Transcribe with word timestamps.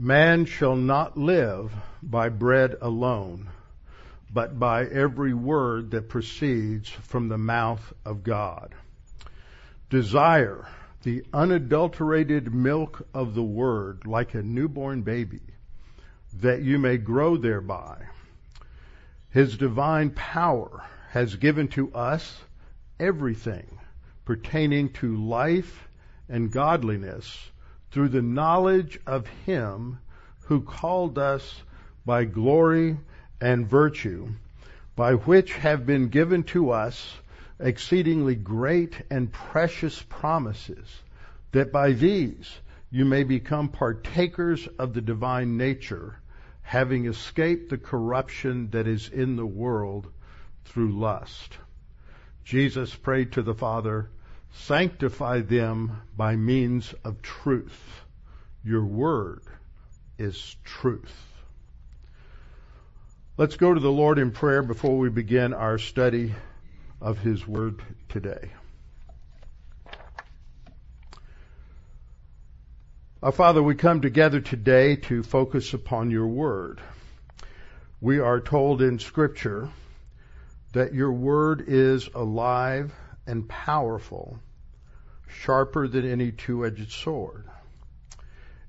Man 0.00 0.44
shall 0.44 0.76
not 0.76 1.16
live 1.16 1.72
by 2.02 2.28
bread 2.28 2.76
alone, 2.80 3.48
but 4.32 4.56
by 4.56 4.84
every 4.86 5.34
word 5.34 5.90
that 5.90 6.08
proceeds 6.08 6.88
from 6.88 7.28
the 7.28 7.38
mouth 7.38 7.92
of 8.04 8.22
God. 8.22 8.76
Desire 9.90 10.68
the 11.02 11.24
unadulterated 11.32 12.54
milk 12.54 13.08
of 13.12 13.34
the 13.34 13.42
word 13.42 14.06
like 14.06 14.34
a 14.34 14.42
newborn 14.42 15.02
baby, 15.02 15.40
that 16.34 16.62
you 16.62 16.78
may 16.78 16.96
grow 16.96 17.36
thereby. 17.36 18.06
His 19.30 19.56
divine 19.56 20.10
power 20.10 20.84
has 21.10 21.34
given 21.34 21.66
to 21.68 21.92
us 21.92 22.38
everything 23.00 23.80
pertaining 24.24 24.92
to 24.92 25.16
life 25.16 25.87
and 26.28 26.50
godliness 26.50 27.50
through 27.90 28.08
the 28.08 28.22
knowledge 28.22 28.98
of 29.06 29.26
Him 29.46 29.98
who 30.46 30.60
called 30.60 31.18
us 31.18 31.62
by 32.04 32.24
glory 32.24 32.96
and 33.40 33.68
virtue, 33.68 34.28
by 34.96 35.14
which 35.14 35.52
have 35.54 35.86
been 35.86 36.08
given 36.08 36.42
to 36.42 36.70
us 36.70 37.16
exceedingly 37.60 38.34
great 38.34 39.02
and 39.10 39.32
precious 39.32 40.02
promises, 40.02 41.02
that 41.52 41.72
by 41.72 41.92
these 41.92 42.58
you 42.90 43.04
may 43.04 43.24
become 43.24 43.68
partakers 43.68 44.66
of 44.78 44.94
the 44.94 45.00
divine 45.00 45.56
nature, 45.56 46.18
having 46.62 47.06
escaped 47.06 47.68
the 47.70 47.78
corruption 47.78 48.70
that 48.70 48.86
is 48.86 49.08
in 49.08 49.36
the 49.36 49.46
world 49.46 50.10
through 50.64 50.98
lust. 50.98 51.58
Jesus 52.44 52.94
prayed 52.94 53.32
to 53.32 53.42
the 53.42 53.54
Father, 53.54 54.08
Sanctify 54.52 55.40
them 55.40 56.02
by 56.16 56.36
means 56.36 56.94
of 57.04 57.22
truth. 57.22 58.02
Your 58.64 58.84
word 58.84 59.42
is 60.18 60.56
truth. 60.64 61.28
Let's 63.38 63.56
go 63.56 63.72
to 63.72 63.78
the 63.78 63.90
Lord 63.90 64.18
in 64.18 64.32
prayer 64.32 64.64
before 64.64 64.98
we 64.98 65.10
begin 65.10 65.54
our 65.54 65.78
study 65.78 66.34
of 67.00 67.18
His 67.18 67.46
Word 67.46 67.80
today. 68.08 68.50
Our 73.22 73.30
Father, 73.30 73.62
we 73.62 73.76
come 73.76 74.00
together 74.00 74.40
today 74.40 74.96
to 74.96 75.22
focus 75.22 75.72
upon 75.72 76.10
your 76.10 76.26
Word. 76.26 76.80
We 78.00 78.18
are 78.18 78.40
told 78.40 78.82
in 78.82 78.98
Scripture 78.98 79.68
that 80.72 80.92
your 80.92 81.12
Word 81.12 81.64
is 81.68 82.08
alive 82.14 82.92
and 83.26 83.48
powerful, 83.48 84.40
sharper 85.28 85.86
than 85.86 86.04
any 86.04 86.32
two-edged 86.32 86.90
sword. 86.90 87.44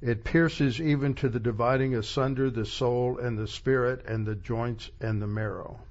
It 0.02 0.24
pierces 0.24 0.80
even 0.80 1.14
to 1.16 1.30
the 1.30 1.40
dividing 1.40 1.96
asunder 1.96 2.50
the 2.50 2.66
soul 2.66 3.18
and 3.18 3.38
the 3.38 3.48
spirit 3.48 4.06
and 4.06 4.26
the 4.26 4.36
joints 4.36 4.90
and 5.02 5.22
the 5.22 5.28
marrow. 5.28 5.82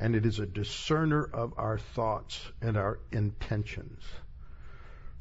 And 0.00 0.16
it 0.16 0.26
is 0.26 0.38
a 0.38 0.46
discerner 0.46 1.22
of 1.24 1.54
our 1.56 1.78
thoughts 1.78 2.40
and 2.60 2.76
our 2.76 2.98
intentions. 3.12 4.02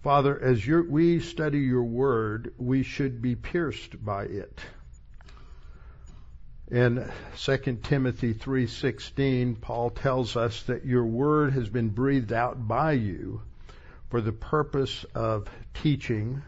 Father, 0.02 0.40
as 0.42 0.66
we 0.66 1.20
study 1.20 1.60
your 1.60 1.84
word, 1.84 2.54
we 2.58 2.84
should 2.84 3.22
be 3.22 3.36
pierced 3.36 4.04
by 4.04 4.24
it. 4.24 4.60
In 6.72 7.12
2 7.36 7.84
Timothy 7.84 8.34
3:16, 8.34 9.56
Paul 9.60 9.90
tells 9.90 10.38
us 10.38 10.64
that 10.64 10.86
your 10.86 11.06
word 11.06 11.54
has 11.54 11.68
been 11.68 11.90
breathed 11.90 12.32
out 12.32 12.68
by 12.68 12.94
you 12.94 13.42
for 14.10 14.22
the 14.22 14.32
purpose 14.32 15.06
of 15.16 15.48
teaching, 15.74 16.42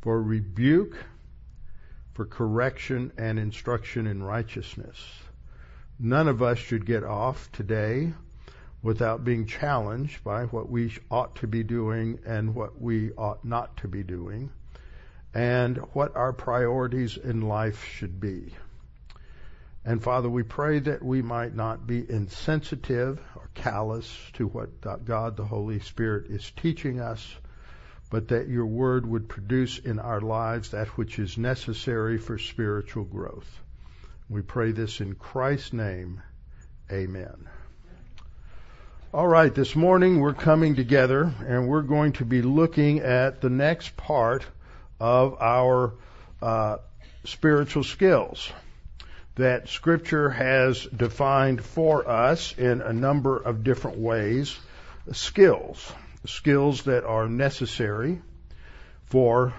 for 0.00 0.22
rebuke, 0.22 0.96
for 2.14 2.24
correction 2.24 3.12
and 3.18 3.38
instruction 3.38 4.06
in 4.06 4.22
righteousness. 4.22 4.98
None 5.98 6.28
of 6.28 6.42
us 6.42 6.58
should 6.58 6.86
get 6.86 7.04
off 7.04 7.50
today 7.52 8.12
without 8.82 9.24
being 9.24 9.46
challenged 9.46 10.22
by 10.24 10.44
what 10.44 10.70
we 10.70 10.92
ought 11.10 11.34
to 11.36 11.46
be 11.46 11.62
doing 11.62 12.18
and 12.24 12.54
what 12.54 12.80
we 12.80 13.12
ought 13.12 13.44
not 13.44 13.76
to 13.78 13.88
be 13.88 14.02
doing, 14.02 14.50
and 15.34 15.76
what 15.92 16.16
our 16.16 16.32
priorities 16.32 17.16
in 17.16 17.42
life 17.42 17.84
should 17.84 18.20
be. 18.20 18.54
And 19.88 20.02
Father, 20.02 20.28
we 20.28 20.42
pray 20.42 20.80
that 20.80 21.02
we 21.02 21.22
might 21.22 21.54
not 21.54 21.86
be 21.86 22.04
insensitive 22.06 23.22
or 23.34 23.48
callous 23.54 24.14
to 24.34 24.46
what 24.46 24.82
God 24.82 25.34
the 25.34 25.46
Holy 25.46 25.80
Spirit 25.80 26.26
is 26.26 26.52
teaching 26.60 27.00
us, 27.00 27.26
but 28.10 28.28
that 28.28 28.48
your 28.48 28.66
word 28.66 29.06
would 29.06 29.30
produce 29.30 29.78
in 29.78 29.98
our 29.98 30.20
lives 30.20 30.72
that 30.72 30.88
which 30.98 31.18
is 31.18 31.38
necessary 31.38 32.18
for 32.18 32.36
spiritual 32.36 33.04
growth. 33.04 33.48
We 34.28 34.42
pray 34.42 34.72
this 34.72 35.00
in 35.00 35.14
Christ's 35.14 35.72
name. 35.72 36.20
Amen. 36.92 37.48
All 39.14 39.26
right, 39.26 39.54
this 39.54 39.74
morning 39.74 40.20
we're 40.20 40.34
coming 40.34 40.76
together 40.76 41.32
and 41.46 41.66
we're 41.66 41.80
going 41.80 42.12
to 42.12 42.26
be 42.26 42.42
looking 42.42 42.98
at 42.98 43.40
the 43.40 43.48
next 43.48 43.96
part 43.96 44.44
of 45.00 45.40
our 45.40 45.94
uh, 46.42 46.76
spiritual 47.24 47.84
skills 47.84 48.52
that 49.38 49.68
Scripture 49.68 50.30
has 50.30 50.84
defined 50.84 51.62
for 51.62 52.08
us 52.08 52.58
in 52.58 52.80
a 52.80 52.92
number 52.92 53.36
of 53.36 53.62
different 53.62 53.96
ways 53.96 54.58
skills, 55.12 55.92
skills 56.26 56.82
that 56.82 57.04
are 57.04 57.28
necessary 57.28 58.20
for 59.06 59.54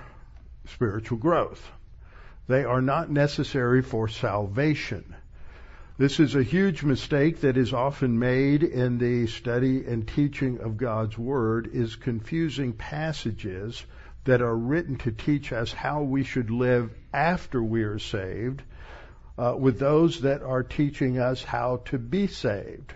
spiritual 0.67 1.17
growth. 1.17 1.65
They 2.47 2.65
are 2.65 2.81
not 2.81 3.09
necessary 3.09 3.81
for 3.81 4.09
salvation. 4.09 5.15
This 5.97 6.19
is 6.19 6.35
a 6.35 6.43
huge 6.43 6.83
mistake 6.83 7.41
that 7.41 7.55
is 7.55 7.73
often 7.73 8.19
made 8.19 8.63
in 8.63 8.97
the 8.97 9.27
study 9.27 9.85
and 9.85 10.05
teaching 10.05 10.59
of 10.59 10.75
God's 10.75 11.17
Word 11.17 11.69
is 11.71 11.95
confusing 11.95 12.73
passages 12.73 13.81
that 14.25 14.41
are 14.41 14.55
written 14.55 14.97
to 14.97 15.11
teach 15.11 15.53
us 15.53 15.71
how 15.71 16.03
we 16.03 16.23
should 16.23 16.51
live 16.51 16.91
after 17.13 17.63
we 17.63 17.83
are 17.83 17.99
saved 17.99 18.61
uh, 19.39 19.55
with 19.55 19.79
those 19.79 20.21
that 20.21 20.43
are 20.43 20.63
teaching 20.63 21.17
us 21.17 21.41
how 21.41 21.77
to 21.85 21.97
be 21.97 22.27
saved. 22.27 22.93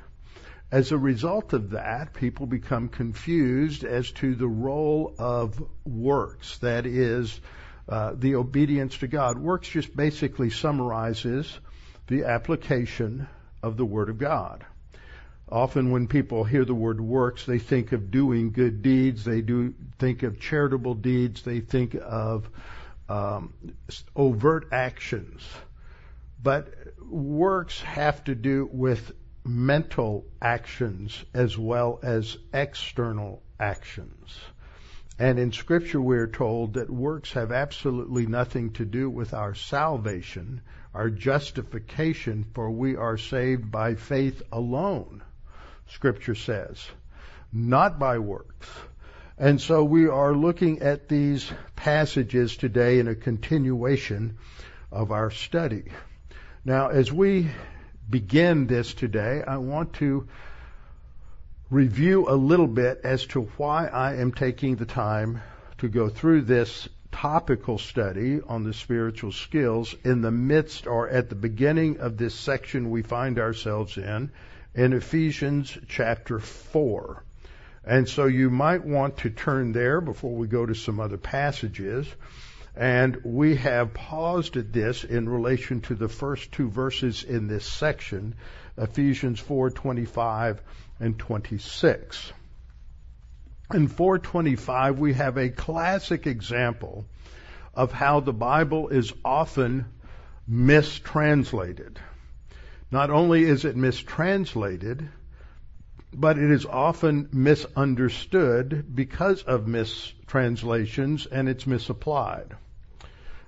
As 0.69 0.91
a 0.91 0.97
result 0.97 1.53
of 1.53 1.69
that, 1.69 2.13
people 2.13 2.47
become 2.47 2.89
confused 2.89 3.85
as 3.85 4.11
to 4.11 4.35
the 4.35 4.47
role 4.47 5.15
of 5.17 5.63
works, 5.85 6.57
that 6.57 6.85
is, 6.85 7.39
uh, 7.87 8.13
the 8.17 8.35
obedience 8.35 8.97
to 8.97 9.07
God. 9.07 9.37
Works 9.37 9.69
just 9.69 9.95
basically 9.95 10.49
summarizes 10.49 11.59
the 12.07 12.25
application 12.25 13.27
of 13.61 13.77
the 13.77 13.85
Word 13.85 14.09
of 14.09 14.17
God. 14.17 14.65
Often 15.47 15.91
when 15.91 16.07
people 16.07 16.43
hear 16.43 16.65
the 16.65 16.73
word 16.73 16.99
works, 16.99 17.45
they 17.45 17.59
think 17.59 17.91
of 17.91 18.11
doing 18.11 18.51
good 18.51 18.81
deeds, 18.81 19.23
they 19.23 19.41
do 19.41 19.73
think 19.99 20.23
of 20.23 20.39
charitable 20.39 20.95
deeds, 20.95 21.43
they 21.43 21.59
think 21.59 21.95
of 21.95 22.49
um, 23.07 23.53
overt 24.15 24.69
actions. 24.71 25.41
But 26.43 26.73
works 27.01 27.79
have 27.81 28.23
to 28.25 28.35
do 28.35 28.69
with 28.71 29.13
mental 29.45 30.25
actions 30.41 31.23
as 31.33 31.57
well 31.57 31.99
as 32.03 32.37
external 32.53 33.41
actions. 33.59 34.37
And 35.19 35.39
in 35.39 35.51
Scripture, 35.51 36.01
we're 36.01 36.27
told 36.27 36.73
that 36.73 36.89
works 36.89 37.33
have 37.33 37.51
absolutely 37.51 38.25
nothing 38.25 38.71
to 38.73 38.85
do 38.85 39.09
with 39.09 39.33
our 39.33 39.53
salvation, 39.53 40.61
our 40.93 41.09
justification, 41.09 42.45
for 42.53 42.69
we 42.71 42.95
are 42.95 43.17
saved 43.17 43.71
by 43.71 43.95
faith 43.95 44.41
alone, 44.51 45.23
Scripture 45.87 46.35
says, 46.35 46.85
not 47.51 47.99
by 47.99 48.17
works. 48.17 48.67
And 49.37 49.61
so 49.61 49.83
we 49.83 50.07
are 50.07 50.33
looking 50.33 50.81
at 50.81 51.07
these 51.07 51.51
passages 51.75 52.57
today 52.57 52.99
in 52.99 53.07
a 53.07 53.15
continuation 53.15 54.37
of 54.91 55.11
our 55.11 55.31
study. 55.31 55.85
Now, 56.65 56.87
as 56.87 57.11
we 57.11 57.49
begin 58.09 58.67
this 58.67 58.93
today, 58.93 59.43
I 59.45 59.57
want 59.57 59.95
to 59.95 60.29
review 61.69 62.29
a 62.29 62.35
little 62.35 62.67
bit 62.67 63.01
as 63.03 63.25
to 63.27 63.41
why 63.57 63.87
I 63.87 64.15
am 64.15 64.31
taking 64.31 64.77
the 64.77 64.85
time 64.85 65.41
to 65.79 65.89
go 65.89 66.07
through 66.07 66.43
this 66.43 66.87
topical 67.11 67.77
study 67.77 68.39
on 68.47 68.63
the 68.63 68.73
spiritual 68.73 69.33
skills 69.33 69.93
in 70.05 70.21
the 70.21 70.31
midst 70.31 70.87
or 70.87 71.09
at 71.09 71.27
the 71.27 71.35
beginning 71.35 71.99
of 71.99 72.15
this 72.15 72.33
section 72.33 72.91
we 72.91 73.01
find 73.01 73.39
ourselves 73.39 73.97
in, 73.97 74.31
in 74.73 74.93
Ephesians 74.93 75.77
chapter 75.89 76.39
4. 76.39 77.25
And 77.83 78.07
so 78.07 78.27
you 78.27 78.49
might 78.49 78.85
want 78.85 79.17
to 79.17 79.29
turn 79.29 79.73
there 79.73 79.99
before 79.99 80.33
we 80.33 80.47
go 80.47 80.65
to 80.65 80.75
some 80.75 81.01
other 81.01 81.17
passages. 81.17 82.07
And 82.75 83.21
we 83.23 83.55
have 83.57 83.93
paused 83.93 84.57
at 84.57 84.73
this 84.73 85.03
in 85.03 85.29
relation 85.29 85.81
to 85.81 85.95
the 85.95 86.07
first 86.07 86.51
two 86.51 86.69
verses 86.69 87.23
in 87.23 87.47
this 87.47 87.65
section, 87.65 88.33
Ephesians 88.77 89.39
4:25 89.39 90.59
and 90.99 91.17
26. 91.19 92.33
In 93.73 93.87
425, 93.87 94.97
we 94.97 95.13
have 95.13 95.37
a 95.37 95.49
classic 95.49 96.25
example 96.25 97.05
of 97.75 97.91
how 97.91 98.19
the 98.19 98.33
Bible 98.33 98.89
is 98.89 99.13
often 99.23 99.85
mistranslated. 100.47 101.99
Not 102.91 103.11
only 103.11 103.43
is 103.43 103.65
it 103.65 103.75
mistranslated, 103.75 105.09
but 106.11 106.37
it 106.37 106.51
is 106.51 106.65
often 106.65 107.29
misunderstood 107.31 108.95
because 108.95 109.43
of 109.43 109.67
mistranslations 109.67 111.25
and 111.25 111.49
it's 111.49 111.65
misapplied. 111.65 112.55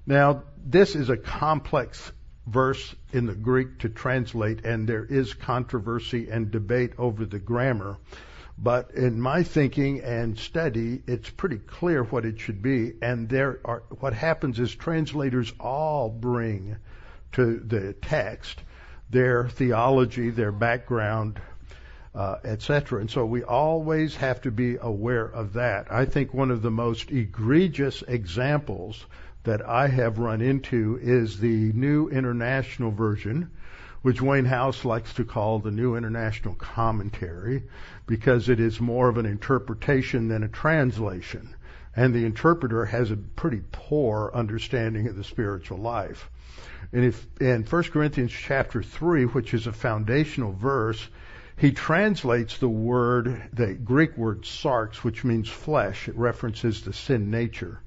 Now, 0.07 0.43
this 0.63 0.95
is 0.95 1.09
a 1.09 1.17
complex 1.17 2.11
verse 2.45 2.95
in 3.11 3.25
the 3.25 3.33
Greek 3.33 3.79
to 3.79 3.89
translate, 3.89 4.65
and 4.65 4.87
there 4.87 5.05
is 5.05 5.33
controversy 5.33 6.29
and 6.29 6.51
debate 6.51 6.93
over 6.97 7.25
the 7.25 7.39
grammar. 7.39 7.97
But 8.57 8.91
in 8.91 9.19
my 9.19 9.43
thinking 9.43 10.01
and 10.01 10.37
study, 10.37 11.01
it's 11.07 11.29
pretty 11.29 11.57
clear 11.57 12.03
what 12.03 12.23
it 12.23 12.39
should 12.39 12.61
be. 12.61 12.93
And 13.01 13.27
there 13.27 13.59
are, 13.65 13.83
what 13.99 14.13
happens 14.13 14.59
is 14.59 14.73
translators 14.73 15.51
all 15.59 16.09
bring 16.09 16.77
to 17.33 17.59
the 17.59 17.93
text 17.93 18.61
their 19.09 19.49
theology, 19.49 20.29
their 20.29 20.51
background, 20.51 21.41
uh, 22.13 22.37
etc. 22.45 23.01
And 23.01 23.11
so 23.11 23.25
we 23.25 23.43
always 23.43 24.15
have 24.17 24.41
to 24.43 24.51
be 24.51 24.77
aware 24.79 25.25
of 25.25 25.53
that. 25.53 25.91
I 25.91 26.05
think 26.05 26.33
one 26.33 26.51
of 26.51 26.61
the 26.61 26.71
most 26.71 27.11
egregious 27.11 28.03
examples 28.07 29.05
that 29.45 29.67
I 29.67 29.87
have 29.87 30.19
run 30.19 30.41
into 30.41 30.99
is 31.01 31.39
the 31.39 31.71
New 31.73 32.09
International 32.09 32.91
Version, 32.91 33.49
which 34.01 34.21
Wayne 34.21 34.45
House 34.45 34.85
likes 34.85 35.13
to 35.15 35.23
call 35.23 35.59
the 35.59 35.71
New 35.71 35.95
International 35.95 36.53
Commentary, 36.55 37.63
because 38.05 38.49
it 38.49 38.59
is 38.59 38.79
more 38.79 39.09
of 39.09 39.17
an 39.17 39.25
interpretation 39.25 40.27
than 40.27 40.43
a 40.43 40.47
translation. 40.47 41.55
And 41.95 42.13
the 42.13 42.25
interpreter 42.25 42.85
has 42.85 43.09
a 43.09 43.17
pretty 43.17 43.61
poor 43.71 44.29
understanding 44.33 45.07
of 45.07 45.15
the 45.15 45.23
spiritual 45.23 45.77
life. 45.77 46.29
And 46.91 47.05
if 47.05 47.25
in 47.39 47.63
1 47.63 47.83
Corinthians 47.85 48.31
chapter 48.31 48.83
3, 48.83 49.25
which 49.25 49.53
is 49.53 49.65
a 49.65 49.71
foundational 49.71 50.53
verse, 50.53 51.07
he 51.57 51.71
translates 51.71 52.57
the 52.57 52.69
word, 52.69 53.49
the 53.53 53.73
Greek 53.73 54.17
word 54.17 54.41
sarx, 54.41 54.97
which 54.97 55.23
means 55.23 55.49
flesh. 55.49 56.07
It 56.07 56.15
references 56.15 56.81
the 56.81 56.93
sin 56.93 57.31
nature. 57.31 57.79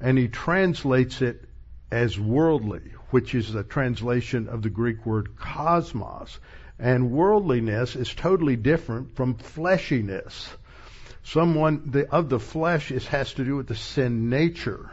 And 0.00 0.16
he 0.16 0.28
translates 0.28 1.20
it 1.20 1.44
as 1.90 2.18
worldly, 2.18 2.92
which 3.10 3.34
is 3.34 3.54
a 3.54 3.62
translation 3.62 4.48
of 4.48 4.62
the 4.62 4.70
Greek 4.70 5.04
word 5.04 5.36
cosmos. 5.36 6.38
And 6.78 7.10
worldliness 7.10 7.96
is 7.96 8.14
totally 8.14 8.56
different 8.56 9.14
from 9.14 9.34
fleshiness. 9.34 10.56
Someone 11.22 11.90
the, 11.90 12.08
of 12.10 12.30
the 12.30 12.40
flesh 12.40 12.90
is, 12.90 13.06
has 13.08 13.34
to 13.34 13.44
do 13.44 13.56
with 13.56 13.66
the 13.66 13.74
sin 13.74 14.30
nature. 14.30 14.90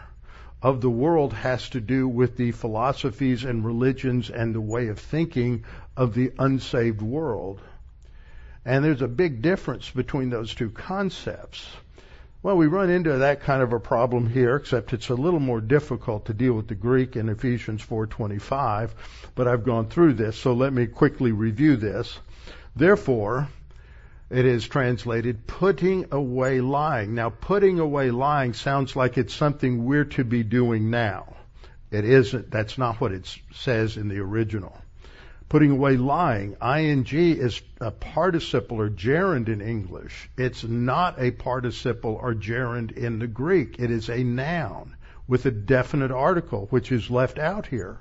Of 0.62 0.82
the 0.82 0.90
world 0.90 1.34
has 1.34 1.70
to 1.70 1.80
do 1.80 2.08
with 2.08 2.36
the 2.36 2.52
philosophies 2.52 3.46
and 3.46 3.64
religions 3.64 4.30
and 4.30 4.54
the 4.54 4.62
way 4.62 4.88
of 4.88 5.00
thinking 5.00 5.64
of 5.96 6.14
the 6.14 6.34
unsaved 6.38 7.02
world. 7.02 7.62
And 8.66 8.84
there's 8.84 9.02
a 9.02 9.08
big 9.08 9.42
difference 9.42 9.90
between 9.90 10.30
those 10.30 10.54
two 10.54 10.72
concepts. 10.72 11.66
Well, 12.44 12.56
we 12.56 12.68
run 12.68 12.92
into 12.92 13.18
that 13.18 13.42
kind 13.42 13.64
of 13.64 13.74
a 13.74 13.80
problem 13.80 14.30
here, 14.30 14.56
except 14.56 14.94
it's 14.94 15.10
a 15.10 15.16
little 15.16 15.40
more 15.40 15.60
difficult 15.60 16.26
to 16.26 16.36
deal 16.36 16.54
with 16.54 16.68
the 16.68 16.76
Greek 16.76 17.16
in 17.16 17.30
Ephesians 17.30 17.82
4:25, 17.82 18.92
but 19.34 19.48
I've 19.48 19.64
gone 19.64 19.88
through 19.88 20.14
this, 20.14 20.38
so 20.38 20.54
let 20.54 20.72
me 20.72 20.86
quickly 20.86 21.32
review 21.32 21.78
this. 21.78 22.20
Therefore, 22.76 23.48
it 24.30 24.46
is 24.46 24.68
translated 24.68 25.48
putting 25.48 26.06
away 26.12 26.62
lying. 26.62 27.16
Now, 27.16 27.32
putting 27.32 27.80
away 27.80 28.12
lying 28.12 28.54
sounds 28.54 28.96
like 28.96 29.18
it's 29.18 29.34
something 29.34 29.86
we're 29.86 30.06
to 30.06 30.24
be 30.24 30.44
doing 30.44 30.92
now. 30.92 31.38
It 31.90 32.06
isn't. 32.06 32.52
That's 32.52 32.78
not 32.78 33.02
what 33.02 33.14
it 33.14 33.36
says 33.52 33.98
in 33.98 34.10
the 34.10 34.20
original 34.20 34.78
putting 35.50 35.72
away 35.72 35.96
lying. 35.96 36.56
ing 36.62 37.06
is 37.08 37.62
a 37.80 37.92
participle 37.92 38.82
or 38.82 38.90
gerund 38.90 39.48
in 39.48 39.62
English. 39.62 40.30
It's 40.38 40.64
not 40.64 41.20
a 41.20 41.32
participle 41.32 42.20
or 42.22 42.34
gerund 42.34 42.92
in 42.92 43.20
the 43.20 43.28
Greek. 43.28 43.80
It 43.80 43.90
is 43.90 44.10
a 44.10 44.24
noun 44.24 44.96
with 45.28 45.46
a 45.46 45.52
definite 45.52 46.12
article, 46.12 46.68
which 46.70 46.92
is 46.92 47.10
left 47.10 47.40
out 47.40 47.68
here. 47.68 47.98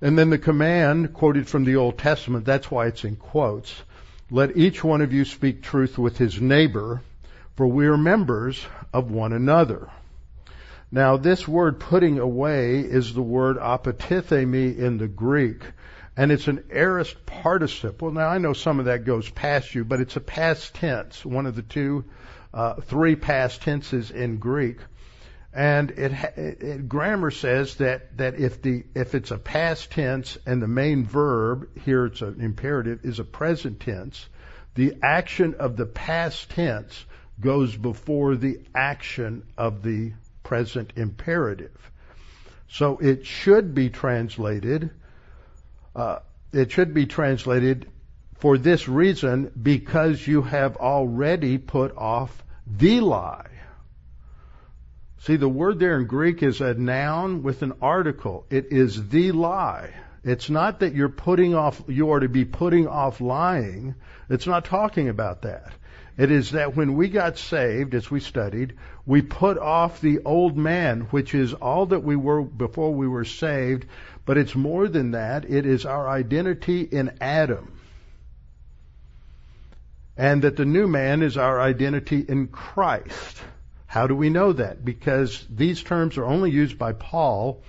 And 0.00 0.18
then 0.18 0.30
the 0.30 0.38
command 0.38 1.12
quoted 1.14 1.46
from 1.48 1.64
the 1.64 1.76
Old 1.76 1.98
Testament, 1.98 2.44
that's 2.44 2.70
why 2.70 2.86
it's 2.86 3.04
in 3.04 3.14
quotes. 3.14 3.72
Let 4.30 4.56
each 4.56 4.82
one 4.82 5.02
of 5.02 5.12
you 5.12 5.24
speak 5.24 5.62
truth 5.62 5.98
with 5.98 6.18
his 6.18 6.40
neighbor, 6.40 7.02
for 7.54 7.66
we 7.68 7.86
are 7.86 7.96
members 7.96 8.64
of 8.92 9.10
one 9.10 9.32
another. 9.32 9.90
Now, 10.94 11.16
this 11.16 11.48
word 11.48 11.80
putting 11.80 12.18
away 12.18 12.80
is 12.80 13.14
the 13.14 13.22
word 13.22 13.56
apotithemi 13.56 14.76
in 14.76 14.98
the 14.98 15.08
Greek, 15.08 15.64
and 16.18 16.30
it's 16.30 16.48
an 16.48 16.64
aorist 16.70 17.24
participle. 17.24 18.10
Now 18.10 18.28
I 18.28 18.36
know 18.36 18.52
some 18.52 18.78
of 18.78 18.84
that 18.84 19.06
goes 19.06 19.26
past 19.30 19.74
you, 19.74 19.86
but 19.86 20.00
it's 20.02 20.16
a 20.16 20.20
past 20.20 20.74
tense, 20.74 21.24
one 21.24 21.46
of 21.46 21.56
the 21.56 21.62
two, 21.62 22.04
uh, 22.52 22.74
three 22.74 23.16
past 23.16 23.62
tenses 23.62 24.10
in 24.10 24.36
Greek. 24.36 24.80
And 25.54 25.92
it, 25.92 26.12
it, 26.36 26.88
grammar 26.90 27.30
says 27.30 27.76
that 27.76 28.18
that 28.18 28.38
if 28.38 28.60
the 28.60 28.84
if 28.94 29.14
it's 29.14 29.30
a 29.30 29.38
past 29.38 29.92
tense 29.92 30.36
and 30.44 30.60
the 30.60 30.68
main 30.68 31.06
verb 31.06 31.68
here 31.84 32.04
it's 32.06 32.20
an 32.20 32.42
imperative 32.42 33.00
is 33.02 33.18
a 33.18 33.24
present 33.24 33.80
tense, 33.80 34.28
the 34.74 34.96
action 35.02 35.54
of 35.58 35.76
the 35.76 35.86
past 35.86 36.50
tense 36.50 37.06
goes 37.40 37.74
before 37.74 38.36
the 38.36 38.60
action 38.74 39.42
of 39.56 39.82
the 39.82 40.12
present 40.42 40.92
imperative. 40.96 41.90
So 42.68 42.98
it 42.98 43.26
should 43.26 43.74
be 43.74 43.90
translated 43.90 44.90
uh, 45.94 46.20
it 46.52 46.70
should 46.70 46.94
be 46.94 47.06
translated 47.06 47.90
for 48.36 48.58
this 48.58 48.88
reason 48.88 49.50
because 49.60 50.26
you 50.26 50.42
have 50.42 50.76
already 50.76 51.58
put 51.58 51.96
off 51.96 52.42
the 52.66 53.00
lie. 53.00 53.48
See, 55.18 55.36
the 55.36 55.48
word 55.48 55.78
there 55.78 55.98
in 55.98 56.06
Greek 56.06 56.42
is 56.42 56.60
a 56.60 56.74
noun 56.74 57.42
with 57.42 57.62
an 57.62 57.74
article. 57.80 58.44
It 58.50 58.72
is 58.72 59.08
the 59.08 59.32
lie. 59.32 59.90
It's 60.24 60.50
not 60.50 60.80
that 60.80 60.94
you're 60.94 61.08
putting 61.08 61.54
off, 61.54 61.82
you 61.88 62.10
are 62.10 62.20
to 62.20 62.28
be 62.28 62.44
putting 62.44 62.88
off 62.88 63.20
lying. 63.20 63.94
It's 64.28 64.46
not 64.46 64.64
talking 64.64 65.08
about 65.08 65.42
that. 65.42 65.72
It 66.16 66.30
is 66.30 66.50
that 66.50 66.76
when 66.76 66.94
we 66.94 67.08
got 67.08 67.38
saved, 67.38 67.94
as 67.94 68.10
we 68.10 68.20
studied, 68.20 68.74
we 69.06 69.22
put 69.22 69.56
off 69.56 70.00
the 70.00 70.20
old 70.24 70.56
man, 70.56 71.02
which 71.10 71.34
is 71.34 71.54
all 71.54 71.86
that 71.86 72.04
we 72.04 72.16
were 72.16 72.42
before 72.42 72.92
we 72.92 73.08
were 73.08 73.24
saved, 73.24 73.86
but 74.26 74.36
it's 74.36 74.54
more 74.54 74.88
than 74.88 75.12
that. 75.12 75.44
It 75.50 75.64
is 75.64 75.86
our 75.86 76.08
identity 76.08 76.82
in 76.82 77.16
Adam. 77.20 77.72
And 80.16 80.42
that 80.42 80.56
the 80.56 80.66
new 80.66 80.86
man 80.86 81.22
is 81.22 81.38
our 81.38 81.58
identity 81.58 82.20
in 82.20 82.48
Christ. 82.48 83.38
How 83.86 84.06
do 84.06 84.14
we 84.14 84.28
know 84.28 84.52
that? 84.52 84.84
Because 84.84 85.46
these 85.50 85.82
terms 85.82 86.18
are 86.18 86.24
only 86.24 86.50
used 86.50 86.78
by 86.78 86.92
Paul. 86.92 87.62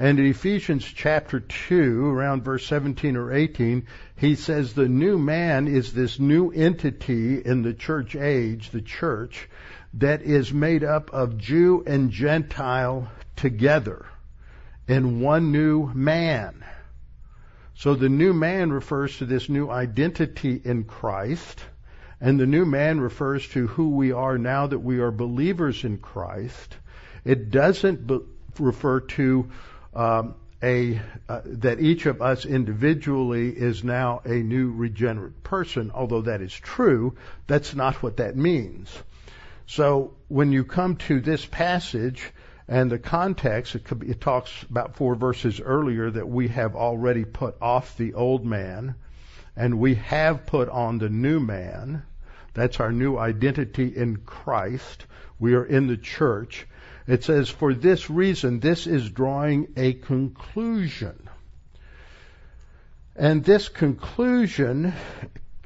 And 0.00 0.20
in 0.20 0.26
Ephesians 0.26 0.84
chapter 0.84 1.40
2, 1.40 2.06
around 2.06 2.44
verse 2.44 2.64
17 2.66 3.16
or 3.16 3.32
18, 3.32 3.88
he 4.14 4.36
says 4.36 4.72
the 4.72 4.88
new 4.88 5.18
man 5.18 5.66
is 5.66 5.92
this 5.92 6.20
new 6.20 6.52
entity 6.52 7.44
in 7.44 7.62
the 7.62 7.74
church 7.74 8.14
age, 8.14 8.70
the 8.70 8.80
church, 8.80 9.48
that 9.94 10.22
is 10.22 10.52
made 10.52 10.84
up 10.84 11.12
of 11.12 11.36
Jew 11.36 11.82
and 11.84 12.12
Gentile 12.12 13.10
together 13.34 14.06
in 14.86 15.20
one 15.20 15.50
new 15.50 15.92
man. 15.92 16.64
So 17.74 17.96
the 17.96 18.08
new 18.08 18.32
man 18.32 18.70
refers 18.70 19.18
to 19.18 19.26
this 19.26 19.48
new 19.48 19.68
identity 19.68 20.60
in 20.64 20.84
Christ, 20.84 21.60
and 22.20 22.38
the 22.38 22.46
new 22.46 22.64
man 22.64 23.00
refers 23.00 23.48
to 23.48 23.66
who 23.66 23.90
we 23.90 24.12
are 24.12 24.38
now 24.38 24.68
that 24.68 24.78
we 24.78 25.00
are 25.00 25.10
believers 25.10 25.82
in 25.82 25.98
Christ. 25.98 26.76
It 27.24 27.50
doesn't 27.50 28.06
be- 28.06 28.20
refer 28.60 29.00
to 29.00 29.48
Um, 29.94 30.34
uh, 30.60 31.40
that 31.44 31.78
each 31.78 32.06
of 32.06 32.20
us 32.20 32.44
individually 32.44 33.50
is 33.50 33.84
now 33.84 34.20
a 34.24 34.34
new 34.34 34.72
regenerate 34.72 35.44
person. 35.44 35.92
Although 35.94 36.22
that 36.22 36.40
is 36.40 36.52
true, 36.52 37.16
that's 37.46 37.76
not 37.76 38.02
what 38.02 38.16
that 38.16 38.36
means. 38.36 38.90
So 39.66 40.14
when 40.26 40.50
you 40.50 40.64
come 40.64 40.96
to 40.96 41.20
this 41.20 41.46
passage, 41.46 42.32
and 42.68 42.90
the 42.90 42.98
context, 42.98 43.74
it, 43.76 43.98
be, 43.98 44.10
it, 44.10 44.20
talks 44.20 44.62
about 44.64 44.96
four 44.96 45.14
verses 45.14 45.58
earlier 45.58 46.10
that 46.10 46.28
we 46.28 46.48
have 46.48 46.76
already 46.76 47.24
put 47.24 47.56
off 47.62 47.96
the 47.96 48.12
old 48.12 48.44
man 48.44 48.94
and 49.56 49.78
we 49.78 49.94
have 49.94 50.44
put 50.44 50.68
on 50.68 50.98
the 50.98 51.08
new 51.08 51.40
man. 51.40 52.02
That's 52.52 52.78
our 52.78 52.92
new 52.92 53.16
identity 53.16 53.96
in 53.96 54.18
Christ. 54.18 55.06
We 55.38 55.54
are 55.54 55.64
in 55.64 55.86
the 55.86 55.96
church. 55.96 56.66
It 57.08 57.24
says, 57.24 57.48
for 57.48 57.72
this 57.72 58.10
reason, 58.10 58.60
this 58.60 58.86
is 58.86 59.08
drawing 59.08 59.68
a 59.78 59.94
conclusion. 59.94 61.28
And 63.16 63.42
this 63.42 63.70
conclusion 63.70 64.92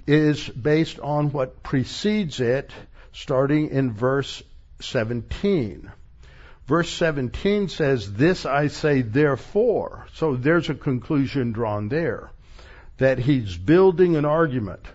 is 0.06 0.48
based 0.48 1.00
on 1.00 1.32
what 1.32 1.64
precedes 1.64 2.38
it 2.38 2.70
starting 3.12 3.70
in 3.70 3.92
verse 3.92 4.40
17. 4.82 5.90
Verse 6.68 6.88
17 6.90 7.68
says, 7.68 8.12
This 8.12 8.46
I 8.46 8.68
say 8.68 9.02
therefore. 9.02 10.06
So 10.14 10.36
there's 10.36 10.70
a 10.70 10.74
conclusion 10.74 11.50
drawn 11.50 11.88
there. 11.88 12.30
That 12.98 13.18
he's 13.18 13.56
building 13.56 14.14
an 14.14 14.24
argument. 14.24 14.86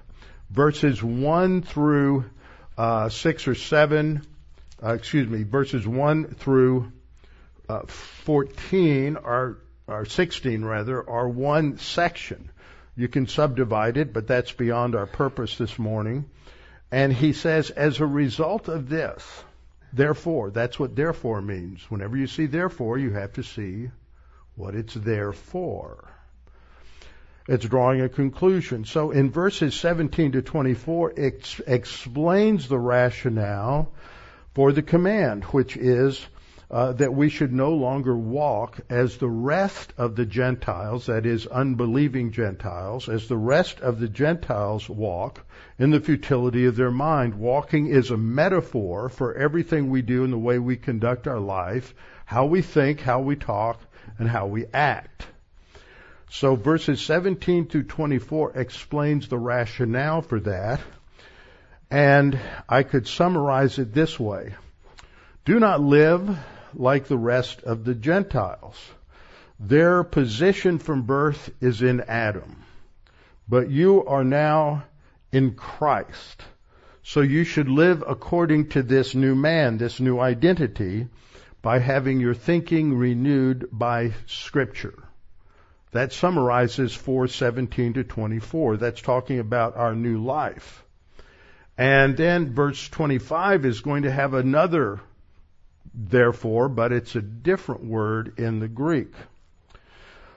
Verses 0.50 1.04
1 1.04 1.64
through 1.64 2.24
uh, 2.78 3.10
6 3.10 3.48
or 3.50 3.56
7, 3.56 4.26
uh, 4.84 4.94
excuse 4.94 5.28
me, 5.28 5.44
verses 5.44 5.88
1 5.88 6.36
through 6.36 6.92
uh, 7.70 7.86
14 7.86 9.18
are, 9.18 9.58
or 9.88 10.06
16 10.06 10.64
rather, 10.64 11.10
are 11.10 11.28
one 11.28 11.78
section. 11.78 12.50
You 12.96 13.08
can 13.08 13.28
subdivide 13.28 13.98
it, 13.98 14.14
but 14.14 14.28
that's 14.28 14.52
beyond 14.52 14.96
our 14.96 15.06
purpose 15.06 15.58
this 15.58 15.78
morning. 15.78 16.30
And 16.92 17.12
he 17.12 17.34
says, 17.34 17.70
as 17.70 18.00
a 18.00 18.06
result 18.06 18.68
of 18.70 18.90
this, 18.90 19.24
therefore, 19.94 20.52
that's 20.52 20.80
what 20.80 20.96
therefore 20.96 21.42
means. 21.42 21.84
Whenever 21.90 22.16
you 22.18 22.28
see 22.28 22.46
therefore, 22.46 22.98
you 22.98 23.12
have 23.12 23.34
to 23.34 23.44
see 23.44 23.90
what 24.56 24.76
it's 24.76 24.94
there 24.94 25.34
for. 25.34 26.10
It's 27.48 27.66
drawing 27.66 28.02
a 28.02 28.10
conclusion. 28.10 28.86
So 28.86 29.12
in 29.12 29.32
verses 29.32 29.74
17 29.76 30.34
to 30.34 30.42
24, 30.42 31.12
it 31.12 31.60
explains 31.66 32.68
the 32.68 32.80
rationale 32.80 33.94
for 34.58 34.72
the 34.72 34.82
command, 34.82 35.44
which 35.44 35.78
is 35.78 36.26
uh, 36.72 36.92
that 36.94 37.14
we 37.14 37.30
should 37.30 37.54
no 37.54 37.76
longer 37.76 38.18
walk 38.18 38.80
as 38.90 39.18
the 39.18 39.30
rest 39.30 39.94
of 40.00 40.16
the 40.16 40.26
Gentiles, 40.26 41.06
that 41.06 41.28
is, 41.28 41.46
unbelieving 41.46 42.32
Gentiles, 42.32 43.08
as 43.08 43.28
the 43.28 43.38
rest 43.38 43.80
of 43.82 44.00
the 44.00 44.08
Gentiles 44.08 44.90
walk 44.90 45.46
in 45.78 45.92
the 45.92 46.00
futility 46.00 46.66
of 46.66 46.76
their 46.76 46.90
mind. 46.90 47.36
Walking 47.36 47.86
is 47.86 48.10
a 48.10 48.18
metaphor 48.18 49.10
for 49.10 49.36
everything 49.36 49.92
we 49.92 50.02
do 50.02 50.24
in 50.24 50.32
the 50.32 50.40
way 50.40 50.58
we 50.58 50.76
conduct 50.76 51.28
our 51.28 51.40
life, 51.40 51.94
how 52.26 52.48
we 52.48 52.64
think, 52.64 53.00
how 53.00 53.20
we 53.20 53.36
talk, 53.36 53.80
and 54.18 54.28
how 54.28 54.48
we 54.48 54.66
act. 54.74 55.28
So 56.32 56.56
verses 56.56 57.00
17 57.02 57.68
through 57.68 57.84
24 57.84 58.58
explains 58.58 59.28
the 59.28 59.38
rationale 59.38 60.24
for 60.24 60.40
that. 60.40 60.82
And 61.90 62.40
I 62.68 62.84
could 62.84 63.08
summarize 63.08 63.80
it 63.80 63.94
this 63.94 64.20
way. 64.20 64.56
Do 65.46 65.60
not 65.60 65.82
live 65.82 66.38
like 66.74 67.08
the 67.08 67.18
rest 67.18 67.64
of 67.64 67.86
the 67.86 67.96
Gentiles. 67.96 68.76
Their 69.60 70.04
position 70.04 70.80
from 70.80 71.04
birth 71.04 71.50
is 71.62 71.82
in 71.82 72.02
Adam. 72.02 72.64
But 73.48 73.70
you 73.70 74.06
are 74.06 74.26
now 74.26 74.84
in 75.32 75.56
Christ. 75.56 76.44
So 77.04 77.22
you 77.22 77.46
should 77.46 77.70
live 77.70 78.04
according 78.06 78.70
to 78.70 78.84
this 78.84 79.16
new 79.16 79.34
man, 79.34 79.78
this 79.78 80.02
new 80.02 80.20
identity, 80.20 81.08
by 81.62 81.80
having 81.80 82.20
your 82.20 82.34
thinking 82.34 82.98
renewed 82.98 83.70
by 83.72 84.12
Scripture. 84.26 85.04
That 85.92 86.12
summarizes 86.12 86.94
417 86.94 87.94
to 87.94 88.04
24. 88.04 88.78
That's 88.78 89.02
talking 89.02 89.40
about 89.40 89.78
our 89.78 89.96
new 89.96 90.22
life. 90.22 90.84
And 91.78 92.18
then 92.18 92.54
verse 92.54 92.90
25 92.90 93.66
is 93.66 93.82
going 93.82 94.04
to 94.04 94.12
have 94.12 94.34
another 94.34 95.00
therefore, 95.94 96.70
but 96.70 96.92
it's 96.92 97.16
a 97.16 97.22
different 97.22 97.84
word 97.84 98.40
in 98.40 98.60
the 98.60 98.68
Greek. 98.68 99.14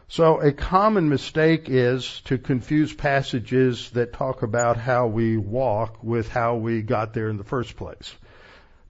So 0.09 0.41
a 0.41 0.53
common 0.53 1.09
mistake 1.09 1.69
is 1.69 2.21
to 2.23 2.37
confuse 2.37 2.93
passages 2.93 3.91
that 3.91 4.13
talk 4.13 4.43
about 4.43 4.77
how 4.77 5.07
we 5.07 5.37
walk 5.37 6.03
with 6.03 6.29
how 6.29 6.57
we 6.57 6.83
got 6.83 7.15
there 7.15 7.29
in 7.29 7.37
the 7.37 7.45
first 7.45 7.77
place. 7.77 8.15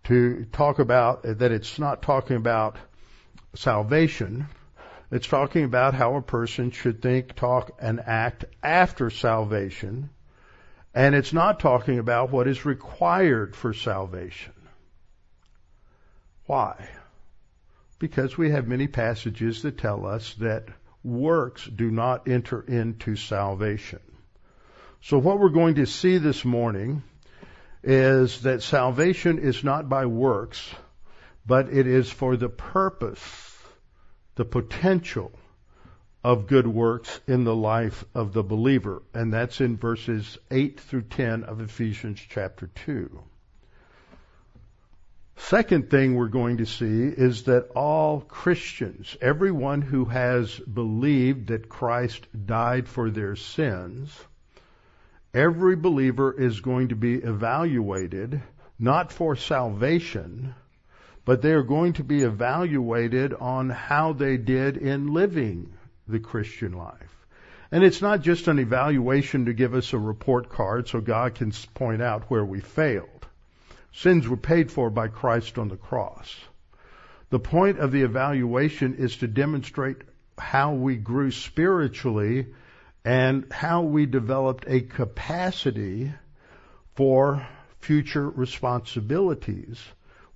To 0.04 0.46
talk 0.50 0.78
about 0.78 1.22
that 1.24 1.52
it's 1.52 1.78
not 1.78 2.00
talking 2.00 2.36
about 2.36 2.76
salvation, 3.54 4.46
it's 5.10 5.26
talking 5.26 5.64
about 5.64 5.92
how 5.92 6.16
a 6.16 6.22
person 6.22 6.70
should 6.70 7.02
think, 7.02 7.36
talk, 7.36 7.72
and 7.78 8.00
act 8.00 8.46
after 8.62 9.10
salvation, 9.10 10.08
and 10.94 11.14
it's 11.14 11.32
not 11.32 11.60
talking 11.60 11.98
about 11.98 12.30
what 12.30 12.48
is 12.48 12.64
required 12.64 13.54
for 13.54 13.72
salvation. 13.72 14.52
Why? 16.46 16.88
Because 17.98 18.36
we 18.36 18.50
have 18.50 18.66
many 18.66 18.88
passages 18.88 19.62
that 19.62 19.78
tell 19.78 20.06
us 20.06 20.34
that 20.40 20.68
works 21.04 21.64
do 21.64 21.90
not 21.90 22.28
enter 22.28 22.60
into 22.60 23.14
salvation. 23.14 24.00
So 25.02 25.18
what 25.18 25.38
we're 25.38 25.50
going 25.50 25.76
to 25.76 25.86
see 25.86 26.18
this 26.18 26.44
morning 26.44 27.02
is 27.82 28.42
that 28.42 28.62
salvation 28.62 29.38
is 29.38 29.64
not 29.64 29.88
by 29.88 30.06
works, 30.06 30.68
but 31.46 31.72
it 31.72 31.86
is 31.86 32.10
for 32.10 32.36
the 32.36 32.48
purpose, 32.48 33.58
the 34.34 34.44
potential 34.44 35.32
of 36.22 36.46
good 36.46 36.66
works 36.66 37.20
in 37.26 37.44
the 37.44 37.54
life 37.54 38.04
of 38.14 38.32
the 38.32 38.42
believer. 38.42 39.02
And 39.14 39.32
that's 39.32 39.60
in 39.60 39.76
verses 39.76 40.36
8 40.50 40.78
through 40.80 41.02
10 41.02 41.44
of 41.44 41.60
Ephesians 41.60 42.20
chapter 42.28 42.68
2. 42.86 43.22
Second 45.36 45.88
thing 45.88 46.14
we're 46.14 46.28
going 46.28 46.58
to 46.58 46.66
see 46.66 47.04
is 47.04 47.44
that 47.44 47.70
all 47.74 48.20
Christians, 48.20 49.16
everyone 49.22 49.80
who 49.80 50.04
has 50.04 50.54
believed 50.58 51.48
that 51.48 51.70
Christ 51.70 52.26
died 52.46 52.86
for 52.86 53.10
their 53.10 53.36
sins, 53.36 54.12
every 55.32 55.76
believer 55.76 56.30
is 56.38 56.60
going 56.60 56.88
to 56.88 56.96
be 56.96 57.14
evaluated 57.14 58.42
not 58.78 59.12
for 59.12 59.34
salvation, 59.34 60.54
but 61.24 61.40
they 61.40 61.52
are 61.52 61.62
going 61.62 61.94
to 61.94 62.04
be 62.04 62.22
evaluated 62.22 63.32
on 63.34 63.70
how 63.70 64.12
they 64.12 64.36
did 64.36 64.76
in 64.76 65.12
living 65.12 65.72
the 66.10 66.20
Christian 66.20 66.72
life. 66.72 67.26
And 67.72 67.84
it's 67.84 68.02
not 68.02 68.22
just 68.22 68.48
an 68.48 68.58
evaluation 68.58 69.44
to 69.44 69.52
give 69.52 69.74
us 69.74 69.92
a 69.92 69.98
report 69.98 70.48
card 70.48 70.88
so 70.88 71.00
God 71.00 71.36
can 71.36 71.52
point 71.74 72.02
out 72.02 72.30
where 72.30 72.44
we 72.44 72.60
failed. 72.60 73.26
Sins 73.92 74.28
were 74.28 74.36
paid 74.36 74.70
for 74.70 74.90
by 74.90 75.08
Christ 75.08 75.58
on 75.58 75.68
the 75.68 75.76
cross. 75.76 76.34
The 77.30 77.38
point 77.38 77.78
of 77.78 77.92
the 77.92 78.02
evaluation 78.02 78.94
is 78.94 79.16
to 79.18 79.28
demonstrate 79.28 79.98
how 80.36 80.74
we 80.74 80.96
grew 80.96 81.30
spiritually 81.30 82.46
and 83.04 83.46
how 83.52 83.82
we 83.82 84.06
developed 84.06 84.64
a 84.66 84.80
capacity 84.80 86.12
for 86.94 87.46
future 87.78 88.28
responsibilities 88.28 89.80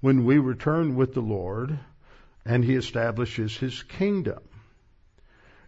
when 0.00 0.24
we 0.24 0.38
return 0.38 0.94
with 0.94 1.14
the 1.14 1.20
Lord 1.20 1.78
and 2.44 2.64
He 2.64 2.74
establishes 2.74 3.56
His 3.56 3.82
kingdom. 3.82 4.40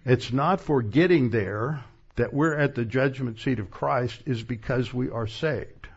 It's 0.07 0.33
not 0.33 0.61
for 0.61 0.83
getting 0.83 1.31
there 1.31 1.83
that 2.15 2.33
we're 2.33 2.57
at 2.57 2.77
the 2.77 2.85
judgment 2.85 3.41
seat 3.41 3.59
of 3.59 3.73
Christ 3.73 4.23
is 4.25 4.41
because 4.41 4.95
we 4.95 5.11
are 5.11 5.27
saved. 5.27 5.89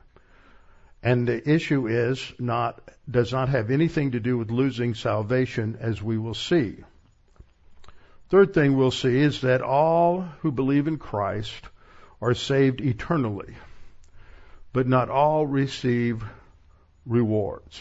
And 1.03 1.27
the 1.27 1.47
issue 1.47 1.87
is 1.87 2.33
not, 2.39 2.81
does 3.09 3.31
not 3.31 3.49
have 3.49 3.69
anything 3.69 4.11
to 4.11 4.19
do 4.19 4.35
with 4.35 4.49
losing 4.49 4.95
salvation 4.95 5.77
as 5.79 6.01
we 6.01 6.17
will 6.17 6.33
see. 6.33 6.77
Third 8.29 8.55
thing 8.55 8.75
we'll 8.75 8.89
see 8.89 9.15
is 9.15 9.41
that 9.41 9.61
all 9.61 10.21
who 10.39 10.51
believe 10.51 10.87
in 10.87 10.97
Christ 10.97 11.61
are 12.19 12.33
saved 12.33 12.81
eternally, 12.81 13.55
but 14.73 14.87
not 14.87 15.11
all 15.11 15.45
receive 15.45 16.23
rewards. 17.05 17.79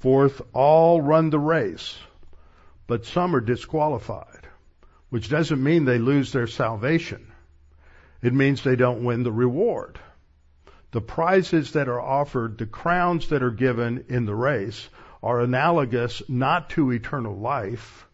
Fourth, 0.00 0.42
all 0.52 1.00
run 1.00 1.30
the 1.30 1.38
race, 1.38 1.98
but 2.86 3.06
some 3.06 3.34
are 3.34 3.40
disqualified, 3.40 4.41
which 5.12 5.28
doesn't 5.28 5.62
mean 5.62 5.84
they 5.84 5.98
lose 5.98 6.32
their 6.32 6.46
salvation. 6.46 7.30
It 8.22 8.32
means 8.32 8.62
they 8.62 8.76
don't 8.76 9.04
win 9.04 9.22
the 9.22 9.32
reward 9.32 9.98
the 10.92 11.00
prizes 11.00 11.72
that 11.72 11.88
are 11.88 12.00
offered, 12.00 12.58
the 12.58 12.66
crowns 12.66 13.28
that 13.28 13.42
are 13.42 13.50
given 13.50 14.04
in 14.08 14.26
the 14.26 14.34
race, 14.34 14.88
are 15.22 15.40
analogous 15.40 16.22
not 16.28 16.68
to 16.70 16.92
eternal 16.92 17.34
life, 17.34 18.06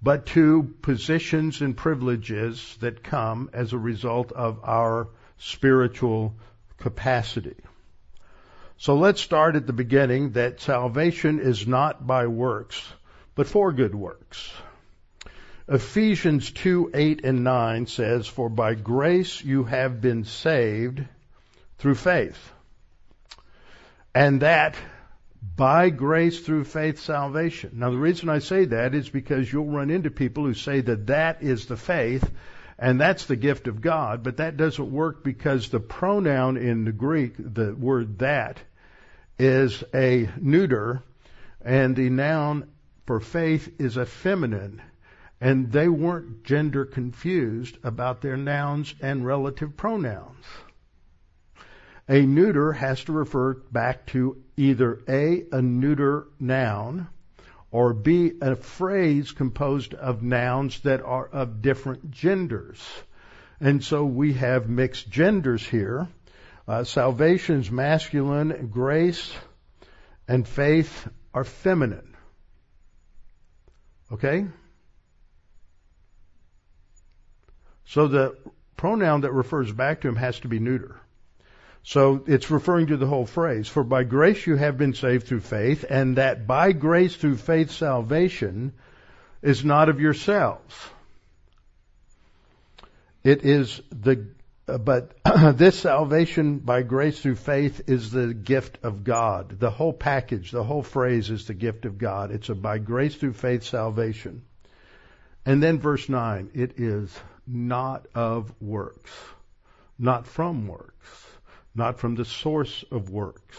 but 0.00 0.26
to 0.26 0.74
positions 0.82 1.60
and 1.60 1.76
privileges 1.76 2.76
that 2.80 3.02
come 3.02 3.50
as 3.52 3.72
a 3.72 3.78
result 3.78 4.30
of 4.32 4.60
our 4.62 5.08
spiritual 5.38 6.34
capacity. 6.78 7.56
So 8.78 8.94
let's 8.96 9.20
start 9.20 9.56
at 9.56 9.66
the 9.66 9.72
beginning 9.72 10.32
that 10.32 10.60
salvation 10.60 11.40
is 11.40 11.66
not 11.66 12.06
by 12.06 12.28
works, 12.28 12.86
but 13.34 13.48
for 13.48 13.72
good 13.72 13.94
works. 13.94 14.52
Ephesians 15.68 16.52
2, 16.52 16.92
8 16.94 17.24
and 17.24 17.42
9 17.42 17.86
says, 17.86 18.26
For 18.28 18.48
by 18.48 18.74
grace 18.74 19.42
you 19.42 19.64
have 19.64 20.00
been 20.00 20.24
saved 20.24 21.04
through 21.78 21.96
faith. 21.96 22.52
And 24.14 24.42
that 24.42 24.76
by 25.56 25.90
grace 25.90 26.40
through 26.40 26.64
faith 26.64 27.00
salvation. 27.00 27.72
Now 27.74 27.90
the 27.90 27.96
reason 27.98 28.28
I 28.28 28.38
say 28.38 28.66
that 28.66 28.94
is 28.94 29.08
because 29.08 29.52
you'll 29.52 29.66
run 29.66 29.90
into 29.90 30.10
people 30.10 30.44
who 30.44 30.54
say 30.54 30.80
that 30.80 31.08
that 31.08 31.42
is 31.42 31.66
the 31.66 31.76
faith 31.76 32.30
and 32.78 33.00
that's 33.00 33.26
the 33.26 33.36
gift 33.36 33.68
of 33.68 33.80
God, 33.80 34.22
but 34.22 34.36
that 34.36 34.56
doesn't 34.56 34.92
work 34.92 35.24
because 35.24 35.70
the 35.70 35.80
pronoun 35.80 36.56
in 36.56 36.84
the 36.84 36.92
Greek, 36.92 37.34
the 37.38 37.74
word 37.74 38.18
that, 38.18 38.58
is 39.38 39.82
a 39.94 40.28
neuter, 40.40 41.02
and 41.64 41.96
the 41.96 42.10
noun 42.10 42.68
for 43.06 43.18
faith 43.18 43.80
is 43.80 43.96
a 43.96 44.04
feminine. 44.04 44.82
And 45.40 45.70
they 45.70 45.88
weren't 45.88 46.44
gender 46.44 46.84
confused 46.84 47.78
about 47.82 48.22
their 48.22 48.36
nouns 48.36 48.94
and 49.00 49.26
relative 49.26 49.76
pronouns. 49.76 50.44
A 52.08 52.22
neuter 52.24 52.72
has 52.72 53.02
to 53.04 53.12
refer 53.12 53.54
back 53.54 54.06
to 54.06 54.42
either 54.56 55.00
A, 55.08 55.44
a 55.52 55.60
neuter 55.60 56.28
noun, 56.38 57.08
or 57.70 57.92
B, 57.92 58.32
a 58.40 58.56
phrase 58.56 59.32
composed 59.32 59.92
of 59.92 60.22
nouns 60.22 60.80
that 60.80 61.02
are 61.02 61.26
of 61.26 61.60
different 61.62 62.10
genders. 62.10 62.80
And 63.60 63.82
so 63.82 64.04
we 64.04 64.34
have 64.34 64.68
mixed 64.68 65.10
genders 65.10 65.66
here. 65.66 66.08
Uh, 66.68 66.84
salvation's 66.84 67.70
masculine, 67.70 68.68
grace 68.68 69.32
and 70.28 70.46
faith 70.46 71.08
are 71.34 71.44
feminine. 71.44 72.16
Okay? 74.12 74.46
So 77.86 78.08
the 78.08 78.36
pronoun 78.76 79.22
that 79.22 79.32
refers 79.32 79.72
back 79.72 80.00
to 80.02 80.08
him 80.08 80.16
has 80.16 80.38
to 80.40 80.48
be 80.48 80.58
neuter. 80.58 80.96
So 81.82 82.24
it's 82.26 82.50
referring 82.50 82.88
to 82.88 82.96
the 82.96 83.06
whole 83.06 83.26
phrase. 83.26 83.68
For 83.68 83.84
by 83.84 84.02
grace 84.02 84.44
you 84.44 84.56
have 84.56 84.76
been 84.76 84.94
saved 84.94 85.28
through 85.28 85.40
faith, 85.40 85.84
and 85.88 86.16
that 86.16 86.46
by 86.46 86.72
grace 86.72 87.14
through 87.14 87.36
faith 87.36 87.70
salvation 87.70 88.72
is 89.40 89.64
not 89.64 89.88
of 89.88 90.00
yourselves. 90.00 90.74
It 93.22 93.44
is 93.44 93.80
the, 93.90 94.26
but 94.66 95.16
this 95.54 95.78
salvation 95.78 96.58
by 96.58 96.82
grace 96.82 97.20
through 97.20 97.36
faith 97.36 97.88
is 97.88 98.10
the 98.10 98.34
gift 98.34 98.78
of 98.82 99.04
God. 99.04 99.60
The 99.60 99.70
whole 99.70 99.92
package, 99.92 100.50
the 100.50 100.64
whole 100.64 100.82
phrase 100.82 101.30
is 101.30 101.46
the 101.46 101.54
gift 101.54 101.84
of 101.84 101.98
God. 101.98 102.32
It's 102.32 102.48
a 102.48 102.56
by 102.56 102.78
grace 102.78 103.14
through 103.14 103.34
faith 103.34 103.62
salvation. 103.62 104.42
And 105.44 105.62
then 105.62 105.78
verse 105.78 106.08
9, 106.08 106.50
it 106.54 106.80
is 106.80 107.16
not 107.46 108.06
of 108.14 108.52
works, 108.60 109.12
not 109.98 110.26
from 110.26 110.66
works 110.66 111.26
not 111.76 111.98
from 111.98 112.14
the 112.14 112.24
source 112.24 112.84
of 112.90 113.10
works, 113.10 113.58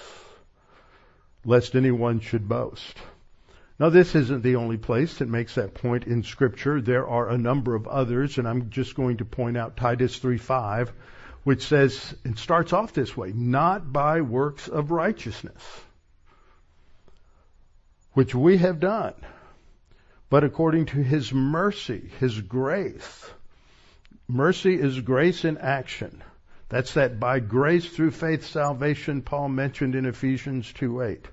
lest 1.45 1.75
anyone 1.75 2.19
should 2.19 2.49
boast. 2.49 2.97
Now 3.79 3.89
this 3.89 4.15
isn't 4.15 4.41
the 4.41 4.55
only 4.55 4.77
place 4.77 5.19
that 5.19 5.29
makes 5.29 5.55
that 5.55 5.75
point 5.75 6.05
in 6.05 6.23
scripture. 6.23 6.81
There 6.81 7.07
are 7.07 7.29
a 7.29 7.37
number 7.37 7.75
of 7.75 7.87
others, 7.87 8.39
and 8.39 8.47
I'm 8.47 8.71
just 8.71 8.95
going 8.95 9.17
to 9.17 9.25
point 9.25 9.55
out 9.55 9.77
Titus 9.77 10.19
3:5, 10.19 10.89
which 11.43 11.67
says, 11.67 12.15
it 12.25 12.39
starts 12.39 12.73
off 12.73 12.91
this 12.91 13.15
way, 13.15 13.31
not 13.33 13.93
by 13.93 14.21
works 14.21 14.67
of 14.67 14.89
righteousness, 14.89 15.63
which 18.13 18.33
we 18.33 18.57
have 18.57 18.79
done, 18.79 19.13
but 20.29 20.43
according 20.43 20.87
to 20.87 21.03
his 21.03 21.31
mercy, 21.31 22.09
his 22.19 22.41
grace. 22.41 23.29
Mercy 24.27 24.73
is 24.73 24.99
grace 24.99 25.45
in 25.45 25.57
action. 25.57 26.21
That's 26.69 26.95
that 26.95 27.19
by 27.19 27.39
grace 27.39 27.87
through 27.87 28.11
faith 28.11 28.45
salvation 28.45 29.21
Paul 29.21 29.47
mentioned 29.49 29.95
in 29.95 30.05
Ephesians 30.05 30.71
2:8. 30.73 31.25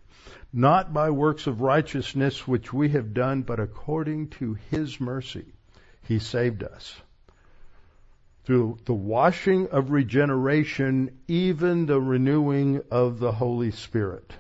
Not 0.53 0.93
by 0.93 1.11
works 1.11 1.49
of 1.49 1.61
righteousness 1.61 2.47
which 2.47 2.73
we 2.73 2.91
have 2.91 3.13
done, 3.13 3.43
but 3.43 3.59
according 3.59 4.29
to 4.39 4.55
his 4.71 5.01
mercy 5.01 5.53
he 6.03 6.21
saved 6.21 6.63
us. 6.63 7.01
Through 8.45 8.79
the 8.85 8.95
washing 8.95 9.69
of 9.69 9.91
regeneration, 9.91 11.19
even 11.27 11.87
the 11.87 12.01
renewing 12.01 12.83
of 12.91 13.19
the 13.19 13.33
Holy 13.33 13.73
Spirit. 13.73 14.33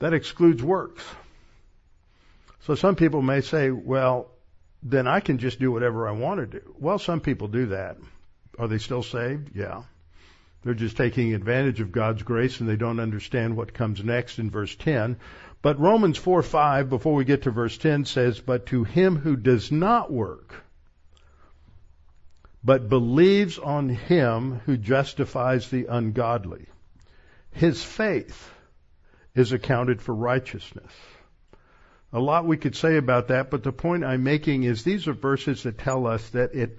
That 0.00 0.12
excludes 0.12 0.62
works. 0.62 1.04
So 2.60 2.74
some 2.74 2.96
people 2.96 3.22
may 3.22 3.40
say, 3.40 3.70
well, 3.70 4.31
then 4.82 5.06
I 5.06 5.20
can 5.20 5.38
just 5.38 5.60
do 5.60 5.70
whatever 5.70 6.08
I 6.08 6.12
want 6.12 6.40
to 6.40 6.58
do. 6.58 6.74
Well, 6.78 6.98
some 6.98 7.20
people 7.20 7.48
do 7.48 7.66
that. 7.66 7.96
Are 8.58 8.68
they 8.68 8.78
still 8.78 9.02
saved? 9.02 9.50
Yeah. 9.54 9.82
They're 10.62 10.74
just 10.74 10.96
taking 10.96 11.34
advantage 11.34 11.80
of 11.80 11.92
God's 11.92 12.22
grace 12.22 12.60
and 12.60 12.68
they 12.68 12.76
don't 12.76 13.00
understand 13.00 13.56
what 13.56 13.74
comes 13.74 14.02
next 14.02 14.38
in 14.38 14.50
verse 14.50 14.74
10. 14.76 15.16
But 15.60 15.78
Romans 15.78 16.18
4 16.18 16.42
5, 16.42 16.88
before 16.88 17.14
we 17.14 17.24
get 17.24 17.42
to 17.42 17.50
verse 17.50 17.78
10, 17.78 18.04
says, 18.04 18.40
But 18.40 18.66
to 18.66 18.84
him 18.84 19.16
who 19.16 19.36
does 19.36 19.70
not 19.70 20.12
work, 20.12 20.54
but 22.64 22.88
believes 22.88 23.58
on 23.58 23.88
him 23.88 24.60
who 24.66 24.76
justifies 24.76 25.68
the 25.68 25.86
ungodly, 25.86 26.66
his 27.52 27.82
faith 27.82 28.52
is 29.34 29.52
accounted 29.52 30.02
for 30.02 30.14
righteousness. 30.14 30.92
A 32.14 32.20
lot 32.20 32.44
we 32.44 32.58
could 32.58 32.76
say 32.76 32.98
about 32.98 33.28
that, 33.28 33.50
but 33.50 33.62
the 33.62 33.72
point 33.72 34.04
I'm 34.04 34.22
making 34.22 34.64
is 34.64 34.84
these 34.84 35.08
are 35.08 35.14
verses 35.14 35.62
that 35.62 35.78
tell 35.78 36.06
us 36.06 36.28
that 36.30 36.54
it 36.54 36.78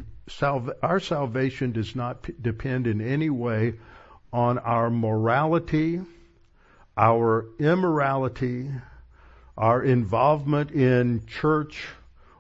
our 0.82 1.00
salvation 1.00 1.72
does 1.74 1.96
not 1.96 2.30
depend 2.42 2.88
in 2.88 3.02
any 3.02 3.30
way 3.30 3.74
on 4.32 4.58
our 4.60 4.90
morality, 4.90 6.02
our 6.96 7.46
immorality, 7.60 8.70
our 9.58 9.84
involvement 9.84 10.72
in 10.72 11.26
church 11.26 11.88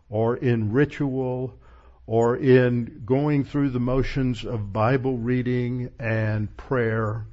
or 0.09 0.37
in 0.37 0.71
ritual 0.71 1.57
or 2.05 2.37
in 2.37 3.01
going 3.05 3.43
through 3.43 3.69
the 3.71 3.79
motions 3.79 4.45
of 4.45 4.71
Bible 4.71 5.17
reading 5.17 5.89
and 5.99 6.55
prayer. 6.55 7.25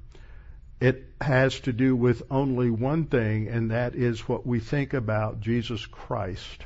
It 0.80 1.04
has 1.20 1.60
to 1.60 1.72
do 1.72 1.94
with 1.94 2.22
only 2.30 2.70
one 2.70 3.04
thing, 3.04 3.48
and 3.48 3.70
that 3.70 3.94
is 3.94 4.26
what 4.26 4.46
we 4.46 4.60
think 4.60 4.94
about 4.94 5.40
Jesus 5.40 5.84
Christ 5.84 6.64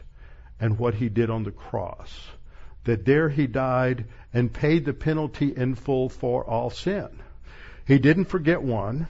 and 0.61 0.79
what 0.79 0.95
he 0.95 1.09
did 1.09 1.31
on 1.31 1.43
the 1.43 1.51
cross 1.51 2.29
that 2.85 3.05
there 3.05 3.29
he 3.29 3.47
died 3.47 4.05
and 4.33 4.53
paid 4.53 4.85
the 4.85 4.93
penalty 4.93 5.55
in 5.55 5.75
full 5.75 6.09
for 6.09 6.45
all 6.45 6.71
sin. 6.71 7.09
He 7.87 7.99
didn't 7.99 8.27
forget 8.27 8.63
one. 8.63 9.09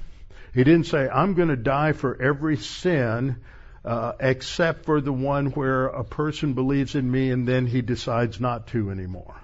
He 0.53 0.65
didn't 0.65 0.87
say, 0.87 1.09
I'm 1.09 1.35
going 1.35 1.49
to 1.49 1.57
die 1.57 1.93
for 1.93 2.21
every 2.21 2.57
sin 2.57 3.37
uh, 3.85 4.13
except 4.19 4.87
for 4.87 5.01
the 5.01 5.13
one 5.13 5.47
where 5.47 5.87
a 5.87 6.05
person 6.05 6.55
believes 6.55 6.95
in 6.95 7.11
me 7.11 7.31
and 7.31 7.47
then 7.47 7.67
he 7.67 7.83
decides 7.83 8.41
not 8.41 8.69
to 8.69 8.91
anymore. 8.91 9.35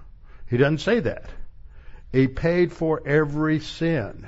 He 0.49 0.57
doesn't 0.57 0.79
say 0.79 1.01
that. 1.01 1.29
He 2.13 2.27
paid 2.27 2.73
for 2.73 3.03
every 3.07 3.61
sin. 3.61 4.27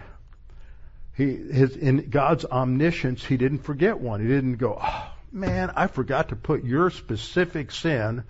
He, 1.22 1.36
his, 1.36 1.76
in 1.76 2.10
God's 2.10 2.44
omniscience, 2.44 3.24
he 3.24 3.36
didn't 3.36 3.60
forget 3.60 4.00
one. 4.00 4.20
He 4.20 4.26
didn't 4.26 4.56
go, 4.56 4.78
oh, 4.82 5.10
man, 5.30 5.70
I 5.76 5.86
forgot 5.86 6.30
to 6.30 6.36
put 6.36 6.64
your 6.64 6.90
specific 6.90 7.70
sin 7.70 8.24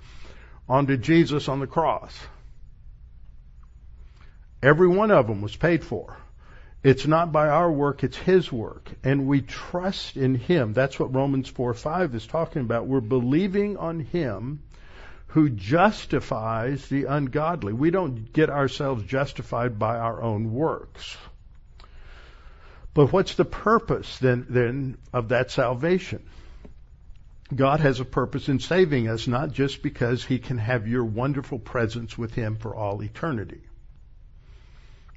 onto 0.68 0.96
Jesus 0.96 1.48
on 1.48 1.60
the 1.60 1.66
cross. 1.66 2.18
Every 4.62 4.88
one 4.88 5.10
of 5.10 5.26
them 5.26 5.40
was 5.40 5.56
paid 5.56 5.82
for. 5.82 6.16
It's 6.84 7.06
not 7.06 7.32
by 7.32 7.48
our 7.48 7.70
work, 7.70 8.04
it's 8.04 8.16
His 8.16 8.50
work. 8.52 8.90
And 9.02 9.26
we 9.26 9.40
trust 9.40 10.16
in 10.16 10.34
Him. 10.34 10.72
That's 10.72 10.98
what 10.98 11.14
Romans 11.14 11.48
4 11.48 11.74
5 11.74 12.14
is 12.14 12.26
talking 12.26 12.62
about. 12.62 12.86
We're 12.86 13.00
believing 13.00 13.76
on 13.76 14.00
Him 14.00 14.62
who 15.28 15.48
justifies 15.48 16.86
the 16.88 17.04
ungodly. 17.04 17.72
We 17.72 17.90
don't 17.90 18.32
get 18.32 18.50
ourselves 18.50 19.04
justified 19.04 19.78
by 19.78 19.96
our 19.96 20.20
own 20.20 20.52
works. 20.52 21.16
But 22.94 23.12
what's 23.12 23.34
the 23.36 23.44
purpose 23.44 24.18
then, 24.18 24.46
then 24.48 24.98
of 25.12 25.28
that 25.28 25.50
salvation? 25.50 26.22
God 27.54 27.80
has 27.80 28.00
a 28.00 28.04
purpose 28.04 28.48
in 28.48 28.60
saving 28.60 29.08
us, 29.08 29.26
not 29.26 29.52
just 29.52 29.82
because 29.82 30.24
He 30.24 30.38
can 30.38 30.58
have 30.58 30.88
your 30.88 31.04
wonderful 31.04 31.58
presence 31.58 32.16
with 32.16 32.34
Him 32.34 32.56
for 32.56 32.74
all 32.74 33.02
eternity. 33.02 33.62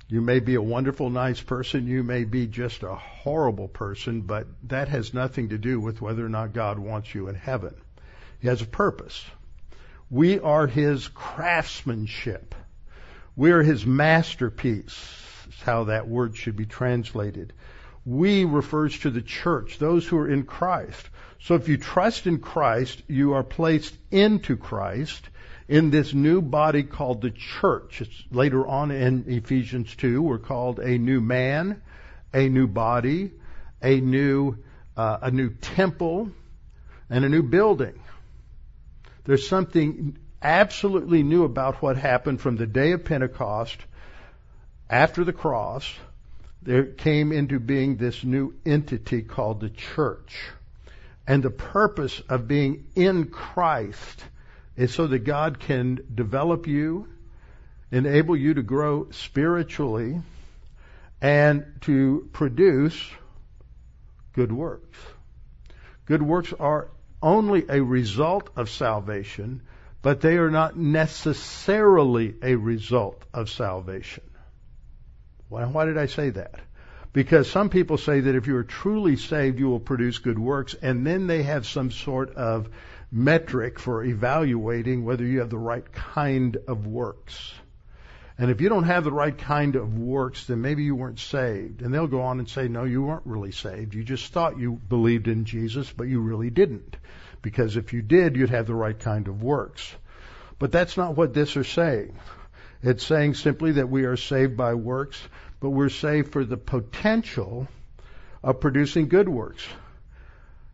You 0.07 0.21
may 0.21 0.39
be 0.39 0.55
a 0.55 0.61
wonderful, 0.61 1.09
nice 1.09 1.41
person. 1.41 1.87
You 1.87 2.03
may 2.03 2.25
be 2.25 2.45
just 2.45 2.83
a 2.83 2.95
horrible 2.95 3.67
person, 3.67 4.21
but 4.21 4.47
that 4.67 4.87
has 4.89 5.13
nothing 5.13 5.49
to 5.49 5.57
do 5.57 5.79
with 5.79 6.01
whether 6.01 6.25
or 6.25 6.29
not 6.29 6.53
God 6.53 6.77
wants 6.77 7.13
you 7.15 7.27
in 7.27 7.35
heaven. 7.35 7.73
He 8.39 8.47
has 8.47 8.61
a 8.61 8.67
purpose. 8.67 9.25
We 10.09 10.39
are 10.39 10.67
His 10.67 11.07
craftsmanship. 11.07 12.53
We 13.35 13.51
are 13.51 13.63
His 13.63 13.85
masterpiece. 13.85 15.21
Is 15.47 15.61
how 15.61 15.85
that 15.85 16.07
word 16.07 16.35
should 16.35 16.55
be 16.55 16.65
translated. 16.65 17.53
We 18.05 18.45
refers 18.45 18.99
to 18.99 19.09
the 19.09 19.21
church, 19.21 19.79
those 19.79 20.05
who 20.05 20.17
are 20.17 20.29
in 20.29 20.43
Christ. 20.43 21.09
So 21.39 21.55
if 21.55 21.67
you 21.67 21.77
trust 21.77 22.27
in 22.27 22.39
Christ, 22.39 23.01
you 23.07 23.33
are 23.33 23.43
placed 23.43 23.95
into 24.11 24.57
Christ 24.57 25.27
in 25.67 25.89
this 25.89 26.13
new 26.13 26.41
body 26.41 26.83
called 26.83 27.21
the 27.21 27.31
church. 27.31 28.01
It's 28.01 28.23
later 28.31 28.65
on 28.65 28.91
in 28.91 29.25
Ephesians 29.27 29.95
2, 29.95 30.21
we're 30.21 30.37
called 30.37 30.79
a 30.79 30.97
new 30.97 31.19
man, 31.19 31.81
a 32.33 32.47
new 32.47 32.67
body, 32.67 33.31
a 33.81 33.99
new, 33.99 34.57
uh, 34.95 35.17
a 35.23 35.31
new 35.31 35.49
temple, 35.49 36.31
and 37.09 37.25
a 37.25 37.29
new 37.29 37.43
building. 37.43 37.99
There's 39.23 39.47
something 39.47 40.17
absolutely 40.41 41.23
new 41.23 41.43
about 41.43 41.81
what 41.81 41.97
happened 41.97 42.41
from 42.41 42.57
the 42.57 42.67
day 42.67 42.91
of 42.91 43.05
Pentecost 43.05 43.77
after 44.87 45.23
the 45.23 45.33
cross 45.33 45.91
there 46.65 46.85
came 46.85 47.31
into 47.31 47.59
being 47.59 47.95
this 47.95 48.23
new 48.23 48.55
entity 48.65 49.21
called 49.21 49.61
the 49.61 49.69
church. 49.69 50.35
And 51.27 51.43
the 51.43 51.51
purpose 51.51 52.21
of 52.27 52.47
being 52.47 52.87
in 52.95 53.25
Christ 53.25 54.23
is 54.75 54.93
so 54.93 55.07
that 55.07 55.19
God 55.19 55.59
can 55.59 55.99
develop 56.13 56.67
you, 56.67 57.07
enable 57.91 58.35
you 58.35 58.55
to 58.55 58.63
grow 58.63 59.07
spiritually, 59.11 60.21
and 61.21 61.65
to 61.81 62.29
produce 62.33 62.99
good 64.33 64.51
works. 64.51 64.97
Good 66.05 66.21
works 66.21 66.51
are 66.59 66.89
only 67.21 67.65
a 67.69 67.81
result 67.81 68.49
of 68.55 68.69
salvation, 68.69 69.61
but 70.01 70.21
they 70.21 70.37
are 70.37 70.51
not 70.51 70.75
necessarily 70.75 72.35
a 72.41 72.55
result 72.55 73.23
of 73.33 73.49
salvation. 73.49 74.23
Why, 75.49 75.65
why 75.65 75.85
did 75.85 75.97
I 75.97 76.07
say 76.07 76.31
that? 76.31 76.55
Because 77.13 77.49
some 77.49 77.69
people 77.69 77.97
say 77.97 78.19
that 78.19 78.35
if 78.35 78.47
you 78.47 78.57
are 78.57 78.63
truly 78.63 79.15
saved, 79.15 79.57
you 79.57 79.67
will 79.67 79.79
produce 79.79 80.17
good 80.17 80.37
works, 80.37 80.75
and 80.81 81.07
then 81.07 81.27
they 81.27 81.43
have 81.43 81.65
some 81.65 81.91
sort 81.91 82.35
of 82.35 82.67
metric 83.11 83.79
for 83.79 84.03
evaluating 84.03 85.05
whether 85.05 85.23
you 85.23 85.39
have 85.39 85.49
the 85.49 85.57
right 85.57 85.89
kind 85.93 86.57
of 86.67 86.85
works. 86.85 87.53
And 88.37 88.51
if 88.51 88.59
you 88.59 88.67
don't 88.67 88.83
have 88.83 89.05
the 89.05 89.13
right 89.13 89.37
kind 89.37 89.77
of 89.77 89.97
works, 89.97 90.45
then 90.45 90.59
maybe 90.61 90.83
you 90.83 90.93
weren't 90.93 91.19
saved. 91.19 91.81
And 91.81 91.93
they'll 91.93 92.07
go 92.07 92.23
on 92.23 92.39
and 92.39 92.49
say, 92.49 92.67
no, 92.67 92.83
you 92.83 93.03
weren't 93.03 93.25
really 93.25 93.53
saved. 93.53 93.93
You 93.93 94.03
just 94.03 94.33
thought 94.33 94.59
you 94.59 94.73
believed 94.73 95.29
in 95.29 95.45
Jesus, 95.45 95.89
but 95.89 96.09
you 96.09 96.19
really 96.19 96.49
didn't. 96.49 96.97
Because 97.41 97.77
if 97.77 97.93
you 97.93 98.01
did, 98.01 98.35
you'd 98.35 98.49
have 98.49 98.67
the 98.67 98.75
right 98.75 98.99
kind 98.99 99.29
of 99.29 99.41
works. 99.41 99.95
But 100.59 100.73
that's 100.73 100.97
not 100.97 101.15
what 101.15 101.33
this 101.33 101.55
is 101.55 101.67
saying. 101.69 102.17
It's 102.85 103.03
saying 103.03 103.33
simply 103.33 103.71
that 103.73 103.89
we 103.89 104.03
are 104.03 104.15
saved 104.15 104.55
by 104.55 104.75
works, 104.75 105.19
but 105.59 105.71
we're 105.71 105.89
saved 105.89 106.31
for 106.31 106.45
the 106.45 106.55
potential 106.55 107.67
of 108.43 108.59
producing 108.59 109.07
good 109.07 109.27
works. 109.27 109.65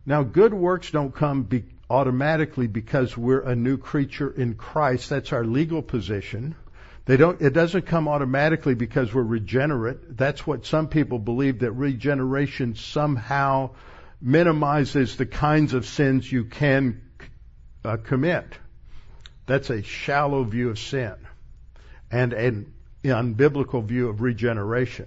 Now, 0.04 0.22
good 0.22 0.52
works 0.52 0.90
don't 0.90 1.14
come 1.14 1.44
be 1.44 1.64
automatically 1.88 2.66
because 2.66 3.16
we're 3.16 3.40
a 3.40 3.56
new 3.56 3.78
creature 3.78 4.28
in 4.30 4.56
Christ. 4.56 5.08
That's 5.08 5.32
our 5.32 5.42
legal 5.42 5.80
position. 5.80 6.54
They 7.06 7.16
don't, 7.16 7.40
it 7.40 7.54
doesn't 7.54 7.86
come 7.86 8.08
automatically 8.08 8.74
because 8.74 9.14
we're 9.14 9.22
regenerate. 9.22 10.14
That's 10.14 10.46
what 10.46 10.66
some 10.66 10.88
people 10.88 11.18
believe 11.18 11.60
that 11.60 11.72
regeneration 11.72 12.74
somehow 12.74 13.70
minimizes 14.20 15.16
the 15.16 15.24
kinds 15.24 15.72
of 15.72 15.86
sins 15.86 16.30
you 16.30 16.44
can 16.44 17.00
uh, 17.86 17.96
commit. 17.96 18.44
That's 19.46 19.70
a 19.70 19.82
shallow 19.82 20.44
view 20.44 20.68
of 20.68 20.78
sin 20.78 21.14
and 22.12 22.32
an 22.34 22.72
unbiblical 23.02 23.82
view 23.84 24.08
of 24.08 24.20
regeneration. 24.20 25.06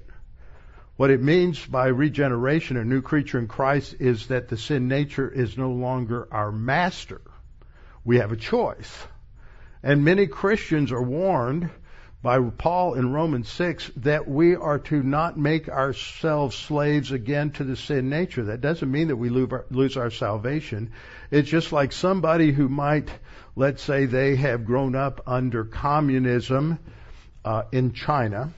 What 0.97 1.11
it 1.11 1.21
means 1.21 1.63
by 1.65 1.87
regeneration, 1.87 2.77
a 2.77 2.83
new 2.83 3.01
creature 3.01 3.37
in 3.37 3.47
Christ, 3.47 3.95
is 3.99 4.27
that 4.27 4.47
the 4.47 4.57
sin 4.57 4.87
nature 4.87 5.29
is 5.29 5.57
no 5.57 5.71
longer 5.71 6.27
our 6.31 6.51
master. 6.51 7.21
We 8.03 8.17
have 8.17 8.31
a 8.31 8.37
choice. 8.37 8.91
And 9.83 10.03
many 10.03 10.25
Christians 10.25 10.91
are 10.91 11.01
warned 11.01 11.69
by 12.23 12.39
Paul 12.39 12.95
in 12.95 13.13
Romans 13.13 13.49
6 13.49 13.91
that 13.97 14.27
we 14.27 14.55
are 14.55 14.79
to 14.79 15.03
not 15.03 15.37
make 15.37 15.69
ourselves 15.69 16.55
slaves 16.55 17.11
again 17.11 17.51
to 17.51 17.63
the 17.63 17.75
sin 17.75 18.09
nature. 18.09 18.45
That 18.45 18.61
doesn't 18.61 18.91
mean 18.91 19.09
that 19.09 19.17
we 19.17 19.29
lose 19.29 19.95
our 19.95 20.09
salvation. 20.09 20.91
It's 21.29 21.49
just 21.49 21.71
like 21.71 21.91
somebody 21.91 22.51
who 22.51 22.67
might, 22.67 23.09
let's 23.55 23.83
say 23.83 24.05
they 24.05 24.37
have 24.37 24.65
grown 24.65 24.95
up 24.95 25.21
under 25.27 25.65
communism 25.65 26.79
uh, 27.45 27.63
in 27.71 27.93
China, 27.93 28.51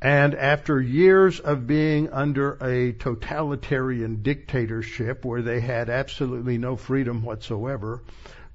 and 0.00 0.34
after 0.34 0.80
years 0.80 1.40
of 1.40 1.66
being 1.66 2.10
under 2.10 2.52
a 2.62 2.92
totalitarian 2.92 4.22
dictatorship 4.22 5.24
where 5.24 5.42
they 5.42 5.58
had 5.60 5.88
absolutely 5.88 6.58
no 6.58 6.76
freedom 6.76 7.22
whatsoever, 7.22 8.02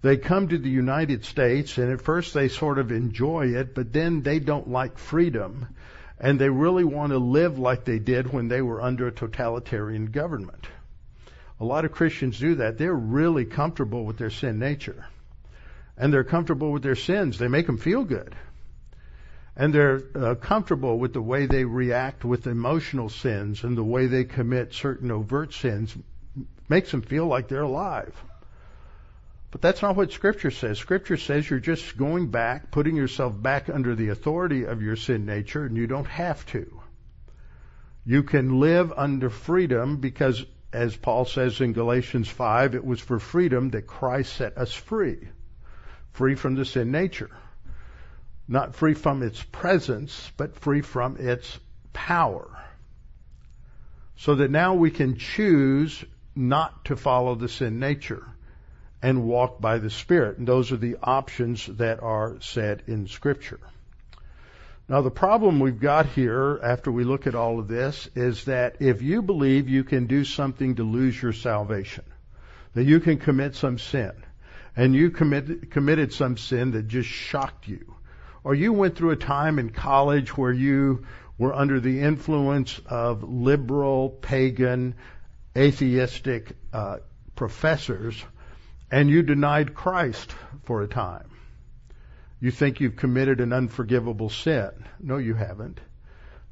they 0.02 0.18
come 0.18 0.48
to 0.48 0.58
the 0.58 0.70
United 0.70 1.26
States 1.26 1.78
and 1.78 1.92
at 1.92 2.02
first 2.02 2.34
they 2.34 2.48
sort 2.48 2.78
of 2.78 2.92
enjoy 2.92 3.56
it, 3.56 3.74
but 3.76 3.92
then 3.92 4.22
they 4.22 4.40
don't 4.40 4.70
like 4.70 4.98
freedom 4.98 5.68
and 6.20 6.40
they 6.40 6.50
really 6.50 6.84
want 6.84 7.12
to 7.12 7.18
live 7.18 7.58
like 7.58 7.84
they 7.84 7.98
did 7.98 8.32
when 8.32 8.48
they 8.48 8.62
were 8.62 8.82
under 8.82 9.08
a 9.08 9.12
totalitarian 9.12 10.06
government. 10.06 10.68
A 11.60 11.66
lot 11.66 11.86
of 11.86 11.92
Christians 11.92 12.40
do 12.40 12.56
that. 12.56 12.78
They're 12.78 12.94
really 12.94 13.46
comfortable 13.46 14.06
with 14.06 14.18
their 14.18 14.30
sin 14.30 14.60
nature. 14.60 15.06
And 15.98 16.14
they're 16.14 16.24
comfortable 16.24 16.72
with 16.72 16.84
their 16.84 16.96
sins. 16.96 17.38
They 17.38 17.48
make 17.48 17.66
them 17.66 17.78
feel 17.78 18.04
good. 18.04 18.36
And 19.56 19.74
they're 19.74 20.02
uh, 20.16 20.36
comfortable 20.36 20.98
with 20.98 21.14
the 21.14 21.22
way 21.22 21.46
they 21.46 21.66
react 21.66 22.24
with 22.24 22.48
emotional 22.48 23.10
sins 23.10 23.64
and 23.64 23.78
the 23.78 23.84
way 23.84 24.08
they 24.08 24.24
commit 24.24 24.74
certain 24.74 25.12
overt 25.12 25.54
sins 25.54 25.96
makes 26.70 26.92
them 26.92 27.02
feel 27.02 27.28
like 27.28 27.48
they're 27.48 27.62
alive. 27.62 28.16
But 29.52 29.62
that's 29.62 29.82
not 29.82 29.98
what 29.98 30.14
Scripture 30.14 30.52
says. 30.52 30.80
Scripture 30.80 31.18
says 31.18 31.50
you're 31.50 31.60
just 31.60 31.98
going 31.98 32.28
back, 32.28 32.72
putting 32.72 32.96
yourself 32.96 33.40
back 33.40 33.70
under 33.70 33.96
the 33.96 34.08
authority 34.08 34.64
of 34.64 34.82
your 34.82 34.96
sin 34.96 35.26
nature, 35.26 35.66
and 35.66 35.76
you 35.76 35.88
don't 35.88 36.08
have 36.08 36.46
to. 36.48 36.82
You 38.06 38.24
can 38.24 38.62
live 38.62 38.94
under 38.96 39.30
freedom 39.30 39.98
because, 39.98 40.46
as 40.72 40.96
Paul 40.96 41.26
says 41.26 41.60
in 41.60 41.74
Galatians 41.74 42.30
5, 42.30 42.76
it 42.76 42.86
was 42.86 43.02
for 43.02 43.20
freedom 43.20 43.72
that 43.72 43.86
Christ 43.86 44.34
set 44.34 44.58
us 44.58 44.74
free. 44.74 45.28
Free 46.14 46.36
from 46.36 46.56
the 46.56 46.64
sin 46.64 46.92
nature. 46.92 47.30
Not 48.48 48.76
free 48.76 48.94
from 48.94 49.24
its 49.24 49.42
presence, 49.42 50.32
but 50.38 50.56
free 50.56 50.82
from 50.82 51.18
its 51.18 51.60
power. 51.94 52.50
So 54.18 54.36
that 54.36 54.52
now 54.52 54.76
we 54.76 54.92
can 54.92 55.18
choose 55.18 56.04
not 56.36 56.86
to 56.86 56.96
follow 56.96 57.36
the 57.36 57.50
sin 57.50 57.80
nature 57.80 58.26
and 59.02 59.24
walk 59.24 59.60
by 59.60 59.80
the 59.80 59.90
Spirit. 59.90 60.38
And 60.38 60.48
those 60.48 60.72
are 60.72 60.78
the 60.78 60.98
options 61.02 61.66
that 61.66 62.04
are 62.04 62.40
set 62.42 62.88
in 62.88 63.08
Scripture. 63.08 63.60
Now, 64.88 65.02
the 65.02 65.12
problem 65.12 65.60
we've 65.60 65.80
got 65.80 66.06
here 66.08 66.60
after 66.62 66.92
we 66.92 67.06
look 67.06 67.26
at 67.26 67.36
all 67.36 67.60
of 67.60 67.68
this 67.68 68.10
is 68.14 68.46
that 68.46 68.82
if 68.82 69.02
you 69.02 69.22
believe 69.22 69.70
you 69.70 69.86
can 69.86 70.06
do 70.06 70.26
something 70.26 70.76
to 70.76 70.84
lose 70.84 71.22
your 71.22 71.34
salvation, 71.34 72.04
that 72.74 72.84
you 72.84 73.00
can 73.00 73.18
commit 73.18 73.56
some 73.56 73.80
sin, 73.80 74.12
and 74.76 74.94
you 74.94 75.12
commit, 75.12 75.72
committed 75.72 76.12
some 76.12 76.36
sin 76.38 76.72
that 76.72 76.88
just 76.90 77.08
shocked 77.08 77.68
you, 77.68 77.91
or 78.44 78.56
you 78.56 78.74
went 78.74 78.96
through 78.96 79.12
a 79.12 79.16
time 79.16 79.60
in 79.60 79.70
college 79.70 80.36
where 80.36 80.52
you 80.52 81.06
were 81.38 81.54
under 81.54 81.80
the 81.80 82.02
influence 82.02 82.80
of 82.86 83.24
liberal, 83.24 84.10
pagan, 84.10 84.96
atheistic 85.56 86.56
uh, 86.74 86.98
professors 87.36 88.24
and 88.92 89.10
you 89.10 89.24
denied 89.24 89.74
Christ 89.74 90.36
for 90.64 90.82
a 90.82 90.88
time. 90.88 91.30
You 92.40 92.52
think 92.52 92.80
you've 92.80 92.96
committed 92.96 93.40
an 93.40 93.54
unforgivable 93.54 94.30
sin. 94.30 94.72
No, 95.00 95.18
you 95.18 95.34
haven't. 95.34 95.80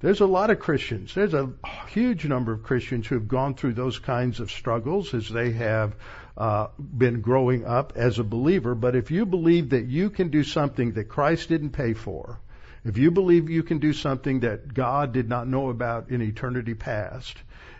There's 0.02 0.22
a 0.22 0.26
lot 0.26 0.50
of 0.50 0.60
Christians. 0.60 1.14
There's 1.14 1.34
a 1.34 1.52
huge 1.90 2.26
number 2.26 2.54
of 2.54 2.64
Christians 2.64 3.06
who 3.06 3.16
have 3.16 3.28
gone 3.28 3.56
through 3.56 3.74
those 3.74 4.00
kinds 4.00 4.40
of 4.40 4.50
struggles 4.50 5.14
as 5.14 5.28
they 5.28 5.52
have 5.52 5.94
uh, 6.38 6.68
been 6.80 7.20
growing 7.20 7.66
up 7.66 7.94
as 7.98 8.18
a 8.18 8.24
believer. 8.24 8.76
But 8.76 8.96
if 8.96 9.12
you 9.12 9.26
believe 9.26 9.72
that 9.72 9.88
you 9.88 10.10
can 10.10 10.30
do 10.30 10.46
something 10.46 10.94
that 10.94 11.10
Christ 11.10 11.50
didn't 11.50 11.72
pay 11.72 11.94
for, 11.94 12.40
if 12.86 12.98
you 12.98 13.12
believe 13.12 13.50
you 13.50 13.62
can 13.62 13.80
do 13.80 13.92
something 13.92 14.40
that 14.40 14.74
God 14.74 15.12
did 15.12 15.28
not 15.28 15.50
know 15.50 15.70
about 15.70 16.12
in 16.12 16.22
eternity 16.22 16.76
past, 16.76 17.36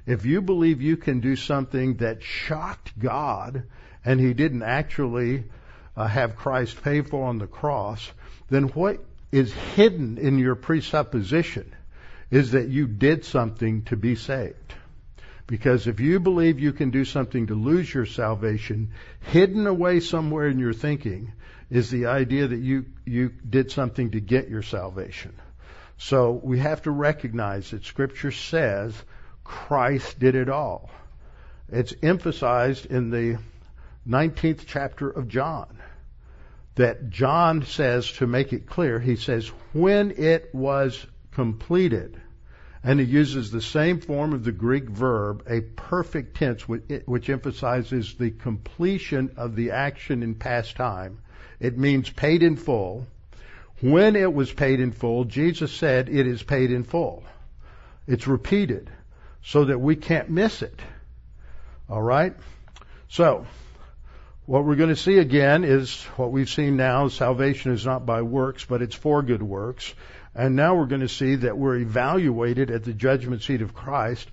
if 0.06 0.26
you 0.26 0.42
believe 0.42 0.82
you 0.82 0.98
can 0.98 1.22
do 1.22 1.38
something 1.38 1.96
that 1.98 2.22
shocked 2.22 3.00
God 3.00 3.64
and 4.04 4.20
he 4.20 4.34
didn't 4.34 4.64
actually 4.64 5.46
uh, 5.96 6.06
have 6.06 6.36
Christ 6.36 6.84
pay 6.84 7.00
for 7.00 7.30
on 7.30 7.38
the 7.38 7.48
cross, 7.48 8.12
then 8.50 8.64
what 8.70 9.00
is 9.32 9.54
hidden 9.54 10.18
in 10.18 10.38
your 10.38 10.56
presupposition 10.56 11.74
is 12.32 12.52
that 12.52 12.68
you 12.68 12.88
did 12.88 13.26
something 13.26 13.84
to 13.84 13.96
be 13.96 14.16
saved. 14.16 14.74
Because 15.48 15.88
if 15.88 16.00
you 16.00 16.20
believe 16.20 16.60
you 16.60 16.74
can 16.74 16.92
do 16.92 17.06
something 17.06 17.48
to 17.48 17.56
lose 17.56 17.92
your 17.92 18.06
salvation, 18.06 18.92
hidden 19.20 19.66
away 19.66 20.00
somewhere 20.00 20.48
in 20.48 20.60
your 20.60 20.74
thinking 20.74 21.32
is 21.72 21.90
the 21.90 22.06
idea 22.06 22.48
that 22.48 22.60
you, 22.60 22.86
you 23.06 23.30
did 23.30 23.72
something 23.72 24.12
to 24.12 24.20
get 24.20 24.50
your 24.50 24.62
salvation. 24.62 25.34
So 25.98 26.40
we 26.44 26.60
have 26.60 26.84
to 26.84 26.92
recognize 26.92 27.72
that 27.72 27.84
scripture 27.84 28.32
says 28.32 28.94
Christ 29.44 30.20
did 30.20 30.36
it 30.36 30.50
all. 30.50 30.92
It's 31.68 31.94
emphasized 32.02 32.86
in 32.86 33.10
the 33.10 33.40
19th 34.08 34.66
chapter 34.68 35.10
of 35.10 35.28
John 35.28 35.80
that 36.76 37.10
John 37.10 37.66
says 37.66 38.12
to 38.14 38.28
make 38.28 38.54
it 38.54 38.66
clear, 38.68 39.00
he 39.00 39.16
says, 39.16 39.48
when 39.74 40.12
it 40.12 40.54
was 40.54 41.06
completed, 41.32 42.20
and 42.84 43.00
he 43.00 43.06
uses 43.06 43.52
the 43.52 43.62
same 43.62 44.00
form 44.00 44.34
of 44.34 44.44
the 44.44 44.52
Greek 44.52 44.90
verb, 44.90 45.44
a 45.50 45.62
perfect 45.62 46.38
tense, 46.38 46.68
which 46.68 47.30
emphasizes 47.30 48.16
the 48.16 48.32
completion 48.32 49.32
of 49.38 49.56
the 49.56 49.72
action 49.72 50.24
in 50.24 50.36
past 50.36 50.76
time. 50.76 51.20
It 51.60 51.78
means 51.78 52.10
paid 52.10 52.42
in 52.42 52.56
full. 52.56 53.06
When 53.82 54.16
it 54.16 54.34
was 54.34 54.52
paid 54.52 54.80
in 54.80 54.92
full, 54.92 55.26
Jesus 55.26 55.72
said, 55.72 56.10
it 56.10 56.28
is 56.28 56.44
paid 56.44 56.72
in 56.72 56.84
full. 56.84 57.24
It's 58.08 58.28
repeated 58.28 58.90
so 59.44 59.66
that 59.66 59.80
we 59.80 59.96
can't 59.96 60.30
miss 60.30 60.62
it. 60.62 60.80
All 61.90 62.02
right? 62.02 62.36
So, 63.08 63.46
what 64.46 64.66
we're 64.66 64.76
going 64.76 64.90
to 64.90 64.96
see 64.96 65.18
again 65.18 65.64
is 65.64 66.04
what 66.16 66.32
we've 66.32 66.50
seen 66.50 66.76
now. 66.76 67.08
Salvation 67.08 67.72
is 67.72 67.86
not 67.86 68.06
by 68.06 68.22
works, 68.22 68.66
but 68.66 68.82
it's 68.82 68.96
for 68.96 69.22
good 69.22 69.44
works. 69.44 69.94
And 70.36 70.56
now 70.56 70.76
we're 70.76 70.86
going 70.86 71.02
to 71.02 71.10
see 71.10 71.36
that 71.36 71.58
we're 71.58 71.78
evaluated 71.78 72.70
at 72.72 72.84
the 72.84 72.94
judgment 72.94 73.42
seat 73.42 73.62
of 73.62 73.74
Christ, 73.74 74.30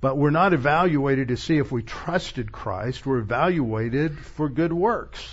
but 0.00 0.16
we're 0.16 0.30
not 0.30 0.52
evaluated 0.52 1.28
to 1.28 1.36
see 1.36 1.58
if 1.58 1.72
we 1.72 1.82
trusted 1.82 2.52
Christ. 2.52 3.04
We're 3.04 3.18
evaluated 3.18 4.18
for 4.18 4.48
good 4.48 4.72
works. 4.72 5.26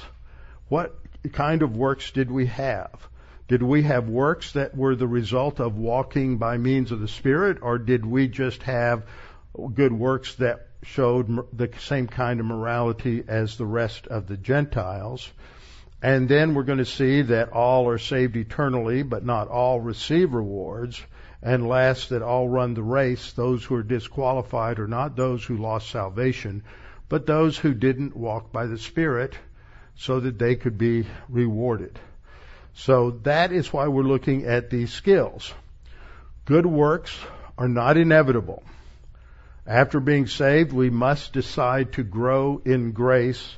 What 0.70 0.98
kind 1.34 1.62
of 1.62 1.76
works 1.76 2.12
did 2.12 2.32
we 2.32 2.48
have? 2.48 3.08
Did 3.48 3.62
we 3.62 3.84
have 3.84 4.10
works 4.10 4.54
that 4.54 4.76
were 4.76 4.96
the 4.96 5.08
result 5.08 5.60
of 5.60 5.78
walking 5.78 6.38
by 6.38 6.58
means 6.58 6.92
of 6.92 7.00
the 7.00 7.08
Spirit, 7.08 7.60
or 7.62 7.78
did 7.78 8.04
we 8.04 8.28
just 8.28 8.64
have 8.64 9.04
good 9.74 9.94
works 9.94 10.34
that 10.36 10.68
showed 10.82 11.46
the 11.56 11.70
same 11.80 12.08
kind 12.08 12.40
of 12.40 12.46
morality 12.46 13.24
as 13.28 13.58
the 13.58 13.66
rest 13.66 14.08
of 14.08 14.28
the 14.28 14.38
Gentiles? 14.38 15.32
And 16.06 16.30
then 16.30 16.54
we're 16.54 16.62
going 16.62 16.78
to 16.78 16.86
see 16.86 17.24
that 17.24 17.52
all 17.52 17.90
are 17.90 17.98
saved 17.98 18.38
eternally, 18.38 19.02
but 19.02 19.26
not 19.26 19.48
all 19.48 19.80
receive 19.82 20.36
rewards. 20.36 21.02
And 21.42 21.68
last, 21.68 22.10
that 22.10 22.22
all 22.22 22.48
run 22.48 22.76
the 22.76 22.84
race. 22.84 23.34
Those 23.34 23.64
who 23.64 23.74
are 23.74 23.82
disqualified 23.82 24.78
are 24.78 24.88
not 24.88 25.16
those 25.16 25.44
who 25.44 25.58
lost 25.58 25.90
salvation, 25.90 26.62
but 27.10 27.26
those 27.26 27.58
who 27.58 27.74
didn't 27.74 28.16
walk 28.16 28.52
by 28.52 28.68
the 28.68 28.78
Spirit 28.78 29.36
so 29.96 30.20
that 30.20 30.38
they 30.38 30.56
could 30.56 30.78
be 30.78 31.08
rewarded. 31.28 31.98
So 32.76 33.20
that 33.24 33.52
is 33.52 33.74
why 33.74 33.88
we're 33.88 34.04
looking 34.04 34.46
at 34.46 34.70
these 34.70 34.94
skills. 34.94 35.52
Good 36.46 36.68
works 36.68 37.18
are 37.58 37.68
not 37.68 37.98
inevitable. 37.98 38.62
After 39.66 40.00
being 40.00 40.28
saved, 40.28 40.72
we 40.72 40.92
must 40.92 41.34
decide 41.34 41.94
to 41.94 42.04
grow 42.04 42.62
in 42.64 42.92
grace 42.92 43.58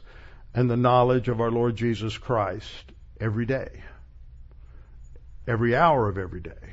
and 0.58 0.72
the 0.72 0.76
knowledge 0.76 1.28
of 1.28 1.40
our 1.40 1.52
Lord 1.52 1.76
Jesus 1.76 2.18
Christ 2.18 2.92
every 3.22 3.46
day. 3.46 3.84
Every 5.46 5.76
hour 5.76 6.10
of 6.10 6.18
every 6.18 6.40
day. 6.40 6.72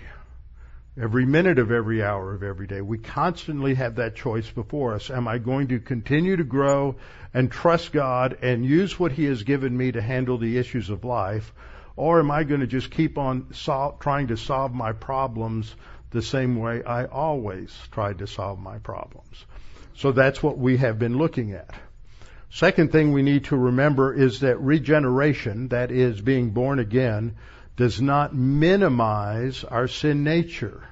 Every 0.99 1.27
minute 1.27 1.59
of 1.59 1.71
every 1.71 2.03
hour 2.03 2.33
of 2.33 2.43
every 2.43 2.67
day. 2.67 2.81
We 2.81 2.97
constantly 2.97 3.75
have 3.75 3.97
that 3.97 4.17
choice 4.17 4.49
before 4.49 4.95
us. 4.95 5.11
Am 5.11 5.29
I 5.29 5.37
going 5.37 5.69
to 5.69 5.81
continue 5.81 6.35
to 6.35 6.45
grow 6.45 6.97
and 7.35 7.53
trust 7.53 7.93
God 7.93 8.39
and 8.41 8.65
use 8.65 8.99
what 8.99 9.13
He 9.13 9.27
has 9.27 9.43
given 9.43 9.77
me 9.77 9.93
to 9.93 10.01
handle 10.01 10.39
the 10.39 10.57
issues 10.57 10.89
of 10.89 11.05
life? 11.05 11.53
Or 11.95 12.21
am 12.21 12.31
I 12.31 12.45
going 12.45 12.61
to 12.61 12.67
just 12.67 12.91
keep 12.91 13.19
on 13.19 13.53
sol- 13.53 13.99
trying 14.01 14.29
to 14.29 14.39
solve 14.39 14.73
my 14.73 14.93
problems 14.93 15.77
the 16.09 16.23
same 16.23 16.57
way 16.57 16.83
I 16.83 17.05
always 17.05 17.77
tried 17.91 18.21
to 18.21 18.27
solve 18.27 18.59
my 18.59 18.79
problems. 18.79 19.45
So 19.95 20.11
that's 20.11 20.43
what 20.43 20.57
we 20.57 20.79
have 20.79 20.99
been 20.99 21.19
looking 21.19 21.53
at. 21.53 21.75
Second 22.55 22.93
thing 22.93 23.11
we 23.11 23.23
need 23.23 23.47
to 23.47 23.57
remember 23.57 24.15
is 24.15 24.39
that 24.41 24.61
regeneration, 24.61 25.71
that 25.71 25.91
is 25.91 26.21
being 26.21 26.51
born 26.51 26.79
again, 26.79 27.35
does 27.77 28.01
not 28.01 28.33
minimize 28.33 29.65
our 29.65 29.89
sin 29.89 30.23
nature. 30.23 30.85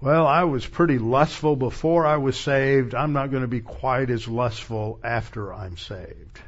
Well, 0.00 0.26
I 0.26 0.44
was 0.44 0.64
pretty 0.66 0.96
lustful 0.98 1.54
before 1.54 2.06
I 2.06 2.16
was 2.16 2.40
saved. 2.40 2.94
I'm 2.94 3.12
not 3.12 3.30
going 3.30 3.42
to 3.42 3.46
be 3.46 3.60
quite 3.60 4.08
as 4.08 4.26
lustful 4.26 4.98
after 5.04 5.52
I'm 5.52 5.76
saved. 5.76 6.40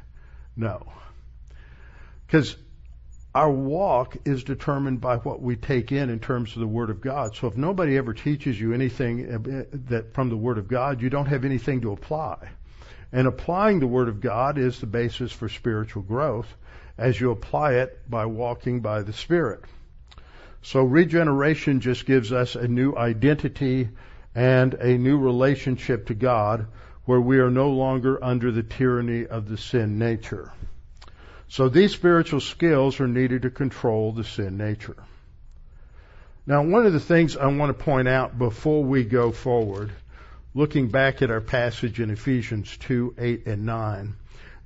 No. 0.55 0.91
Because 2.25 2.57
our 3.35 3.51
walk 3.51 4.17
is 4.25 4.43
determined 4.43 4.99
by 4.99 5.17
what 5.17 5.43
we 5.43 5.57
take 5.57 5.91
in 5.91 6.09
in 6.09 6.19
terms 6.19 6.55
of 6.55 6.61
the 6.61 6.67
Word 6.67 6.89
of 6.89 7.01
God. 7.01 7.35
So 7.35 7.45
if 7.45 7.55
nobody 7.55 7.97
ever 7.97 8.15
teaches 8.15 8.59
you 8.59 8.73
anything 8.73 9.31
uh, 9.31 9.77
that 9.89 10.15
from 10.15 10.29
the 10.29 10.37
Word 10.37 10.57
of 10.57 10.67
God, 10.67 11.03
you 11.03 11.11
don't 11.11 11.27
have 11.27 11.45
anything 11.45 11.81
to 11.81 11.91
apply. 11.91 12.49
And 13.11 13.27
applying 13.27 13.79
the 13.79 13.87
Word 13.87 14.07
of 14.07 14.21
God 14.21 14.57
is 14.57 14.79
the 14.79 14.85
basis 14.85 15.31
for 15.31 15.49
spiritual 15.49 16.03
growth 16.03 16.53
as 16.97 17.19
you 17.19 17.31
apply 17.31 17.73
it 17.75 18.09
by 18.09 18.25
walking 18.25 18.81
by 18.81 19.01
the 19.01 19.13
Spirit. 19.13 19.61
So 20.61 20.83
regeneration 20.83 21.79
just 21.79 22.05
gives 22.05 22.31
us 22.31 22.55
a 22.55 22.67
new 22.67 22.95
identity 22.95 23.89
and 24.35 24.73
a 24.73 24.97
new 24.97 25.17
relationship 25.17 26.07
to 26.07 26.13
God 26.13 26.67
where 27.05 27.21
we 27.21 27.39
are 27.39 27.49
no 27.49 27.71
longer 27.71 28.23
under 28.23 28.51
the 28.51 28.61
tyranny 28.61 29.25
of 29.25 29.49
the 29.49 29.57
sin 29.57 29.97
nature. 29.97 30.51
So 31.47 31.69
these 31.69 31.91
spiritual 31.91 32.41
skills 32.41 32.99
are 32.99 33.07
needed 33.07 33.41
to 33.41 33.49
control 33.49 34.11
the 34.11 34.23
sin 34.23 34.57
nature. 34.57 34.97
Now, 36.45 36.63
one 36.63 36.85
of 36.85 36.93
the 36.93 36.99
things 36.99 37.37
I 37.37 37.47
want 37.47 37.75
to 37.75 37.83
point 37.83 38.07
out 38.07 38.37
before 38.37 38.83
we 38.83 39.03
go 39.03 39.31
forward, 39.31 39.91
looking 40.59 40.89
back 40.89 41.21
at 41.21 41.31
our 41.31 41.39
passage 41.39 42.01
in 42.01 42.09
Ephesians 42.09 42.75
2, 42.79 43.15
8, 43.17 43.47
and 43.47 43.65
9, 43.65 44.15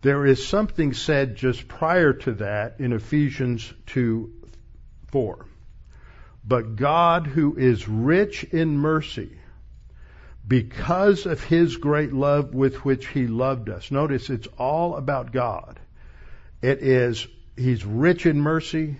there 0.01 0.25
is 0.25 0.43
something 0.43 0.91
said 0.91 1.35
just 1.35 1.67
prior 1.67 2.13
to 2.13 2.33
that 2.33 2.79
in 2.79 2.93
Ephesians 2.93 3.71
2, 3.85 4.33
4. 5.11 5.45
But 6.43 6.77
God, 6.77 7.27
who 7.27 7.55
is 7.55 7.87
rich 7.87 8.43
in 8.43 8.75
mercy, 8.75 9.37
because 10.47 11.27
of 11.27 11.43
his 11.43 11.77
great 11.77 12.11
love 12.11 12.55
with 12.55 12.83
which 12.83 13.05
he 13.05 13.27
loved 13.27 13.69
us. 13.69 13.91
Notice 13.91 14.31
it's 14.31 14.47
all 14.57 14.95
about 14.95 15.31
God. 15.31 15.79
It 16.63 16.79
is, 16.81 17.27
He's 17.55 17.85
rich 17.85 18.25
in 18.25 18.41
mercy. 18.41 18.97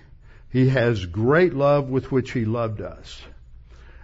He 0.51 0.69
has 0.69 1.07
great 1.07 1.55
love 1.55 1.89
with 1.89 2.11
which 2.11 2.31
He 2.31 2.45
loved 2.45 2.81
us. 2.81 3.19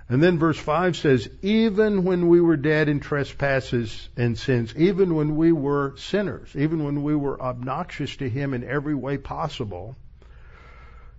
And 0.10 0.24
then 0.24 0.40
verse 0.40 0.58
5 0.58 0.98
says, 0.98 1.30
even 1.44 2.04
when 2.04 2.30
we 2.30 2.42
were 2.42 2.58
dead 2.58 2.90
in 2.90 3.00
trespasses 3.00 4.10
and 4.18 4.36
sins, 4.36 4.74
even 4.76 5.14
when 5.14 5.36
we 5.36 5.52
were 5.52 5.96
sinners, 5.98 6.50
even 6.56 6.84
when 6.84 7.04
we 7.04 7.16
were 7.16 7.40
obnoxious 7.40 8.16
to 8.18 8.28
Him 8.28 8.56
in 8.56 8.64
every 8.64 8.96
way 8.96 9.20
possible, 9.20 9.96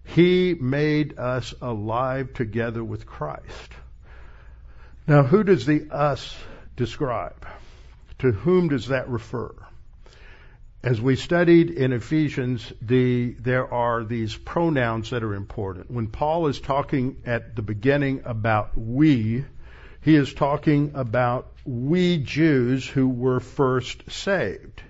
He 0.03 0.57
made 0.61 1.18
us 1.20 1.55
alive 1.62 2.33
together 2.33 2.83
with 2.83 3.07
Christ. 3.07 3.72
Now, 5.07 5.22
who 5.22 5.44
does 5.44 5.66
the 5.66 5.88
us 5.92 6.37
describe? 6.74 7.46
To 8.18 8.33
whom 8.33 8.68
does 8.68 8.88
that 8.88 9.09
refer? 9.09 9.55
As 10.83 10.99
we 10.99 11.14
studied 11.14 11.69
in 11.71 11.93
Ephesians, 11.93 12.73
the, 12.81 13.33
there 13.38 13.71
are 13.71 14.03
these 14.03 14.35
pronouns 14.35 15.11
that 15.11 15.23
are 15.23 15.35
important. 15.35 15.90
When 15.90 16.07
Paul 16.07 16.47
is 16.47 16.59
talking 16.59 17.16
at 17.27 17.55
the 17.55 17.61
beginning 17.61 18.23
about 18.25 18.79
we, 18.79 19.45
he 20.01 20.14
is 20.14 20.33
talking 20.33 20.93
about 20.95 21.53
we 21.66 22.16
Jews 22.16 22.88
who 22.88 23.11
were 23.11 23.40
first 23.40 24.11
saved. 24.11 24.83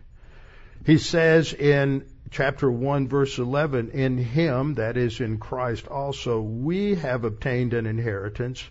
He 0.86 0.98
says 0.98 1.52
in 1.52 2.06
chapter 2.30 2.70
1 2.70 3.08
verse 3.08 3.36
11, 3.38 3.90
in 3.90 4.16
him, 4.16 4.74
that 4.74 4.96
is 4.96 5.20
in 5.20 5.38
Christ 5.38 5.88
also, 5.88 6.40
we 6.40 6.94
have 6.94 7.24
obtained 7.24 7.74
an 7.74 7.86
inheritance, 7.86 8.64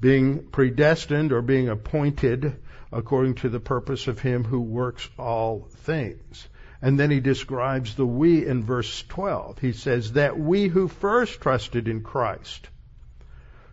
being 0.00 0.44
predestined 0.46 1.32
or 1.32 1.42
being 1.42 1.68
appointed 1.68 2.54
according 2.92 3.34
to 3.34 3.48
the 3.48 3.60
purpose 3.60 4.06
of 4.06 4.20
him 4.20 4.44
who 4.44 4.60
works 4.60 5.08
all 5.18 5.68
things. 5.78 6.46
And 6.82 6.98
then 6.98 7.10
he 7.10 7.20
describes 7.20 7.94
the 7.94 8.06
we 8.06 8.46
in 8.46 8.64
verse 8.64 9.04
12. 9.08 9.58
He 9.58 9.72
says 9.72 10.12
that 10.12 10.38
we 10.38 10.68
who 10.68 10.88
first 10.88 11.40
trusted 11.40 11.88
in 11.88 12.02
Christ 12.02 12.68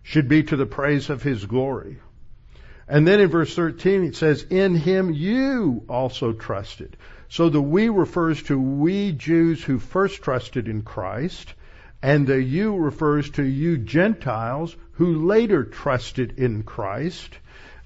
should 0.03 0.27
be 0.27 0.43
to 0.43 0.55
the 0.55 0.65
praise 0.65 1.09
of 1.09 1.23
his 1.23 1.45
glory. 1.45 1.99
And 2.87 3.07
then 3.07 3.19
in 3.19 3.29
verse 3.29 3.53
13 3.55 4.05
it 4.05 4.15
says, 4.15 4.43
in 4.43 4.75
him 4.75 5.13
you 5.13 5.83
also 5.89 6.33
trusted. 6.33 6.97
So 7.29 7.49
the 7.49 7.61
we 7.61 7.89
refers 7.89 8.41
to 8.43 8.59
we 8.59 9.11
Jews 9.11 9.61
who 9.63 9.79
first 9.79 10.21
trusted 10.21 10.69
in 10.69 10.81
Christ, 10.81 11.53
and 12.01 12.25
the 12.25 12.41
you 12.41 12.77
refers 12.77 13.29
to 13.31 13.43
you 13.43 13.77
Gentiles 13.77 14.75
who 14.93 15.27
later 15.27 15.65
trusted 15.65 16.39
in 16.39 16.63
Christ. 16.63 17.37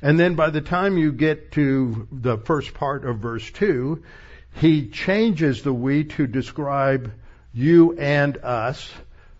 And 0.02 0.20
then 0.20 0.36
by 0.36 0.52
the 0.52 0.62
time 0.62 0.98
you 0.98 1.12
get 1.12 1.52
to 1.54 2.08
the 2.12 2.38
first 2.38 2.74
part 2.74 3.06
of 3.06 3.20
verse 3.20 3.50
2, 3.52 4.04
he 4.56 4.88
changes 4.88 5.64
the 5.64 5.74
we 5.74 6.04
to 6.04 6.28
describe 6.28 7.12
you 7.54 7.98
and 7.98 8.38
us, 8.38 8.92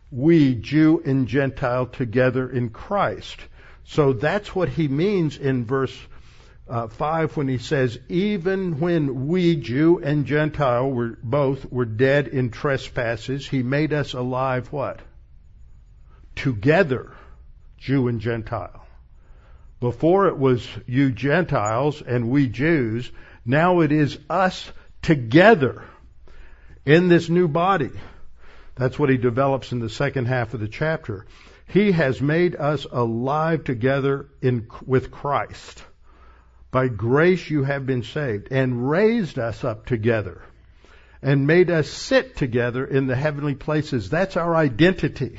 we, 0.10 0.56
Jew 0.56 1.02
and 1.06 1.28
Gentile, 1.28 1.86
together 1.86 2.50
in 2.50 2.70
Christ. 2.70 3.40
So 3.84 4.14
that's 4.14 4.56
what 4.56 4.70
he 4.70 4.88
means 4.88 5.38
in 5.38 5.66
verse 5.66 5.98
uh, 6.70 6.88
5 6.88 7.36
when 7.36 7.48
he 7.48 7.58
says, 7.58 8.00
even 8.08 8.80
when 8.80 9.28
we, 9.28 9.58
Jew 9.58 10.00
and 10.00 10.26
Gentile, 10.26 10.90
were 10.90 11.18
both 11.22 11.70
were 11.72 11.86
dead 11.86 12.30
in 12.30 12.50
trespasses, 12.50 13.48
he 13.48 13.64
made 13.64 13.92
us 13.94 14.14
alive 14.14 14.72
what? 14.72 15.02
Together, 16.36 17.12
Jew 17.78 18.08
and 18.08 18.22
Gentile. 18.22 18.86
Before 19.82 20.28
it 20.28 20.38
was 20.38 20.68
you 20.86 21.12
Gentiles 21.12 22.02
and 22.02 22.30
we 22.30 22.48
Jews, 22.48 23.12
now 23.46 23.82
it 23.82 23.92
is 23.92 24.18
us 24.30 24.72
together 25.02 25.84
in 26.86 27.08
this 27.08 27.30
new 27.30 27.48
body. 27.48 27.92
That's 28.76 28.98
what 28.98 29.10
he 29.10 29.18
develops 29.18 29.72
in 29.72 29.80
the 29.80 29.90
second 29.90 30.26
half 30.26 30.54
of 30.54 30.60
the 30.60 30.68
chapter. 30.68 31.26
He 31.68 31.92
has 31.92 32.22
made 32.22 32.56
us 32.56 32.86
alive 32.92 33.64
together 33.64 34.28
in, 34.42 34.68
with 34.86 35.12
Christ. 35.12 35.84
By 36.72 36.88
grace 36.88 37.50
you 37.50 37.64
have 37.64 37.86
been 37.86 38.04
saved 38.04 38.48
and 38.52 38.90
raised 38.90 39.38
us 39.38 39.64
up 39.64 39.86
together 39.86 40.42
and 41.22 41.46
made 41.46 41.70
us 41.70 41.90
sit 41.90 42.36
together 42.36 42.86
in 42.86 43.08
the 43.08 43.16
heavenly 43.16 43.56
places. 43.56 44.10
That's 44.10 44.38
our 44.38 44.56
identity. 44.56 45.38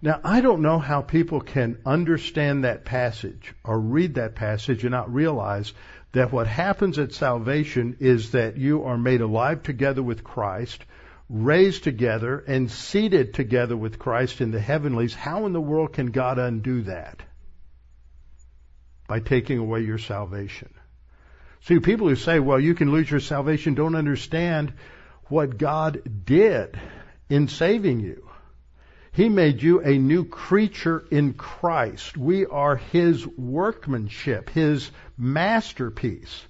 Now, 0.00 0.20
I 0.24 0.40
don't 0.40 0.62
know 0.62 0.78
how 0.78 1.02
people 1.02 1.40
can 1.40 1.78
understand 1.86 2.64
that 2.64 2.84
passage 2.84 3.52
or 3.62 3.78
read 3.78 4.14
that 4.14 4.34
passage 4.34 4.82
and 4.82 4.90
not 4.90 5.12
realize 5.12 5.72
that 6.12 6.32
what 6.32 6.46
happens 6.46 6.98
at 6.98 7.12
salvation 7.12 7.96
is 8.00 8.32
that 8.32 8.56
you 8.56 8.84
are 8.84 8.98
made 8.98 9.20
alive 9.20 9.62
together 9.62 10.02
with 10.02 10.22
Christ, 10.22 10.84
raised 11.28 11.84
together, 11.84 12.38
and 12.46 12.70
seated 12.70 13.32
together 13.32 13.76
with 13.76 13.98
Christ 13.98 14.40
in 14.40 14.50
the 14.50 14.60
heavenlies. 14.60 15.14
How 15.14 15.46
in 15.46 15.52
the 15.52 15.60
world 15.60 15.94
can 15.94 16.06
God 16.06 16.38
undo 16.38 16.82
that? 16.82 17.22
By 19.08 19.20
taking 19.20 19.58
away 19.58 19.80
your 19.80 19.98
salvation. 19.98 20.72
See, 21.62 21.78
people 21.78 22.08
who 22.08 22.16
say, 22.16 22.40
well, 22.40 22.60
you 22.60 22.74
can 22.74 22.90
lose 22.90 23.10
your 23.10 23.20
salvation 23.20 23.74
don't 23.74 23.94
understand 23.94 24.72
what 25.26 25.56
God 25.56 26.24
did 26.26 26.78
in 27.30 27.48
saving 27.48 28.00
you. 28.00 28.28
He 29.12 29.28
made 29.28 29.62
you 29.62 29.80
a 29.80 29.98
new 29.98 30.24
creature 30.24 31.04
in 31.10 31.34
Christ. 31.34 32.16
We 32.16 32.46
are 32.46 32.76
His 32.76 33.26
workmanship, 33.26 34.48
His 34.50 34.90
masterpiece. 35.22 36.42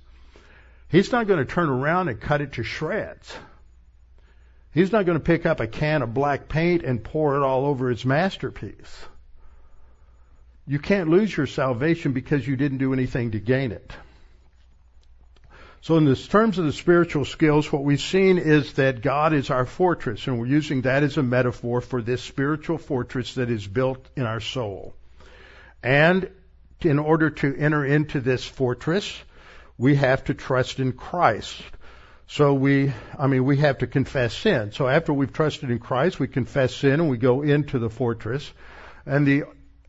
He's 0.89 1.13
not 1.13 1.27
going 1.27 1.39
to 1.39 1.45
turn 1.45 1.69
around 1.69 2.09
and 2.09 2.21
cut 2.21 2.41
it 2.41 2.55
to 2.55 2.63
shreds. 2.63 3.37
He's 4.73 4.91
not 4.91 5.05
going 5.05 5.19
to 5.19 5.25
pick 5.25 5.45
up 5.45 5.61
a 5.61 5.67
can 5.67 6.01
of 6.01 6.15
black 6.15 6.49
paint 6.49 6.83
and 6.83 7.05
pour 7.05 7.37
it 7.37 7.43
all 7.43 7.67
over 7.67 7.91
his 7.91 8.07
masterpiece. 8.07 9.05
You 10.67 10.79
can't 10.79 11.11
lose 11.11 11.37
your 11.37 11.47
salvation 11.47 12.13
because 12.13 12.47
you 12.47 12.57
didn't 12.57 12.79
do 12.79 12.95
anything 12.95 13.33
to 13.33 13.41
gain 13.41 13.73
it. 13.73 13.93
So 15.83 15.97
in 15.97 16.05
the 16.05 16.15
terms 16.15 16.59
of 16.59 16.65
the 16.65 16.73
spiritual 16.73 17.25
skills, 17.25 17.71
what 17.71 17.83
we've 17.83 18.01
seen 18.01 18.39
is 18.39 18.75
that 18.75 19.03
God 19.03 19.35
is 19.35 19.51
our 19.51 19.67
fortress, 19.67 20.27
and 20.27 20.39
we're 20.39 20.47
using 20.47 20.83
that 20.83 21.03
as 21.03 21.19
a 21.19 21.23
metaphor 21.23 21.81
for 21.81 22.01
this 22.01 22.23
spiritual 22.23 22.79
fortress 22.79 23.35
that 23.35 23.51
is 23.51 23.67
built 23.67 24.09
in 24.17 24.23
our 24.23 24.41
soul. 24.41 24.95
And 25.83 26.31
in 26.85 26.99
order 26.99 27.31
to 27.31 27.57
enter 27.57 27.85
into 27.85 28.21
this 28.21 28.45
fortress, 28.45 29.19
we 29.79 29.97
have 29.97 30.25
to 30.25 30.35
trust 30.35 30.81
in 30.81 30.93
Christ. 30.93 31.63
So 32.27 32.55
we, 32.55 32.93
I 33.19 33.27
mean, 33.27 33.45
we 33.45 33.59
have 33.59 33.79
to 33.79 33.87
confess 33.87 34.35
sin. 34.35 34.73
So 34.73 34.89
after 34.89 35.13
we've 35.13 35.33
trusted 35.33 35.71
in 35.71 35.79
Christ, 35.79 36.19
we 36.19 36.29
confess 36.29 36.75
sin 36.75 37.01
and 37.01 37.11
we 37.11 37.19
go 37.19 37.43
into 37.43 37.79
the 37.79 37.91
fortress. 37.91 38.51
And 39.05 39.27
the 39.27 39.45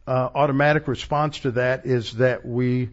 uh, 0.07 0.29
automatic 0.35 0.87
response 0.87 1.39
to 1.39 1.51
that 1.51 1.85
is 1.85 2.13
that 2.13 2.45
we 2.45 2.89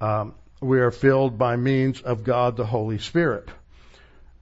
um, 0.00 0.34
we 0.60 0.80
are 0.80 0.90
filled 0.90 1.38
by 1.38 1.56
means 1.56 2.02
of 2.02 2.24
God 2.24 2.56
the 2.56 2.66
Holy 2.66 2.98
Spirit. 2.98 3.48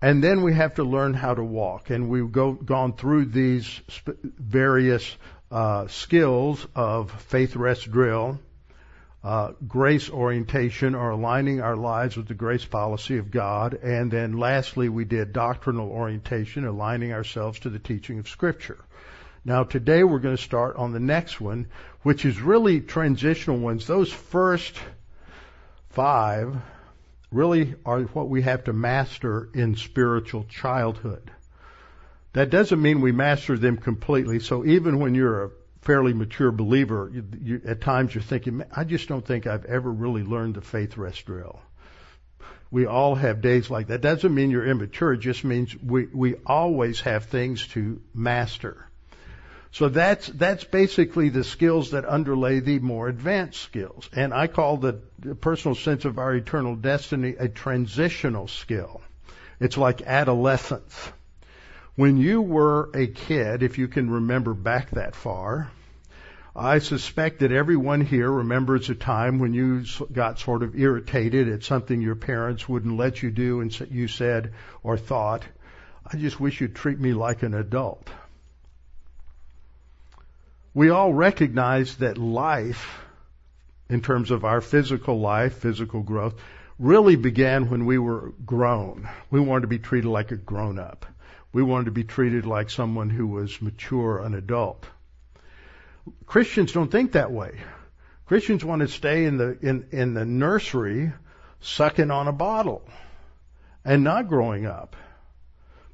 And 0.00 0.22
then 0.22 0.42
we 0.42 0.54
have 0.54 0.74
to 0.76 0.84
learn 0.84 1.14
how 1.14 1.34
to 1.34 1.42
walk. 1.42 1.90
And 1.90 2.08
we've 2.08 2.30
go, 2.30 2.52
gone 2.52 2.92
through 2.92 3.26
these 3.26 3.66
sp- 3.90 4.18
various 4.22 5.16
uh, 5.50 5.86
skills 5.88 6.66
of 6.74 7.10
faith 7.22 7.56
rest 7.56 7.90
drill, 7.90 8.38
uh, 9.24 9.52
grace 9.66 10.09
orientation, 10.11 10.94
or 10.94 11.11
aligning 11.11 11.61
our 11.61 11.76
lives 11.76 12.16
with 12.16 12.28
the 12.28 12.35
grace 12.35 12.64
policy 12.64 13.18
of 13.18 13.31
God. 13.31 13.74
And 13.74 14.11
then 14.11 14.38
lastly, 14.38 14.88
we 14.88 15.04
did 15.04 15.33
doctrinal 15.33 15.90
orientation, 15.90 16.64
aligning 16.64 17.12
ourselves 17.12 17.59
to 17.61 17.70
the 17.70 17.78
teaching 17.81 18.18
of 18.18 18.28
Scripture. 18.28 18.78
Now 19.44 19.64
today 19.64 20.04
we're 20.04 20.18
going 20.18 20.37
to 20.37 20.42
start 20.42 20.76
on 20.76 20.92
the 20.92 21.00
next 21.00 21.40
one, 21.40 21.68
which 22.02 22.24
is 22.24 22.40
really 22.40 22.81
transitional 22.81 23.59
ones. 23.59 23.87
Those 23.87 24.12
first 24.12 24.76
five 25.90 26.57
really 27.31 27.74
are 27.85 28.02
what 28.02 28.28
we 28.28 28.42
have 28.42 28.64
to 28.64 28.72
master 28.72 29.48
in 29.54 29.76
spiritual 29.76 30.44
childhood. 30.44 31.31
That 32.35 32.50
doesn't 32.50 32.81
mean 32.81 33.00
we 33.00 33.12
master 33.12 33.57
them 33.57 33.78
completely. 33.78 34.40
So 34.40 34.64
even 34.64 34.98
when 34.98 35.14
you're 35.14 35.44
a 35.44 35.50
fairly 35.88 36.12
mature 36.12 36.53
believer, 36.53 37.11
you, 37.11 37.24
you, 37.42 37.62
at 37.64 37.81
times 37.81 38.14
you're 38.14 38.20
thinking, 38.20 38.62
I 38.77 38.85
just 38.85 39.09
don't 39.09 39.24
think 39.24 39.46
I've 39.46 39.64
ever 39.64 39.90
really 39.90 40.22
learned 40.22 40.57
the 40.57 40.61
faith 40.61 40.98
rest 40.98 41.24
drill. 41.24 41.62
We 42.70 42.85
all 42.85 43.14
have 43.14 43.40
days 43.40 43.70
like 43.70 43.87
that. 43.87 44.03
Doesn't 44.03 44.35
mean 44.35 44.51
you're 44.51 44.66
immature. 44.66 45.14
It 45.14 45.20
just 45.20 45.44
means 45.44 45.74
we, 45.83 46.05
we 46.05 46.35
always 46.44 47.01
have 47.01 47.24
things 47.24 47.66
to 47.68 48.03
master. 48.12 48.87
So 49.72 49.88
that's, 49.88 50.27
that's 50.27 50.64
basically 50.64 51.31
the 51.31 51.42
skills 51.42 51.92
that 51.92 52.05
underlay 52.05 52.61
the 52.61 52.81
more 52.81 53.09
advanced 53.09 53.62
skills. 53.62 54.11
And 54.14 54.35
I 54.35 54.46
call 54.46 54.77
the, 54.77 55.01
the 55.20 55.35
personal 55.35 55.74
sense 55.74 56.05
of 56.05 56.18
our 56.18 56.35
eternal 56.35 56.77
destiny 56.77 57.35
a 57.38 57.48
transitional 57.48 58.46
skill. 58.46 59.01
It's 59.59 59.79
like 59.79 60.03
adolescence. 60.03 61.12
When 61.96 62.18
you 62.18 62.42
were 62.42 62.90
a 62.92 63.07
kid, 63.07 63.62
if 63.62 63.79
you 63.79 63.88
can 63.88 64.11
remember 64.11 64.53
back 64.53 64.90
that 64.90 65.14
far, 65.14 65.70
I 66.58 66.80
suspect 66.80 67.40
that 67.40 67.52
everyone 67.52 68.00
here 68.00 68.30
remembers 68.30 68.90
a 68.90 68.94
time 68.94 69.38
when 69.38 69.54
you 69.54 69.84
got 70.12 70.40
sort 70.40 70.62
of 70.62 70.78
irritated 70.78 71.48
at 71.48 71.62
something 71.62 72.00
your 72.00 72.16
parents 72.16 72.68
wouldn't 72.68 72.96
let 72.96 73.22
you 73.22 73.30
do 73.30 73.60
and 73.60 73.80
you 73.90 74.08
said 74.08 74.52
or 74.82 74.96
thought, 74.96 75.44
I 76.04 76.16
just 76.16 76.40
wish 76.40 76.60
you'd 76.60 76.74
treat 76.74 76.98
me 76.98 77.12
like 77.12 77.42
an 77.42 77.54
adult 77.54 78.08
we 80.78 80.90
all 80.90 81.12
recognize 81.12 81.96
that 81.96 82.18
life, 82.18 83.00
in 83.88 84.00
terms 84.00 84.30
of 84.30 84.44
our 84.44 84.60
physical 84.60 85.18
life, 85.18 85.54
physical 85.54 86.02
growth, 86.02 86.34
really 86.78 87.16
began 87.16 87.68
when 87.68 87.84
we 87.84 87.98
were 87.98 88.32
grown. 88.46 89.08
We 89.28 89.40
wanted 89.40 89.62
to 89.62 89.66
be 89.66 89.80
treated 89.80 90.08
like 90.08 90.30
a 90.30 90.36
grown 90.36 90.78
up. 90.78 91.04
We 91.52 91.64
wanted 91.64 91.86
to 91.86 91.90
be 91.90 92.04
treated 92.04 92.46
like 92.46 92.70
someone 92.70 93.10
who 93.10 93.26
was 93.26 93.60
mature, 93.60 94.18
an 94.18 94.34
adult. 94.34 94.86
Christians 96.26 96.72
don't 96.72 96.90
think 96.90 97.12
that 97.12 97.32
way. 97.32 97.60
Christians 98.26 98.64
want 98.64 98.80
to 98.82 98.88
stay 98.88 99.24
in 99.24 99.38
the 99.38 99.58
in, 99.60 99.88
in 99.90 100.14
the 100.14 100.24
nursery 100.24 101.12
sucking 101.60 102.10
on 102.10 102.28
a 102.28 102.32
bottle 102.32 102.82
and 103.84 104.04
not 104.04 104.28
growing 104.28 104.66
up. 104.66 104.96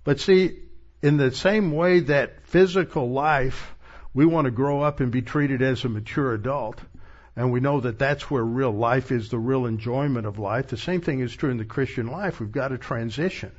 But 0.03 0.21
see, 0.21 0.59
in 1.03 1.17
the 1.17 1.31
same 1.31 1.73
way 1.73 2.01
that 2.01 2.47
physical 2.47 3.11
life 3.11 3.75
we 4.15 4.25
want 4.25 4.45
to 4.45 4.51
grow 4.53 4.81
up 4.81 5.01
and 5.01 5.11
be 5.11 5.23
treated 5.23 5.61
as 5.61 5.85
a 5.85 5.89
mature 5.89 6.33
adult. 6.33 6.81
And 7.37 7.53
we 7.53 7.59
know 7.59 7.81
that 7.81 7.99
that's 7.99 8.31
where 8.31 8.45
real 8.45 8.71
life 8.71 9.11
is, 9.11 9.29
the 9.29 9.39
real 9.39 9.67
enjoyment 9.67 10.25
of 10.25 10.39
life. 10.39 10.69
The 10.69 10.77
same 10.77 11.01
thing 11.01 11.19
is 11.19 11.35
true 11.35 11.51
in 11.51 11.57
the 11.57 11.65
Christian 11.65 12.07
life. 12.07 12.39
We've 12.39 12.53
got 12.53 12.69
to 12.69 12.79
transition. 12.79 13.51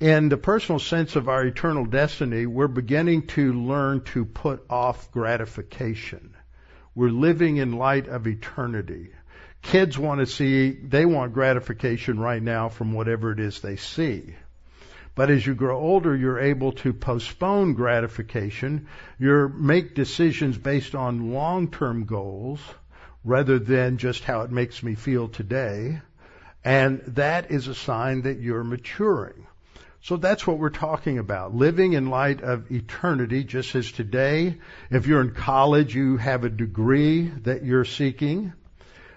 In 0.00 0.28
the 0.28 0.36
personal 0.36 0.78
sense 0.78 1.16
of 1.16 1.28
our 1.28 1.44
eternal 1.44 1.84
destiny, 1.84 2.46
we're 2.46 2.68
beginning 2.68 3.26
to 3.28 3.52
learn 3.52 4.02
to 4.12 4.24
put 4.24 4.64
off 4.70 5.10
gratification. 5.10 6.36
We're 6.94 7.10
living 7.10 7.56
in 7.56 7.72
light 7.72 8.06
of 8.06 8.28
eternity. 8.28 9.10
Kids 9.60 9.98
want 9.98 10.20
to 10.20 10.26
see, 10.26 10.70
they 10.70 11.04
want 11.04 11.34
gratification 11.34 12.20
right 12.20 12.40
now 12.40 12.68
from 12.68 12.92
whatever 12.92 13.32
it 13.32 13.40
is 13.40 13.60
they 13.60 13.74
see. 13.74 14.36
But 15.16 15.30
as 15.30 15.44
you 15.44 15.56
grow 15.56 15.76
older, 15.76 16.14
you're 16.14 16.38
able 16.38 16.70
to 16.74 16.92
postpone 16.92 17.74
gratification. 17.74 18.86
You 19.18 19.48
make 19.48 19.96
decisions 19.96 20.56
based 20.56 20.94
on 20.94 21.32
long-term 21.32 22.04
goals 22.04 22.60
rather 23.24 23.58
than 23.58 23.98
just 23.98 24.22
how 24.22 24.42
it 24.42 24.52
makes 24.52 24.80
me 24.80 24.94
feel 24.94 25.26
today. 25.26 26.00
And 26.64 27.00
that 27.16 27.50
is 27.50 27.66
a 27.66 27.74
sign 27.74 28.22
that 28.22 28.38
you're 28.38 28.62
maturing. 28.62 29.47
So 30.02 30.16
that's 30.16 30.46
what 30.46 30.58
we're 30.58 30.70
talking 30.70 31.18
about. 31.18 31.54
Living 31.54 31.92
in 31.92 32.08
light 32.08 32.40
of 32.40 32.70
eternity, 32.70 33.44
just 33.44 33.74
as 33.74 33.90
today, 33.90 34.58
if 34.90 35.06
you're 35.06 35.20
in 35.20 35.32
college, 35.32 35.94
you 35.94 36.16
have 36.16 36.44
a 36.44 36.48
degree 36.48 37.28
that 37.42 37.64
you're 37.64 37.84
seeking. 37.84 38.52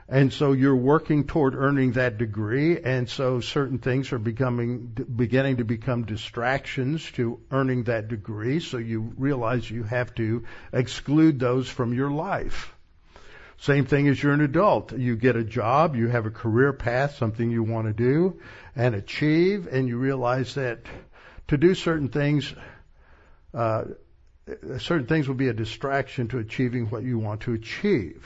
And 0.10 0.34
so 0.34 0.52
you're 0.52 0.76
working 0.76 1.26
toward 1.26 1.56
earning 1.56 1.94
that 1.94 2.18
degree, 2.18 2.78
and 2.82 3.08
so 3.08 3.40
certain 3.40 3.78
things 3.78 4.12
are 4.12 4.20
becoming, 4.20 4.88
beginning 5.16 5.58
to 5.58 5.64
become 5.64 6.04
distractions 6.04 7.10
to 7.12 7.40
earning 7.50 7.84
that 7.84 8.10
degree, 8.10 8.60
so 8.60 8.78
you 8.78 9.14
realize 9.18 9.72
you 9.72 9.84
have 9.84 10.14
to 10.16 10.44
exclude 10.74 11.40
those 11.40 11.70
from 11.70 11.94
your 11.94 12.12
life. 12.12 12.76
Same 13.62 13.86
thing 13.86 14.08
as 14.08 14.22
you're 14.22 14.34
an 14.34 14.42
adult. 14.42 14.92
You 14.92 15.16
get 15.16 15.36
a 15.36 15.44
job, 15.44 15.96
you 15.96 16.08
have 16.08 16.26
a 16.26 16.32
career 16.32 16.74
path, 16.74 17.18
something 17.18 17.52
you 17.52 17.62
want 17.62 17.86
to 17.86 17.94
do 17.94 18.42
and 18.76 18.96
achieve, 18.96 19.68
and 19.68 19.88
you 19.88 19.98
realize 19.98 20.56
that 20.56 20.80
to 21.48 21.58
do 21.58 21.76
certain 21.76 22.10
things, 22.10 22.56
uh, 23.54 23.84
certain 24.80 25.06
things 25.06 25.28
will 25.28 25.36
be 25.36 25.50
a 25.50 25.54
distraction 25.54 26.28
to 26.30 26.40
achieving 26.40 26.88
what 26.88 27.04
you 27.04 27.20
want 27.20 27.42
to 27.42 27.54
achieve. 27.54 28.26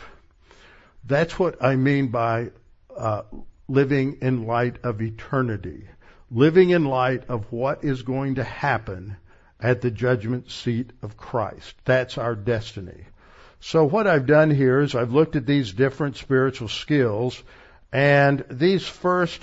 That's 1.04 1.38
what 1.38 1.62
I 1.62 1.76
mean 1.76 2.08
by 2.08 2.52
uh, 2.96 3.24
living 3.68 4.20
in 4.22 4.48
light 4.48 4.78
of 4.86 5.02
eternity, 5.02 5.90
living 6.32 6.70
in 6.70 6.86
light 6.86 7.26
of 7.28 7.52
what 7.52 7.84
is 7.84 8.04
going 8.04 8.36
to 8.36 8.44
happen 8.46 9.18
at 9.60 9.82
the 9.82 9.92
judgment 9.92 10.50
seat 10.50 10.92
of 11.02 11.18
Christ. 11.18 11.76
That's 11.84 12.18
our 12.18 12.36
destiny. 12.36 13.04
So 13.68 13.84
what 13.84 14.06
I've 14.06 14.28
done 14.28 14.52
here 14.52 14.82
is 14.82 14.94
I've 14.94 15.12
looked 15.12 15.36
at 15.36 15.48
these 15.48 15.74
different 15.74 16.18
spiritual 16.18 16.68
skills 16.68 17.42
and 17.92 18.46
these 18.48 18.88
first, 18.88 19.42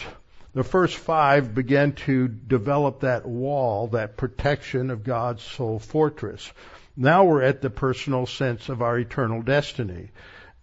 the 0.54 0.62
first 0.62 0.96
five 0.96 1.56
begin 1.56 1.94
to 2.06 2.28
develop 2.28 3.00
that 3.00 3.26
wall, 3.26 3.88
that 3.88 4.16
protection 4.16 4.90
of 4.90 5.02
God's 5.02 5.42
soul 5.42 5.80
fortress. 5.80 6.52
Now 6.96 7.24
we're 7.24 7.42
at 7.42 7.62
the 7.62 7.68
personal 7.68 8.26
sense 8.26 8.68
of 8.68 8.80
our 8.80 8.96
eternal 8.96 9.42
destiny. 9.42 10.10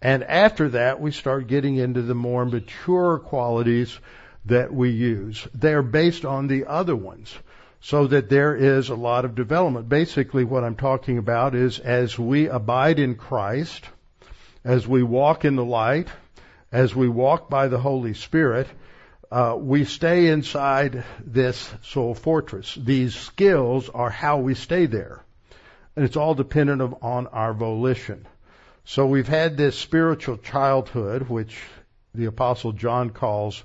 And 0.00 0.24
after 0.24 0.70
that, 0.70 0.98
we 0.98 1.10
start 1.10 1.46
getting 1.46 1.76
into 1.76 2.00
the 2.00 2.14
more 2.14 2.46
mature 2.46 3.18
qualities 3.18 4.00
that 4.46 4.72
we 4.72 4.88
use. 4.88 5.46
They're 5.52 5.82
based 5.82 6.24
on 6.24 6.46
the 6.46 6.64
other 6.64 6.96
ones. 6.96 7.30
So 7.80 8.06
that 8.06 8.28
there 8.28 8.54
is 8.54 8.90
a 8.90 8.94
lot 8.94 9.24
of 9.24 9.34
development. 9.34 9.88
Basically 9.88 10.44
what 10.44 10.64
I'm 10.64 10.76
talking 10.76 11.18
about 11.18 11.54
is 11.54 11.78
as 11.78 12.18
we 12.18 12.48
abide 12.48 12.98
in 12.98 13.14
Christ, 13.14 13.84
as 14.64 14.86
we 14.86 15.02
walk 15.02 15.44
in 15.44 15.56
the 15.56 15.64
light, 15.64 16.08
as 16.70 16.94
we 16.94 17.08
walk 17.08 17.48
by 17.48 17.68
the 17.68 17.78
Holy 17.78 18.14
Spirit, 18.14 18.68
uh, 19.32 19.56
we 19.58 19.84
stay 19.84 20.28
inside 20.28 21.04
this 21.24 21.72
soul 21.82 22.14
fortress. 22.14 22.74
These 22.74 23.14
skills 23.14 23.88
are 23.88 24.10
how 24.10 24.38
we 24.38 24.54
stay 24.54 24.86
there. 24.86 25.22
And 25.96 26.04
it's 26.04 26.16
all 26.16 26.34
dependent 26.34 26.96
on 27.02 27.26
our 27.28 27.54
volition. 27.54 28.26
So 28.84 29.06
we've 29.06 29.28
had 29.28 29.56
this 29.56 29.78
spiritual 29.78 30.36
childhood, 30.36 31.28
which 31.28 31.56
the 32.14 32.26
apostle 32.26 32.72
John 32.72 33.10
calls 33.10 33.62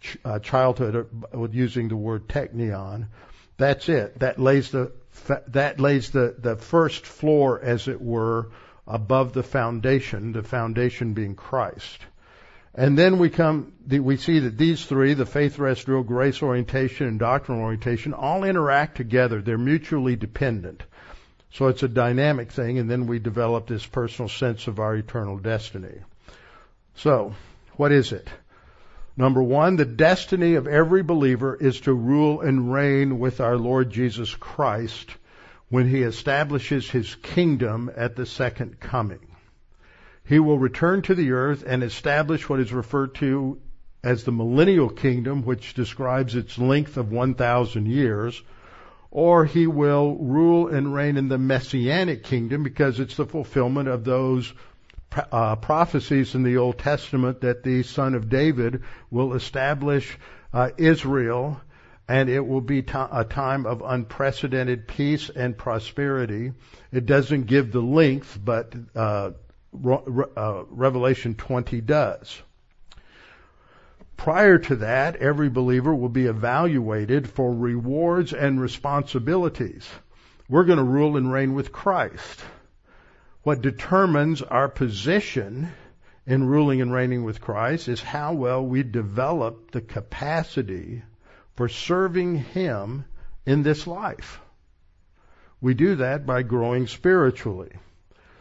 ch- 0.00 0.18
uh, 0.24 0.38
childhood 0.40 1.06
uh, 1.32 1.48
using 1.50 1.88
the 1.88 1.96
word 1.96 2.26
teknion. 2.26 3.06
That's 3.56 3.88
it. 3.88 4.18
That 4.20 4.38
lays 4.38 4.70
the 4.70 4.92
that 5.48 5.80
lays 5.80 6.10
the 6.10 6.34
the 6.38 6.56
first 6.56 7.06
floor, 7.06 7.60
as 7.60 7.88
it 7.88 8.00
were, 8.00 8.50
above 8.86 9.32
the 9.32 9.42
foundation. 9.42 10.32
The 10.32 10.42
foundation 10.42 11.14
being 11.14 11.34
Christ. 11.34 12.00
And 12.76 12.98
then 12.98 13.18
we 13.18 13.30
come, 13.30 13.72
we 13.88 14.16
see 14.16 14.40
that 14.40 14.58
these 14.58 14.84
three, 14.84 15.14
the 15.14 15.26
faith 15.26 15.60
rest 15.60 15.86
drill, 15.86 16.02
grace 16.02 16.42
orientation, 16.42 17.06
and 17.06 17.20
doctrinal 17.20 17.62
orientation, 17.62 18.12
all 18.12 18.42
interact 18.42 18.96
together. 18.96 19.40
They're 19.40 19.56
mutually 19.56 20.16
dependent. 20.16 20.82
So 21.52 21.68
it's 21.68 21.84
a 21.84 21.88
dynamic 21.88 22.50
thing, 22.50 22.80
and 22.80 22.90
then 22.90 23.06
we 23.06 23.20
develop 23.20 23.68
this 23.68 23.86
personal 23.86 24.28
sense 24.28 24.66
of 24.66 24.80
our 24.80 24.96
eternal 24.96 25.38
destiny. 25.38 26.00
So, 26.96 27.34
what 27.76 27.92
is 27.92 28.10
it? 28.10 28.28
Number 29.16 29.42
one, 29.42 29.76
the 29.76 29.84
destiny 29.84 30.54
of 30.54 30.66
every 30.66 31.02
believer 31.02 31.54
is 31.54 31.80
to 31.82 31.94
rule 31.94 32.40
and 32.40 32.72
reign 32.72 33.20
with 33.20 33.40
our 33.40 33.56
Lord 33.56 33.90
Jesus 33.90 34.34
Christ 34.34 35.16
when 35.68 35.88
he 35.88 36.02
establishes 36.02 36.90
his 36.90 37.14
kingdom 37.16 37.90
at 37.96 38.16
the 38.16 38.26
second 38.26 38.80
coming. 38.80 39.26
He 40.24 40.40
will 40.40 40.58
return 40.58 41.02
to 41.02 41.14
the 41.14 41.30
earth 41.30 41.62
and 41.66 41.82
establish 41.82 42.48
what 42.48 42.58
is 42.58 42.72
referred 42.72 43.14
to 43.16 43.60
as 44.02 44.24
the 44.24 44.32
millennial 44.32 44.88
kingdom, 44.88 45.42
which 45.44 45.74
describes 45.74 46.34
its 46.34 46.58
length 46.58 46.96
of 46.96 47.12
1,000 47.12 47.86
years, 47.86 48.42
or 49.10 49.44
he 49.44 49.66
will 49.66 50.16
rule 50.16 50.66
and 50.66 50.92
reign 50.92 51.16
in 51.16 51.28
the 51.28 51.38
messianic 51.38 52.24
kingdom 52.24 52.64
because 52.64 52.98
it's 52.98 53.16
the 53.16 53.26
fulfillment 53.26 53.88
of 53.88 54.04
those 54.04 54.52
uh, 55.32 55.56
prophecies 55.56 56.34
in 56.34 56.42
the 56.42 56.56
Old 56.56 56.78
Testament 56.78 57.40
that 57.42 57.62
the 57.62 57.82
son 57.82 58.14
of 58.14 58.28
David 58.28 58.82
will 59.10 59.34
establish 59.34 60.18
uh, 60.52 60.70
Israel 60.76 61.60
and 62.08 62.28
it 62.28 62.46
will 62.46 62.60
be 62.60 62.80
a 62.80 63.24
time 63.24 63.64
of 63.64 63.82
unprecedented 63.84 64.86
peace 64.86 65.30
and 65.30 65.56
prosperity. 65.56 66.52
It 66.92 67.06
doesn't 67.06 67.46
give 67.46 67.72
the 67.72 67.80
length, 67.80 68.38
but 68.42 68.74
uh, 68.94 69.30
Re- 69.72 70.24
uh, 70.36 70.64
Revelation 70.68 71.34
20 71.34 71.80
does. 71.80 72.42
Prior 74.16 74.58
to 74.58 74.76
that, 74.76 75.16
every 75.16 75.48
believer 75.48 75.94
will 75.94 76.10
be 76.10 76.26
evaluated 76.26 77.28
for 77.28 77.52
rewards 77.52 78.32
and 78.32 78.60
responsibilities. 78.60 79.88
We're 80.48 80.64
going 80.64 80.78
to 80.78 80.84
rule 80.84 81.16
and 81.16 81.32
reign 81.32 81.54
with 81.54 81.72
Christ. 81.72 82.44
What 83.44 83.60
determines 83.60 84.40
our 84.40 84.70
position 84.70 85.70
in 86.26 86.44
ruling 86.44 86.80
and 86.80 86.90
reigning 86.90 87.24
with 87.24 87.42
Christ 87.42 87.88
is 87.88 88.00
how 88.00 88.32
well 88.32 88.64
we 88.64 88.82
develop 88.82 89.70
the 89.70 89.82
capacity 89.82 91.02
for 91.54 91.68
serving 91.68 92.36
Him 92.36 93.04
in 93.44 93.62
this 93.62 93.86
life. 93.86 94.40
We 95.60 95.74
do 95.74 95.96
that 95.96 96.24
by 96.24 96.42
growing 96.42 96.86
spiritually. 96.86 97.72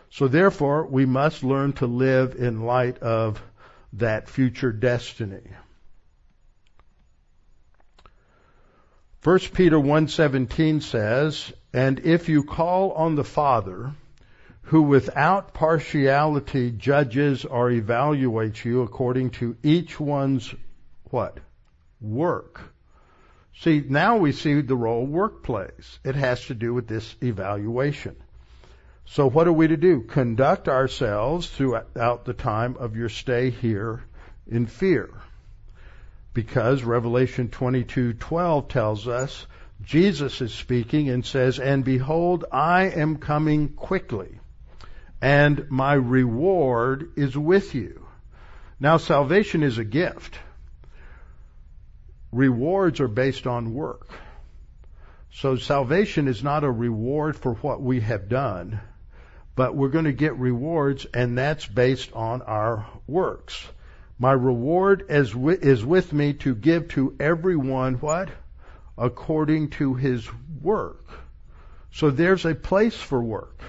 So 0.09 0.29
therefore, 0.29 0.85
we 0.87 1.05
must 1.05 1.43
learn 1.43 1.73
to 1.73 1.85
live 1.85 2.35
in 2.35 2.61
light 2.61 2.99
of 2.99 3.43
that 3.91 4.29
future 4.29 4.71
destiny. 4.71 5.49
1 9.21 9.39
Peter 9.53 9.77
1:17 9.77 10.79
says, 10.79 11.51
"And 11.73 11.99
if 11.99 12.29
you 12.29 12.45
call 12.45 12.93
on 12.93 13.15
the 13.15 13.25
Father, 13.25 13.91
who 14.63 14.81
without 14.81 15.53
partiality 15.53 16.71
judges 16.71 17.45
or 17.45 17.69
evaluates 17.69 18.63
you 18.65 18.81
according 18.81 19.29
to 19.29 19.55
each 19.63 19.99
one's 19.99 20.53
what? 21.05 21.39
Work." 22.01 22.61
See, 23.55 23.83
now 23.87 24.17
we 24.17 24.31
see 24.31 24.61
the 24.61 24.75
role 24.75 25.05
work 25.05 25.43
plays. 25.43 25.99
It 26.03 26.15
has 26.15 26.45
to 26.47 26.55
do 26.55 26.73
with 26.73 26.87
this 26.87 27.15
evaluation. 27.21 28.15
So 29.05 29.29
what 29.29 29.47
are 29.47 29.53
we 29.53 29.67
to 29.67 29.77
do? 29.77 30.01
Conduct 30.01 30.69
ourselves 30.69 31.49
throughout 31.49 32.25
the 32.25 32.33
time 32.33 32.77
of 32.79 32.95
your 32.95 33.09
stay 33.09 33.49
here 33.49 34.01
in 34.47 34.65
fear. 34.65 35.09
Because 36.33 36.83
Revelation 36.83 37.49
22:12 37.49 38.67
tells 38.69 39.07
us 39.07 39.45
Jesus 39.83 40.41
is 40.41 40.53
speaking 40.53 41.09
and 41.09 41.25
says, 41.25 41.59
"And 41.59 41.83
behold, 41.83 42.45
I 42.51 42.85
am 42.85 43.17
coming 43.17 43.69
quickly, 43.69 44.39
and 45.23 45.65
my 45.69 45.93
reward 45.93 47.11
is 47.15 47.37
with 47.37 47.73
you." 47.73 48.05
Now 48.79 48.97
salvation 48.97 49.63
is 49.63 49.77
a 49.77 49.83
gift. 49.83 50.37
Rewards 52.31 52.99
are 52.99 53.07
based 53.07 53.47
on 53.47 53.73
work. 53.73 54.09
So 55.31 55.55
salvation 55.55 56.27
is 56.27 56.43
not 56.43 56.63
a 56.63 56.71
reward 56.71 57.35
for 57.35 57.53
what 57.55 57.81
we 57.81 58.01
have 58.01 58.29
done 58.29 58.79
but 59.55 59.75
we're 59.75 59.89
going 59.89 60.05
to 60.05 60.13
get 60.13 60.37
rewards, 60.37 61.05
and 61.13 61.37
that's 61.37 61.65
based 61.65 62.11
on 62.13 62.41
our 62.41 62.87
works. 63.07 63.67
My 64.17 64.31
reward 64.31 65.05
is 65.09 65.35
with 65.35 66.13
me 66.13 66.33
to 66.33 66.55
give 66.55 66.87
to 66.89 67.15
everyone 67.19 67.95
what? 67.95 68.29
According 68.97 69.71
to 69.71 69.95
his 69.95 70.27
work. 70.61 71.05
So 71.91 72.09
there's 72.09 72.45
a 72.45 72.55
place 72.55 72.95
for 72.95 73.21
work. 73.21 73.59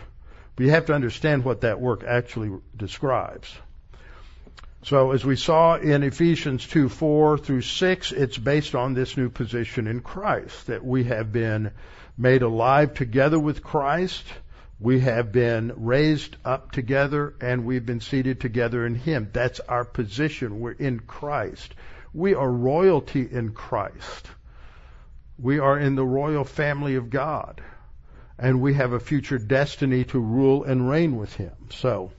But 0.56 0.64
you 0.64 0.70
have 0.70 0.86
to 0.86 0.94
understand 0.94 1.44
what 1.44 1.62
that 1.62 1.80
work 1.80 2.04
actually 2.04 2.58
describes. 2.76 3.52
So 4.84 5.12
as 5.12 5.24
we 5.24 5.36
saw 5.36 5.76
in 5.76 6.02
Ephesians 6.02 6.66
2, 6.66 6.88
4 6.88 7.38
through 7.38 7.62
6, 7.62 8.12
it's 8.12 8.36
based 8.36 8.74
on 8.74 8.92
this 8.92 9.16
new 9.16 9.30
position 9.30 9.86
in 9.86 10.00
Christ, 10.00 10.66
that 10.66 10.84
we 10.84 11.04
have 11.04 11.32
been 11.32 11.70
made 12.18 12.42
alive 12.42 12.94
together 12.94 13.38
with 13.38 13.64
Christ, 13.64 14.24
we 14.78 15.00
have 15.00 15.32
been 15.32 15.72
raised 15.76 16.36
up 16.44 16.72
together 16.72 17.34
and 17.40 17.64
we've 17.64 17.86
been 17.86 18.00
seated 18.00 18.40
together 18.40 18.84
in 18.84 18.94
Him. 18.94 19.30
That's 19.32 19.60
our 19.60 19.84
position. 19.84 20.60
We're 20.60 20.72
in 20.72 21.00
Christ. 21.00 21.74
We 22.12 22.34
are 22.34 22.50
royalty 22.50 23.26
in 23.30 23.52
Christ. 23.52 24.28
We 25.38 25.58
are 25.58 25.78
in 25.78 25.94
the 25.94 26.04
royal 26.04 26.44
family 26.44 26.96
of 26.96 27.08
God. 27.08 27.62
And 28.38 28.60
we 28.60 28.74
have 28.74 28.92
a 28.92 29.00
future 29.00 29.38
destiny 29.38 30.04
to 30.04 30.18
rule 30.18 30.64
and 30.64 30.88
reign 30.88 31.16
with 31.16 31.34
Him. 31.34 31.54
So, 31.70 32.12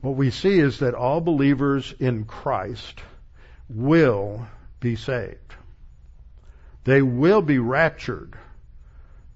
what 0.00 0.16
we 0.16 0.30
see 0.30 0.58
is 0.58 0.78
that 0.80 0.94
all 0.94 1.20
believers 1.20 1.94
in 1.98 2.24
Christ 2.24 3.00
will 3.68 4.46
be 4.80 4.96
saved. 4.96 5.54
They 6.84 7.00
will 7.00 7.42
be 7.42 7.58
raptured 7.58 8.36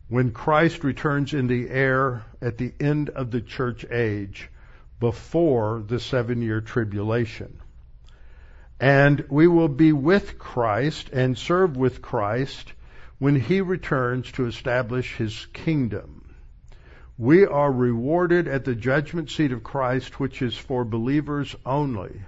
when 0.09 0.33
Christ 0.33 0.85
returns 0.85 1.35
in 1.35 1.47
the 1.47 1.69
air 1.69 2.25
at 2.41 2.59
the 2.59 2.73
end 2.81 3.11
of 3.11 3.31
the 3.31 3.41
church 3.41 3.85
age 3.91 4.51
before 5.01 5.83
the 5.87 6.01
seven 6.01 6.43
year 6.43 6.61
tribulation. 6.61 7.59
And 8.81 9.25
we 9.29 9.47
will 9.47 9.69
be 9.69 9.93
with 9.93 10.39
Christ 10.39 11.11
and 11.11 11.37
serve 11.37 11.77
with 11.77 12.01
Christ 12.01 12.73
when 13.19 13.37
he 13.37 13.61
returns 13.61 14.31
to 14.33 14.47
establish 14.47 15.17
his 15.17 15.47
kingdom. 15.53 16.35
We 17.17 17.47
are 17.47 17.73
rewarded 17.73 18.47
at 18.47 18.65
the 18.65 18.77
judgment 18.77 19.31
seat 19.31 19.51
of 19.51 19.65
Christ, 19.65 20.21
which 20.21 20.41
is 20.41 20.57
for 20.57 20.85
believers 20.85 21.57
only, 21.67 22.23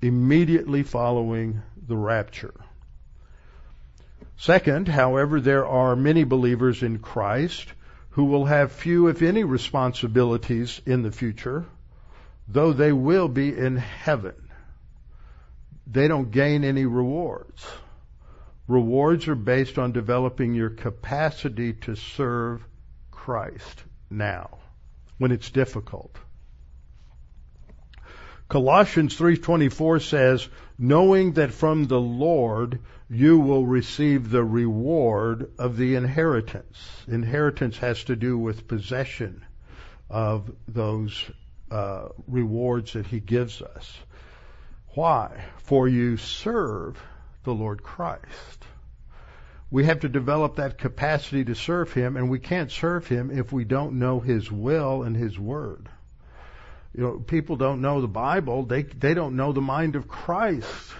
immediately 0.00 0.84
following 0.84 1.62
the 1.88 1.96
rapture. 1.96 2.54
Second, 4.36 4.88
however, 4.88 5.40
there 5.40 5.66
are 5.66 5.96
many 5.96 6.24
believers 6.24 6.82
in 6.82 6.98
Christ 7.00 7.72
who 8.10 8.24
will 8.24 8.44
have 8.44 8.72
few, 8.72 9.08
if 9.08 9.22
any, 9.22 9.42
responsibilities 9.42 10.80
in 10.86 11.02
the 11.02 11.12
future, 11.12 11.64
though 12.46 12.72
they 12.72 12.92
will 12.92 13.28
be 13.28 13.56
in 13.56 13.76
heaven. 13.76 14.34
They 15.86 16.08
don't 16.08 16.30
gain 16.30 16.62
any 16.62 16.86
rewards. 16.86 17.66
Rewards 18.72 19.28
are 19.28 19.34
based 19.34 19.78
on 19.78 19.92
developing 19.92 20.54
your 20.54 20.70
capacity 20.70 21.74
to 21.74 21.94
serve 21.94 22.64
Christ 23.10 23.84
now, 24.08 24.60
when 25.18 25.30
it's 25.30 25.50
difficult. 25.50 26.16
Colossians 28.48 29.14
3:24 29.14 30.00
says, 30.00 30.48
"Knowing 30.78 31.32
that 31.32 31.52
from 31.52 31.84
the 31.84 32.00
Lord 32.00 32.78
you 33.10 33.38
will 33.40 33.66
receive 33.66 34.30
the 34.30 34.42
reward 34.42 35.50
of 35.58 35.76
the 35.76 35.94
inheritance." 35.96 37.04
Inheritance 37.06 37.76
has 37.76 38.02
to 38.04 38.16
do 38.16 38.38
with 38.38 38.68
possession 38.68 39.44
of 40.08 40.50
those 40.66 41.30
uh, 41.70 42.08
rewards 42.26 42.94
that 42.94 43.06
He 43.06 43.20
gives 43.20 43.60
us. 43.60 43.98
Why? 44.94 45.44
For 45.58 45.86
you 45.86 46.16
serve 46.16 46.98
the 47.44 47.54
Lord 47.54 47.82
Christ. 47.82 48.64
We 49.70 49.84
have 49.84 50.00
to 50.00 50.08
develop 50.08 50.56
that 50.56 50.78
capacity 50.78 51.44
to 51.44 51.54
serve 51.54 51.92
Him, 51.92 52.16
and 52.16 52.28
we 52.28 52.38
can't 52.38 52.70
serve 52.70 53.06
Him 53.06 53.30
if 53.30 53.52
we 53.52 53.64
don't 53.64 53.98
know 53.98 54.20
His 54.20 54.50
will 54.50 55.02
and 55.02 55.16
His 55.16 55.38
Word 55.38 55.88
you 56.94 57.02
know, 57.02 57.18
people 57.18 57.56
don't 57.56 57.80
know 57.80 58.00
the 58.00 58.08
Bible. 58.08 58.64
They 58.64 58.82
they 58.82 59.14
don't 59.14 59.36
know 59.36 59.52
the 59.52 59.60
mind 59.60 59.96
of 59.96 60.08
Christ. 60.08 60.92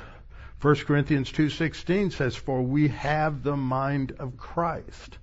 1 0.61 0.75
Corinthians 0.87 1.31
2:16 1.31 2.13
says, 2.13 2.35
"For 2.35 2.63
we 2.63 2.89
have 2.89 3.43
the 3.43 3.57
mind 3.57 4.13
of 4.19 4.37
Christ." 4.37 5.19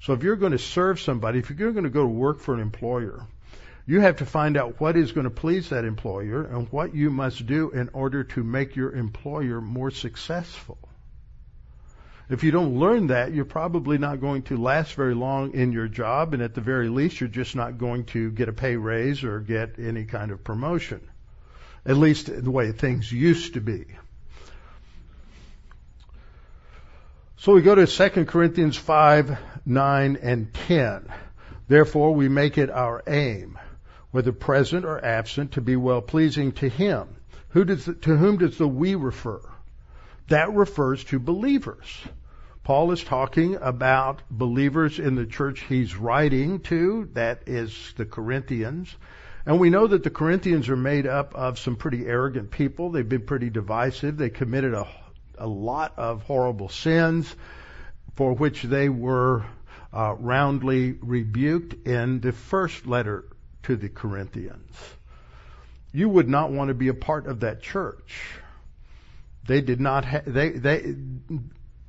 So 0.00 0.12
if 0.12 0.22
you're 0.22 0.36
going 0.36 0.52
to 0.52 0.58
serve 0.58 1.00
somebody, 1.00 1.38
if 1.38 1.50
you're 1.50 1.72
going 1.72 1.84
to 1.84 1.90
go 1.90 2.02
to 2.02 2.08
work 2.08 2.40
for 2.40 2.54
an 2.54 2.60
employer, 2.60 3.26
you 3.86 4.00
have 4.00 4.16
to 4.16 4.26
find 4.26 4.56
out 4.56 4.80
what 4.80 4.96
is 4.96 5.12
going 5.12 5.24
to 5.24 5.30
please 5.30 5.70
that 5.70 5.84
employer 5.84 6.44
and 6.44 6.70
what 6.70 6.94
you 6.94 7.10
must 7.10 7.46
do 7.46 7.70
in 7.70 7.90
order 7.92 8.24
to 8.24 8.44
make 8.44 8.76
your 8.76 8.92
employer 8.92 9.60
more 9.60 9.90
successful. 9.90 10.78
If 12.28 12.44
you 12.44 12.50
don't 12.50 12.78
learn 12.78 13.08
that, 13.08 13.34
you're 13.34 13.44
probably 13.44 13.98
not 13.98 14.20
going 14.20 14.42
to 14.44 14.56
last 14.56 14.94
very 14.94 15.14
long 15.14 15.52
in 15.52 15.72
your 15.72 15.88
job, 15.88 16.32
and 16.32 16.42
at 16.42 16.54
the 16.54 16.60
very 16.60 16.88
least, 16.88 17.20
you're 17.20 17.28
just 17.28 17.56
not 17.56 17.76
going 17.76 18.04
to 18.06 18.30
get 18.30 18.48
a 18.48 18.52
pay 18.52 18.76
raise 18.76 19.24
or 19.24 19.40
get 19.40 19.78
any 19.78 20.04
kind 20.04 20.30
of 20.30 20.42
promotion. 20.42 21.00
At 21.84 21.96
least 21.96 22.26
the 22.26 22.50
way 22.50 22.70
things 22.72 23.10
used 23.10 23.54
to 23.54 23.60
be. 23.60 23.84
So 27.36 27.52
we 27.52 27.60
go 27.60 27.74
to 27.74 27.86
2 27.88 28.24
Corinthians 28.26 28.76
5, 28.76 29.36
9, 29.66 30.18
and 30.22 30.54
10. 30.54 31.12
Therefore, 31.66 32.14
we 32.14 32.28
make 32.28 32.56
it 32.56 32.70
our 32.70 33.02
aim, 33.06 33.58
whether 34.12 34.32
present 34.32 34.84
or 34.84 35.04
absent, 35.04 35.52
to 35.52 35.60
be 35.60 35.74
well 35.74 36.00
pleasing 36.00 36.52
to 36.52 36.68
Him. 36.68 37.08
Who 37.50 37.64
does 37.64 37.84
the, 37.86 37.94
to 37.94 38.16
whom 38.16 38.38
does 38.38 38.56
the 38.56 38.68
we 38.68 38.94
refer? 38.94 39.40
That 40.28 40.54
refers 40.54 41.04
to 41.04 41.18
believers. 41.18 41.86
Paul 42.64 42.92
is 42.92 43.02
talking 43.02 43.56
about 43.56 44.22
believers 44.30 44.98
in 44.98 45.16
the 45.16 45.26
church 45.26 45.64
he's 45.68 45.96
writing 45.96 46.60
to, 46.60 47.10
that 47.14 47.42
is 47.46 47.92
the 47.96 48.06
Corinthians. 48.06 48.94
And 49.44 49.58
we 49.58 49.70
know 49.70 49.88
that 49.88 50.04
the 50.04 50.10
Corinthians 50.10 50.68
are 50.68 50.76
made 50.76 51.06
up 51.06 51.34
of 51.34 51.58
some 51.58 51.74
pretty 51.74 52.06
arrogant 52.06 52.52
people. 52.52 52.90
They've 52.90 53.08
been 53.08 53.26
pretty 53.26 53.50
divisive. 53.50 54.16
They 54.16 54.30
committed 54.30 54.74
a, 54.74 54.86
a 55.36 55.46
lot 55.48 55.94
of 55.96 56.22
horrible 56.22 56.68
sins 56.68 57.34
for 58.14 58.32
which 58.32 58.62
they 58.62 58.88
were 58.88 59.44
uh, 59.92 60.14
roundly 60.18 60.92
rebuked 60.92 61.86
in 61.86 62.20
the 62.20 62.32
first 62.32 62.86
letter 62.86 63.24
to 63.64 63.76
the 63.76 63.88
Corinthians. 63.88 64.76
You 65.92 66.08
would 66.08 66.28
not 66.28 66.50
want 66.50 66.68
to 66.68 66.74
be 66.74 66.88
a 66.88 66.94
part 66.94 67.26
of 67.26 67.40
that 67.40 67.62
church. 67.62 68.30
They 69.46 69.60
did 69.60 69.80
not 69.80 70.04
ha- 70.04 70.22
they 70.26 70.50
they 70.50 70.94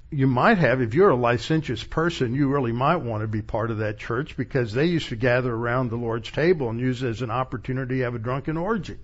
you 0.09 0.27
might 0.27 0.57
have 0.57 0.81
if 0.81 0.93
you're 0.93 1.09
a 1.09 1.15
licentious 1.15 1.83
person 1.83 2.35
you 2.35 2.47
really 2.47 2.71
might 2.71 2.97
want 2.97 3.21
to 3.21 3.27
be 3.27 3.41
part 3.41 3.71
of 3.71 3.79
that 3.79 3.97
church 3.97 4.37
because 4.37 4.73
they 4.73 4.85
used 4.85 5.09
to 5.09 5.15
gather 5.15 5.53
around 5.53 5.89
the 5.89 5.95
Lord's 5.95 6.31
table 6.31 6.69
and 6.69 6.79
use 6.79 7.01
it 7.01 7.09
as 7.09 7.21
an 7.21 7.31
opportunity 7.31 7.97
to 7.97 8.03
have 8.03 8.15
a 8.15 8.19
drunken 8.19 8.57
orgy. 8.57 8.99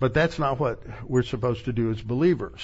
But 0.00 0.14
that's 0.14 0.38
not 0.38 0.60
what 0.60 0.80
we're 1.04 1.22
supposed 1.22 1.64
to 1.64 1.72
do 1.72 1.90
as 1.90 2.00
believers. 2.00 2.60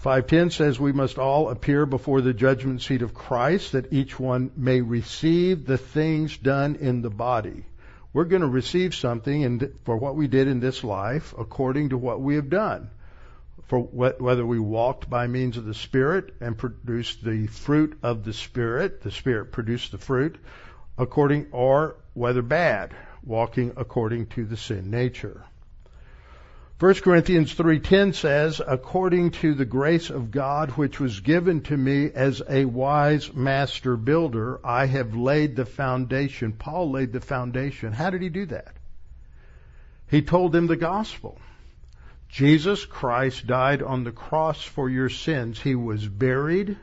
510 0.00 0.50
says 0.50 0.80
we 0.80 0.92
must 0.92 1.18
all 1.18 1.50
appear 1.50 1.86
before 1.86 2.20
the 2.20 2.34
judgment 2.34 2.82
seat 2.82 3.02
of 3.02 3.14
Christ 3.14 3.72
that 3.72 3.92
each 3.92 4.18
one 4.18 4.50
may 4.56 4.80
receive 4.80 5.66
the 5.66 5.78
things 5.78 6.36
done 6.36 6.76
in 6.76 7.02
the 7.02 7.10
body 7.10 7.64
we're 8.12 8.24
going 8.24 8.42
to 8.42 8.48
receive 8.48 8.94
something 8.94 9.42
in, 9.42 9.74
for 9.84 9.96
what 9.96 10.16
we 10.16 10.26
did 10.26 10.48
in 10.48 10.60
this 10.60 10.82
life 10.82 11.34
according 11.38 11.90
to 11.90 11.98
what 11.98 12.20
we 12.20 12.36
have 12.36 12.50
done. 12.50 12.90
For 13.66 13.78
whether 13.78 14.44
we 14.44 14.58
walked 14.58 15.08
by 15.08 15.28
means 15.28 15.56
of 15.56 15.64
the 15.64 15.74
Spirit 15.74 16.34
and 16.40 16.58
produced 16.58 17.24
the 17.24 17.46
fruit 17.46 17.96
of 18.02 18.24
the 18.24 18.32
Spirit, 18.32 19.02
the 19.02 19.12
Spirit 19.12 19.52
produced 19.52 19.92
the 19.92 19.98
fruit, 19.98 20.38
according, 20.98 21.46
or 21.52 21.96
whether 22.14 22.42
bad, 22.42 22.92
walking 23.22 23.74
according 23.76 24.26
to 24.28 24.44
the 24.44 24.56
sin 24.56 24.90
nature. 24.90 25.44
1 26.80 27.02
Corinthians 27.02 27.52
3:10 27.52 28.14
says, 28.14 28.62
"According 28.66 29.32
to 29.32 29.52
the 29.52 29.66
grace 29.66 30.08
of 30.08 30.30
God 30.30 30.70
which 30.78 30.98
was 30.98 31.20
given 31.20 31.60
to 31.64 31.76
me 31.76 32.10
as 32.10 32.40
a 32.48 32.64
wise 32.64 33.34
master 33.34 33.98
builder, 33.98 34.58
I 34.64 34.86
have 34.86 35.14
laid 35.14 35.56
the 35.56 35.66
foundation." 35.66 36.54
Paul 36.54 36.90
laid 36.90 37.12
the 37.12 37.20
foundation. 37.20 37.92
How 37.92 38.08
did 38.08 38.22
he 38.22 38.30
do 38.30 38.46
that? 38.46 38.74
He 40.08 40.22
told 40.22 40.52
them 40.52 40.68
the 40.68 40.76
gospel. 40.76 41.38
Jesus 42.30 42.86
Christ 42.86 43.46
died 43.46 43.82
on 43.82 44.04
the 44.04 44.10
cross 44.10 44.62
for 44.62 44.88
your 44.88 45.10
sins. 45.10 45.60
He 45.60 45.74
was 45.74 46.08
buried, 46.08 46.78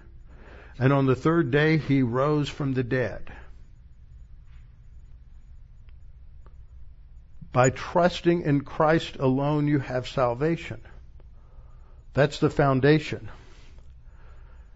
and 0.77 0.93
on 0.93 1.07
the 1.07 1.15
third 1.15 1.49
day 1.49 1.77
he 1.77 2.03
rose 2.03 2.49
from 2.49 2.73
the 2.73 2.83
dead. 2.83 3.31
By 7.57 7.71
trusting 7.71 8.43
in 8.43 8.61
Christ 8.61 9.15
alone, 9.15 9.67
you 9.67 9.79
have 9.79 10.07
salvation. 10.07 10.79
That's 12.13 12.37
the 12.37 12.51
foundation. 12.51 13.29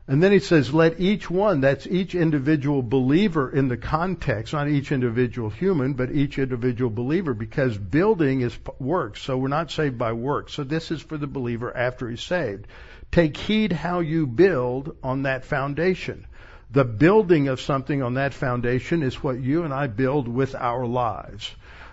And 0.07 0.23
then 0.23 0.31
he 0.31 0.39
says, 0.39 0.73
let 0.73 0.99
each 0.99 1.29
one, 1.29 1.61
that's 1.61 1.85
each 1.85 2.15
individual 2.15 2.81
believer 2.81 3.51
in 3.51 3.67
the 3.67 3.77
context, 3.77 4.53
not 4.53 4.67
each 4.67 4.91
individual 4.91 5.51
human, 5.51 5.93
but 5.93 6.11
each 6.11 6.39
individual 6.39 6.89
believer, 6.89 7.35
because 7.35 7.77
building 7.77 8.41
is 8.41 8.57
works. 8.79 9.21
So 9.21 9.37
we're 9.37 9.47
not 9.47 9.69
saved 9.69 9.99
by 9.99 10.13
works. 10.13 10.53
So 10.53 10.63
this 10.63 10.89
is 10.89 11.03
for 11.03 11.19
the 11.19 11.27
believer 11.27 11.71
after 11.77 12.09
he's 12.09 12.23
saved. 12.23 12.65
Take 13.11 13.37
heed 13.37 13.73
how 13.73 13.99
you 13.99 14.25
build 14.25 14.97
on 15.03 15.21
that 15.21 15.45
foundation. 15.45 16.25
The 16.71 16.85
building 16.85 17.47
of 17.47 17.61
something 17.61 18.01
on 18.01 18.15
that 18.15 18.33
foundation 18.33 19.03
is 19.03 19.21
what 19.21 19.39
you 19.39 19.65
and 19.65 19.71
I 19.71 19.85
build 19.85 20.27
with 20.27 20.55
our 20.55 20.87
lives 20.87 21.51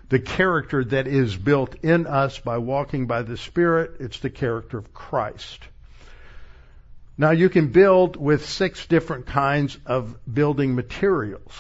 the 0.09 0.19
character 0.19 0.85
that 0.85 1.07
is 1.07 1.37
built 1.37 1.75
in 1.83 2.07
us 2.07 2.39
by 2.39 2.59
walking 2.59 3.07
by 3.07 3.23
the 3.23 3.37
Spirit. 3.37 3.97
It's 4.01 4.21
the 4.21 4.31
character 4.31 4.79
of 4.79 4.95
Christ. 4.95 5.61
Now 7.17 7.33
you 7.33 7.49
can 7.49 7.69
build 7.69 8.17
with 8.17 8.49
six 8.49 8.87
different 8.87 9.27
kinds 9.27 9.77
of 9.85 10.17
building 10.33 10.75
materials. 10.75 11.53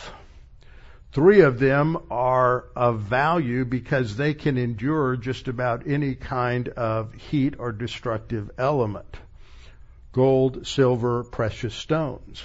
Three 1.13 1.41
of 1.41 1.59
them 1.59 1.97
are 2.11 2.67
of 2.77 3.01
value 3.01 3.65
because 3.65 4.17
they 4.17 4.35
can 4.35 4.57
endure 4.57 5.17
just 5.17 5.49
about 5.49 5.87
any 5.87 6.15
kind 6.15 6.69
of 6.69 7.13
heat 7.15 7.55
or 7.59 7.73
destructive 7.73 8.51
element. 8.57 9.17
Gold, 10.13 10.67
silver, 10.67 11.25
precious 11.25 11.75
stones. 11.75 12.43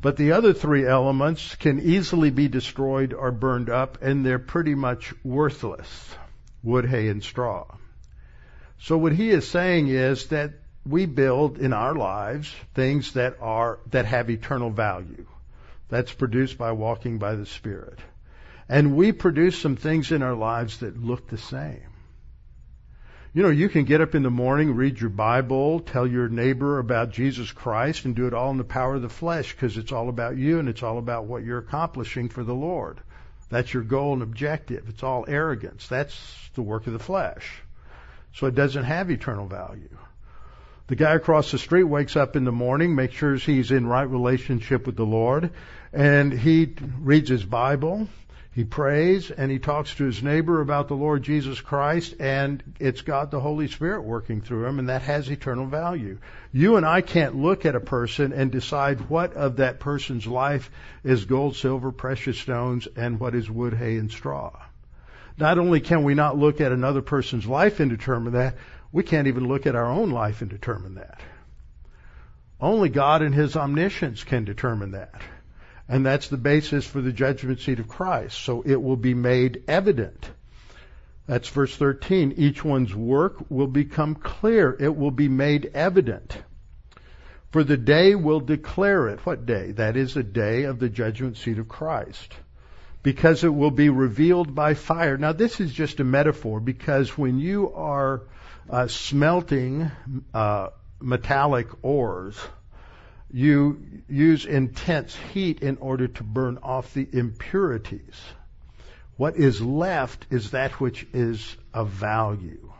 But 0.00 0.16
the 0.16 0.32
other 0.32 0.52
three 0.52 0.86
elements 0.86 1.56
can 1.56 1.80
easily 1.80 2.30
be 2.30 2.48
destroyed 2.48 3.12
or 3.12 3.32
burned 3.32 3.68
up, 3.68 3.98
and 4.00 4.24
they're 4.24 4.38
pretty 4.38 4.74
much 4.74 5.12
worthless 5.24 6.14
wood, 6.62 6.84
hay, 6.84 7.08
and 7.08 7.22
straw. 7.22 7.66
So 8.78 8.96
what 8.96 9.12
he 9.12 9.30
is 9.30 9.46
saying 9.46 9.88
is 9.88 10.26
that 10.28 10.52
we 10.86 11.06
build 11.06 11.58
in 11.58 11.72
our 11.72 11.94
lives 11.94 12.54
things 12.74 13.12
that 13.12 13.36
are 13.40 13.80
that 13.90 14.06
have 14.06 14.30
eternal 14.30 14.70
value. 14.70 15.26
That's 15.88 16.12
produced 16.12 16.58
by 16.58 16.72
walking 16.72 17.18
by 17.18 17.34
the 17.34 17.46
Spirit. 17.46 17.98
And 18.68 18.94
we 18.94 19.12
produce 19.12 19.58
some 19.58 19.76
things 19.76 20.12
in 20.12 20.22
our 20.22 20.34
lives 20.34 20.78
that 20.78 21.02
look 21.02 21.28
the 21.28 21.38
same. 21.38 21.87
You 23.34 23.42
know, 23.42 23.50
you 23.50 23.68
can 23.68 23.84
get 23.84 24.00
up 24.00 24.14
in 24.14 24.22
the 24.22 24.30
morning, 24.30 24.74
read 24.74 24.98
your 24.98 25.10
Bible, 25.10 25.80
tell 25.80 26.06
your 26.06 26.30
neighbor 26.30 26.78
about 26.78 27.12
Jesus 27.12 27.52
Christ, 27.52 28.06
and 28.06 28.16
do 28.16 28.26
it 28.26 28.32
all 28.32 28.50
in 28.50 28.56
the 28.56 28.64
power 28.64 28.94
of 28.94 29.02
the 29.02 29.10
flesh 29.10 29.52
because 29.52 29.76
it's 29.76 29.92
all 29.92 30.08
about 30.08 30.38
you 30.38 30.58
and 30.58 30.68
it's 30.68 30.82
all 30.82 30.96
about 30.96 31.26
what 31.26 31.44
you're 31.44 31.58
accomplishing 31.58 32.30
for 32.30 32.42
the 32.42 32.54
Lord. 32.54 33.00
That's 33.50 33.72
your 33.72 33.82
goal 33.82 34.14
and 34.14 34.22
objective. 34.22 34.88
It's 34.88 35.02
all 35.02 35.26
arrogance. 35.28 35.86
That's 35.88 36.18
the 36.54 36.62
work 36.62 36.86
of 36.86 36.94
the 36.94 36.98
flesh. 36.98 37.60
So 38.34 38.46
it 38.46 38.54
doesn't 38.54 38.84
have 38.84 39.10
eternal 39.10 39.46
value. 39.46 39.96
The 40.86 40.96
guy 40.96 41.14
across 41.14 41.50
the 41.50 41.58
street 41.58 41.84
wakes 41.84 42.16
up 42.16 42.34
in 42.34 42.44
the 42.44 42.52
morning, 42.52 42.94
makes 42.94 43.14
sure 43.14 43.36
he's 43.36 43.70
in 43.70 43.86
right 43.86 44.08
relationship 44.08 44.86
with 44.86 44.96
the 44.96 45.04
Lord, 45.04 45.50
and 45.92 46.32
he 46.32 46.74
reads 47.00 47.28
his 47.28 47.44
Bible, 47.44 48.08
he 48.58 48.64
prays, 48.64 49.30
and 49.30 49.52
he 49.52 49.60
talks 49.60 49.94
to 49.94 50.04
his 50.04 50.20
neighbor 50.20 50.60
about 50.60 50.88
the 50.88 50.96
Lord 50.96 51.22
Jesus 51.22 51.60
Christ, 51.60 52.16
and 52.18 52.60
it's 52.80 53.02
got 53.02 53.30
the 53.30 53.38
Holy 53.38 53.68
Spirit 53.68 54.02
working 54.02 54.40
through 54.40 54.66
him, 54.66 54.80
and 54.80 54.88
that 54.88 55.02
has 55.02 55.30
eternal 55.30 55.66
value. 55.66 56.18
You 56.52 56.76
and 56.76 56.84
I 56.84 57.02
can't 57.02 57.36
look 57.36 57.64
at 57.64 57.76
a 57.76 57.80
person 57.80 58.32
and 58.32 58.50
decide 58.50 59.08
what 59.08 59.34
of 59.34 59.58
that 59.58 59.78
person's 59.78 60.26
life 60.26 60.72
is 61.04 61.24
gold, 61.24 61.54
silver, 61.54 61.92
precious 61.92 62.36
stones, 62.36 62.88
and 62.96 63.20
what 63.20 63.36
is 63.36 63.48
wood, 63.48 63.74
hay, 63.74 63.96
and 63.96 64.10
straw. 64.10 64.50
Not 65.38 65.60
only 65.60 65.78
can 65.78 66.02
we 66.02 66.14
not 66.14 66.36
look 66.36 66.60
at 66.60 66.72
another 66.72 67.00
person's 67.00 67.46
life 67.46 67.78
and 67.78 67.88
determine 67.88 68.32
that, 68.32 68.56
we 68.90 69.04
can't 69.04 69.28
even 69.28 69.46
look 69.46 69.68
at 69.68 69.76
our 69.76 69.86
own 69.86 70.10
life 70.10 70.40
and 70.40 70.50
determine 70.50 70.96
that. 70.96 71.20
Only 72.60 72.88
God 72.88 73.22
and 73.22 73.36
His 73.36 73.56
omniscience 73.56 74.24
can 74.24 74.44
determine 74.44 74.90
that. 74.90 75.14
And 75.88 76.04
that's 76.04 76.28
the 76.28 76.36
basis 76.36 76.86
for 76.86 77.00
the 77.00 77.12
judgment 77.12 77.60
seat 77.60 77.78
of 77.78 77.88
Christ. 77.88 78.38
So 78.38 78.62
it 78.62 78.80
will 78.80 78.96
be 78.96 79.14
made 79.14 79.62
evident. 79.66 80.30
That's 81.26 81.48
verse 81.48 81.74
13. 81.74 82.34
Each 82.36 82.64
one's 82.64 82.94
work 82.94 83.50
will 83.50 83.66
become 83.66 84.14
clear. 84.14 84.76
It 84.78 84.94
will 84.94 85.10
be 85.10 85.28
made 85.28 85.70
evident. 85.74 86.36
For 87.50 87.64
the 87.64 87.78
day 87.78 88.14
will 88.14 88.40
declare 88.40 89.08
it. 89.08 89.24
What 89.24 89.46
day? 89.46 89.72
That 89.72 89.96
is 89.96 90.14
the 90.14 90.22
day 90.22 90.64
of 90.64 90.78
the 90.78 90.90
judgment 90.90 91.38
seat 91.38 91.58
of 91.58 91.68
Christ. 91.68 92.34
Because 93.02 93.44
it 93.44 93.54
will 93.54 93.70
be 93.70 93.88
revealed 93.88 94.54
by 94.54 94.74
fire. 94.74 95.16
Now 95.16 95.32
this 95.32 95.60
is 95.60 95.72
just 95.72 96.00
a 96.00 96.04
metaphor 96.04 96.60
because 96.60 97.16
when 97.16 97.38
you 97.38 97.72
are 97.74 98.22
uh, 98.68 98.88
smelting 98.88 99.90
uh, 100.34 100.68
metallic 101.00 101.68
ores, 101.82 102.36
you 103.30 104.02
use 104.08 104.46
intense 104.46 105.14
heat 105.32 105.62
in 105.62 105.76
order 105.78 106.08
to 106.08 106.22
burn 106.22 106.58
off 106.62 106.94
the 106.94 107.06
impurities. 107.12 108.20
What 109.16 109.36
is 109.36 109.60
left 109.60 110.26
is 110.30 110.52
that 110.52 110.80
which 110.80 111.06
is 111.12 111.56
of 111.74 111.88
value. 111.88 112.72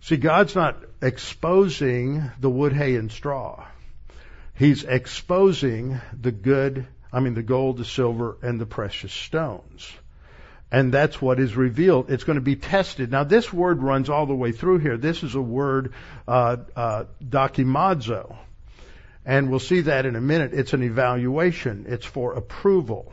See, 0.00 0.16
God's 0.16 0.54
not 0.54 0.76
exposing 1.00 2.30
the 2.40 2.50
wood, 2.50 2.72
hay, 2.72 2.96
and 2.96 3.10
straw. 3.10 3.64
He's 4.54 4.84
exposing 4.84 6.00
the 6.18 6.32
good, 6.32 6.86
I 7.12 7.20
mean 7.20 7.34
the 7.34 7.42
gold, 7.42 7.78
the 7.78 7.84
silver, 7.84 8.36
and 8.42 8.60
the 8.60 8.66
precious 8.66 9.12
stones. 9.12 9.90
And 10.70 10.92
that's 10.92 11.22
what 11.22 11.38
is 11.38 11.56
revealed. 11.56 12.10
It's 12.10 12.24
going 12.24 12.36
to 12.36 12.42
be 12.42 12.56
tested. 12.56 13.10
Now, 13.10 13.24
this 13.24 13.52
word 13.52 13.82
runs 13.82 14.10
all 14.10 14.26
the 14.26 14.34
way 14.34 14.52
through 14.52 14.78
here. 14.78 14.96
This 14.96 15.22
is 15.22 15.34
a 15.34 15.40
word, 15.40 15.92
uh, 16.26 16.56
uh. 16.74 17.04
And 19.26 19.50
we'll 19.50 19.58
see 19.58 19.80
that 19.82 20.06
in 20.06 20.14
a 20.14 20.20
minute. 20.20 20.54
It's 20.54 20.72
an 20.72 20.84
evaluation. 20.84 21.86
It's 21.88 22.06
for 22.06 22.34
approval. 22.34 23.12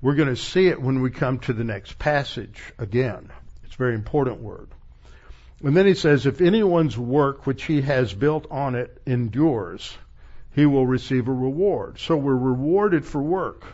We're 0.00 0.14
going 0.14 0.28
to 0.28 0.36
see 0.36 0.68
it 0.68 0.80
when 0.80 1.02
we 1.02 1.10
come 1.10 1.40
to 1.40 1.52
the 1.52 1.64
next 1.64 1.98
passage 1.98 2.62
again. 2.78 3.30
It's 3.64 3.74
a 3.74 3.78
very 3.78 3.94
important 3.96 4.40
word. 4.40 4.70
And 5.64 5.76
then 5.76 5.86
he 5.86 5.94
says, 5.94 6.26
if 6.26 6.40
anyone's 6.40 6.96
work 6.96 7.44
which 7.44 7.64
he 7.64 7.82
has 7.82 8.14
built 8.14 8.46
on 8.52 8.76
it 8.76 9.02
endures, 9.04 9.96
he 10.54 10.64
will 10.64 10.86
receive 10.86 11.26
a 11.26 11.32
reward. 11.32 11.98
So 11.98 12.16
we're 12.16 12.36
rewarded 12.36 13.04
for 13.04 13.20
work. 13.20 13.64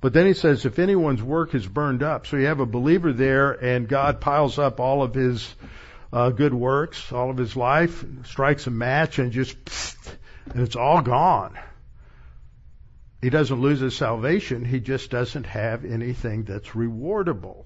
But 0.00 0.12
then 0.12 0.26
he 0.26 0.34
says, 0.34 0.64
if 0.64 0.80
anyone's 0.80 1.22
work 1.22 1.54
is 1.54 1.66
burned 1.66 2.02
up, 2.02 2.26
so 2.26 2.36
you 2.36 2.46
have 2.46 2.58
a 2.58 2.66
believer 2.66 3.12
there 3.12 3.52
and 3.52 3.88
God 3.88 4.20
piles 4.20 4.58
up 4.58 4.80
all 4.80 5.04
of 5.04 5.14
his 5.14 5.54
uh, 6.12 6.30
good 6.30 6.52
works, 6.52 7.10
all 7.12 7.30
of 7.30 7.38
his 7.38 7.56
life, 7.56 8.04
strikes 8.24 8.66
a 8.66 8.70
match 8.70 9.18
and 9.18 9.32
just, 9.32 9.56
and 10.52 10.62
it's 10.62 10.76
all 10.76 11.00
gone. 11.00 11.58
He 13.22 13.30
doesn't 13.30 13.60
lose 13.60 13.80
his 13.80 13.96
salvation. 13.96 14.64
He 14.64 14.80
just 14.80 15.10
doesn't 15.10 15.46
have 15.46 15.84
anything 15.84 16.42
that's 16.42 16.70
rewardable. 16.70 17.64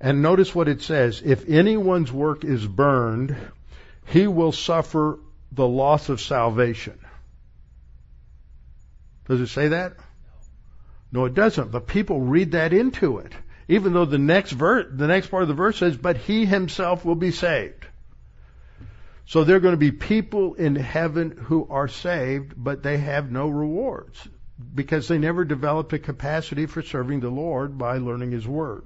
And 0.00 0.22
notice 0.22 0.54
what 0.54 0.68
it 0.68 0.82
says. 0.82 1.20
If 1.24 1.48
anyone's 1.48 2.12
work 2.12 2.44
is 2.44 2.66
burned, 2.66 3.36
he 4.06 4.26
will 4.26 4.52
suffer 4.52 5.18
the 5.50 5.66
loss 5.66 6.08
of 6.08 6.20
salvation. 6.20 6.98
Does 9.28 9.40
it 9.40 9.48
say 9.48 9.68
that? 9.68 9.94
No, 11.12 11.26
it 11.26 11.34
doesn't. 11.34 11.70
But 11.70 11.86
people 11.86 12.20
read 12.20 12.52
that 12.52 12.72
into 12.72 13.18
it. 13.18 13.32
Even 13.72 13.94
though 13.94 14.04
the 14.04 14.18
next 14.18 14.52
verse, 14.52 14.86
the 14.90 15.06
next 15.06 15.28
part 15.28 15.42
of 15.42 15.48
the 15.48 15.54
verse 15.54 15.78
says, 15.78 15.96
but 15.96 16.18
he 16.18 16.44
himself 16.44 17.06
will 17.06 17.14
be 17.14 17.30
saved. 17.30 17.86
So 19.24 19.44
there 19.44 19.56
are 19.56 19.60
going 19.60 19.72
to 19.72 19.78
be 19.78 19.92
people 19.92 20.52
in 20.54 20.76
heaven 20.76 21.30
who 21.30 21.66
are 21.70 21.88
saved, 21.88 22.52
but 22.54 22.82
they 22.82 22.98
have 22.98 23.32
no 23.32 23.48
rewards 23.48 24.28
because 24.74 25.08
they 25.08 25.16
never 25.16 25.46
developed 25.46 25.94
a 25.94 25.98
capacity 25.98 26.66
for 26.66 26.82
serving 26.82 27.20
the 27.20 27.30
Lord 27.30 27.78
by 27.78 27.96
learning 27.96 28.32
His 28.32 28.46
Word. 28.46 28.84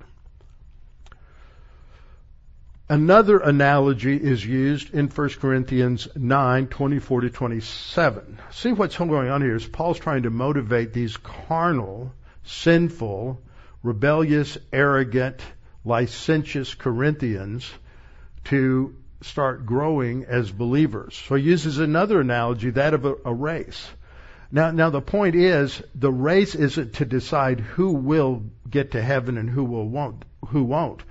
Another 2.88 3.38
analogy 3.38 4.16
is 4.16 4.46
used 4.46 4.94
in 4.94 5.08
1 5.08 5.28
Corinthians 5.40 6.06
9, 6.14 6.68
24 6.68 7.22
to 7.22 7.30
27. 7.30 8.38
See 8.52 8.72
what's 8.72 8.96
going 8.96 9.30
on 9.30 9.42
here 9.42 9.56
is 9.56 9.66
Paul's 9.66 9.98
trying 9.98 10.22
to 10.22 10.30
motivate 10.30 10.92
these 10.92 11.16
carnal, 11.16 12.12
sinful, 12.44 13.42
rebellious, 13.86 14.58
arrogant, 14.72 15.40
licentious 15.84 16.74
Corinthians 16.74 17.72
to 18.44 18.96
start 19.22 19.64
growing 19.64 20.24
as 20.24 20.50
believers. 20.50 21.14
So 21.28 21.36
he 21.36 21.44
uses 21.44 21.78
another 21.78 22.20
analogy, 22.20 22.70
that 22.70 22.94
of 22.94 23.04
a, 23.04 23.14
a 23.24 23.32
race. 23.32 23.88
Now, 24.50 24.72
now 24.72 24.90
the 24.90 25.00
point 25.00 25.36
is, 25.36 25.80
the 25.94 26.12
race 26.12 26.54
isn't 26.54 26.94
to 26.94 27.04
decide 27.04 27.60
who 27.60 27.92
will 27.92 28.42
get 28.68 28.92
to 28.92 29.02
heaven 29.02 29.38
and 29.38 29.48
who 29.48 29.64
will 29.64 29.88
won't, 29.88 30.24
who 30.48 30.64
won't. 30.64 31.02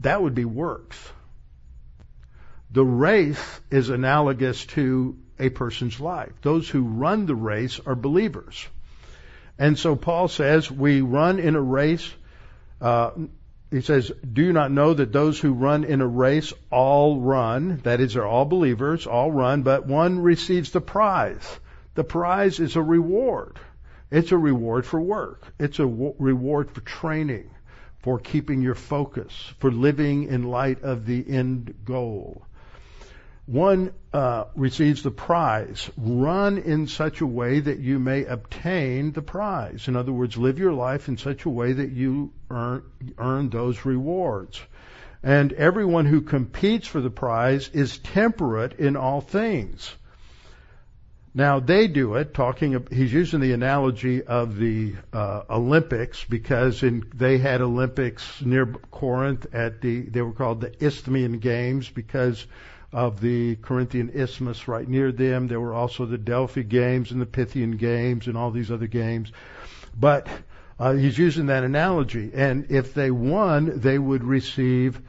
That 0.00 0.20
would 0.20 0.34
be 0.34 0.44
works. 0.44 0.98
The 2.72 2.84
race 2.84 3.60
is 3.70 3.88
analogous 3.88 4.64
to 4.66 5.16
a 5.38 5.48
person's 5.50 6.00
life. 6.00 6.32
Those 6.42 6.68
who 6.68 6.82
run 6.82 7.26
the 7.26 7.34
race 7.34 7.80
are 7.86 7.94
believers. 7.94 8.66
And 9.58 9.78
so 9.78 9.96
Paul 9.96 10.28
says, 10.28 10.70
we 10.70 11.00
run 11.00 11.38
in 11.38 11.56
a 11.56 11.60
race. 11.60 12.08
Uh, 12.80 13.10
he 13.70 13.80
says, 13.80 14.10
do 14.32 14.42
you 14.42 14.52
not 14.52 14.70
know 14.70 14.92
that 14.92 15.12
those 15.12 15.38
who 15.38 15.52
run 15.52 15.84
in 15.84 16.00
a 16.00 16.06
race 16.06 16.52
all 16.70 17.20
run? 17.20 17.78
That 17.84 18.00
is, 18.00 18.14
they're 18.14 18.26
all 18.26 18.44
believers, 18.44 19.06
all 19.06 19.32
run, 19.32 19.62
but 19.62 19.86
one 19.86 20.18
receives 20.18 20.72
the 20.72 20.80
prize. 20.80 21.58
The 21.94 22.04
prize 22.04 22.60
is 22.60 22.76
a 22.76 22.82
reward. 22.82 23.58
It's 24.10 24.32
a 24.32 24.36
reward 24.36 24.84
for 24.84 25.00
work. 25.00 25.42
It's 25.58 25.78
a 25.78 25.84
w- 25.86 26.14
reward 26.18 26.70
for 26.70 26.82
training 26.82 27.50
for 28.02 28.18
keeping 28.18 28.62
your 28.62 28.74
focus, 28.74 29.32
for 29.58 29.70
living 29.70 30.24
in 30.24 30.42
light 30.42 30.82
of 30.82 31.06
the 31.06 31.24
end 31.26 31.74
goal. 31.84 32.42
One 33.46 33.92
uh, 34.12 34.44
receives 34.54 35.02
the 35.02 35.10
prize. 35.10 35.90
Run 35.96 36.58
in 36.58 36.86
such 36.86 37.20
a 37.20 37.26
way 37.26 37.58
that 37.60 37.80
you 37.80 37.98
may 37.98 38.24
obtain 38.24 39.12
the 39.12 39.22
prize. 39.22 39.88
In 39.88 39.96
other 39.96 40.12
words, 40.12 40.36
live 40.36 40.58
your 40.58 40.72
life 40.72 41.08
in 41.08 41.16
such 41.16 41.44
a 41.44 41.50
way 41.50 41.72
that 41.72 41.90
you 41.90 42.32
earn, 42.50 42.84
earn 43.18 43.50
those 43.50 43.84
rewards. 43.84 44.60
And 45.24 45.52
everyone 45.52 46.06
who 46.06 46.20
competes 46.20 46.86
for 46.86 47.00
the 47.00 47.10
prize 47.10 47.68
is 47.72 47.98
temperate 47.98 48.78
in 48.78 48.96
all 48.96 49.20
things. 49.20 49.92
Now 51.34 51.60
they 51.60 51.88
do 51.88 52.16
it, 52.16 52.34
talking, 52.34 52.86
he's 52.90 53.12
using 53.12 53.40
the 53.40 53.52
analogy 53.52 54.22
of 54.22 54.56
the 54.56 54.94
uh, 55.12 55.42
Olympics 55.48 56.22
because 56.24 56.82
in, 56.82 57.10
they 57.14 57.38
had 57.38 57.62
Olympics 57.62 58.42
near 58.42 58.66
Corinth 58.66 59.46
at 59.54 59.80
the, 59.80 60.02
they 60.02 60.20
were 60.20 60.32
called 60.32 60.60
the 60.60 60.84
Isthmian 60.84 61.38
Games 61.38 61.88
because 61.88 62.46
of 62.92 63.20
the 63.20 63.56
Corinthian 63.56 64.10
Isthmus 64.14 64.68
right 64.68 64.86
near 64.88 65.12
them. 65.12 65.48
There 65.48 65.60
were 65.60 65.74
also 65.74 66.06
the 66.06 66.18
Delphi 66.18 66.62
Games 66.62 67.10
and 67.10 67.20
the 67.20 67.26
Pythian 67.26 67.76
Games 67.76 68.26
and 68.26 68.36
all 68.36 68.50
these 68.50 68.70
other 68.70 68.86
games. 68.86 69.32
But 69.98 70.28
uh, 70.78 70.92
he's 70.94 71.18
using 71.18 71.46
that 71.46 71.64
analogy. 71.64 72.32
And 72.34 72.70
if 72.70 72.94
they 72.94 73.10
won, 73.10 73.80
they 73.80 73.98
would 73.98 74.24
receive 74.24 75.00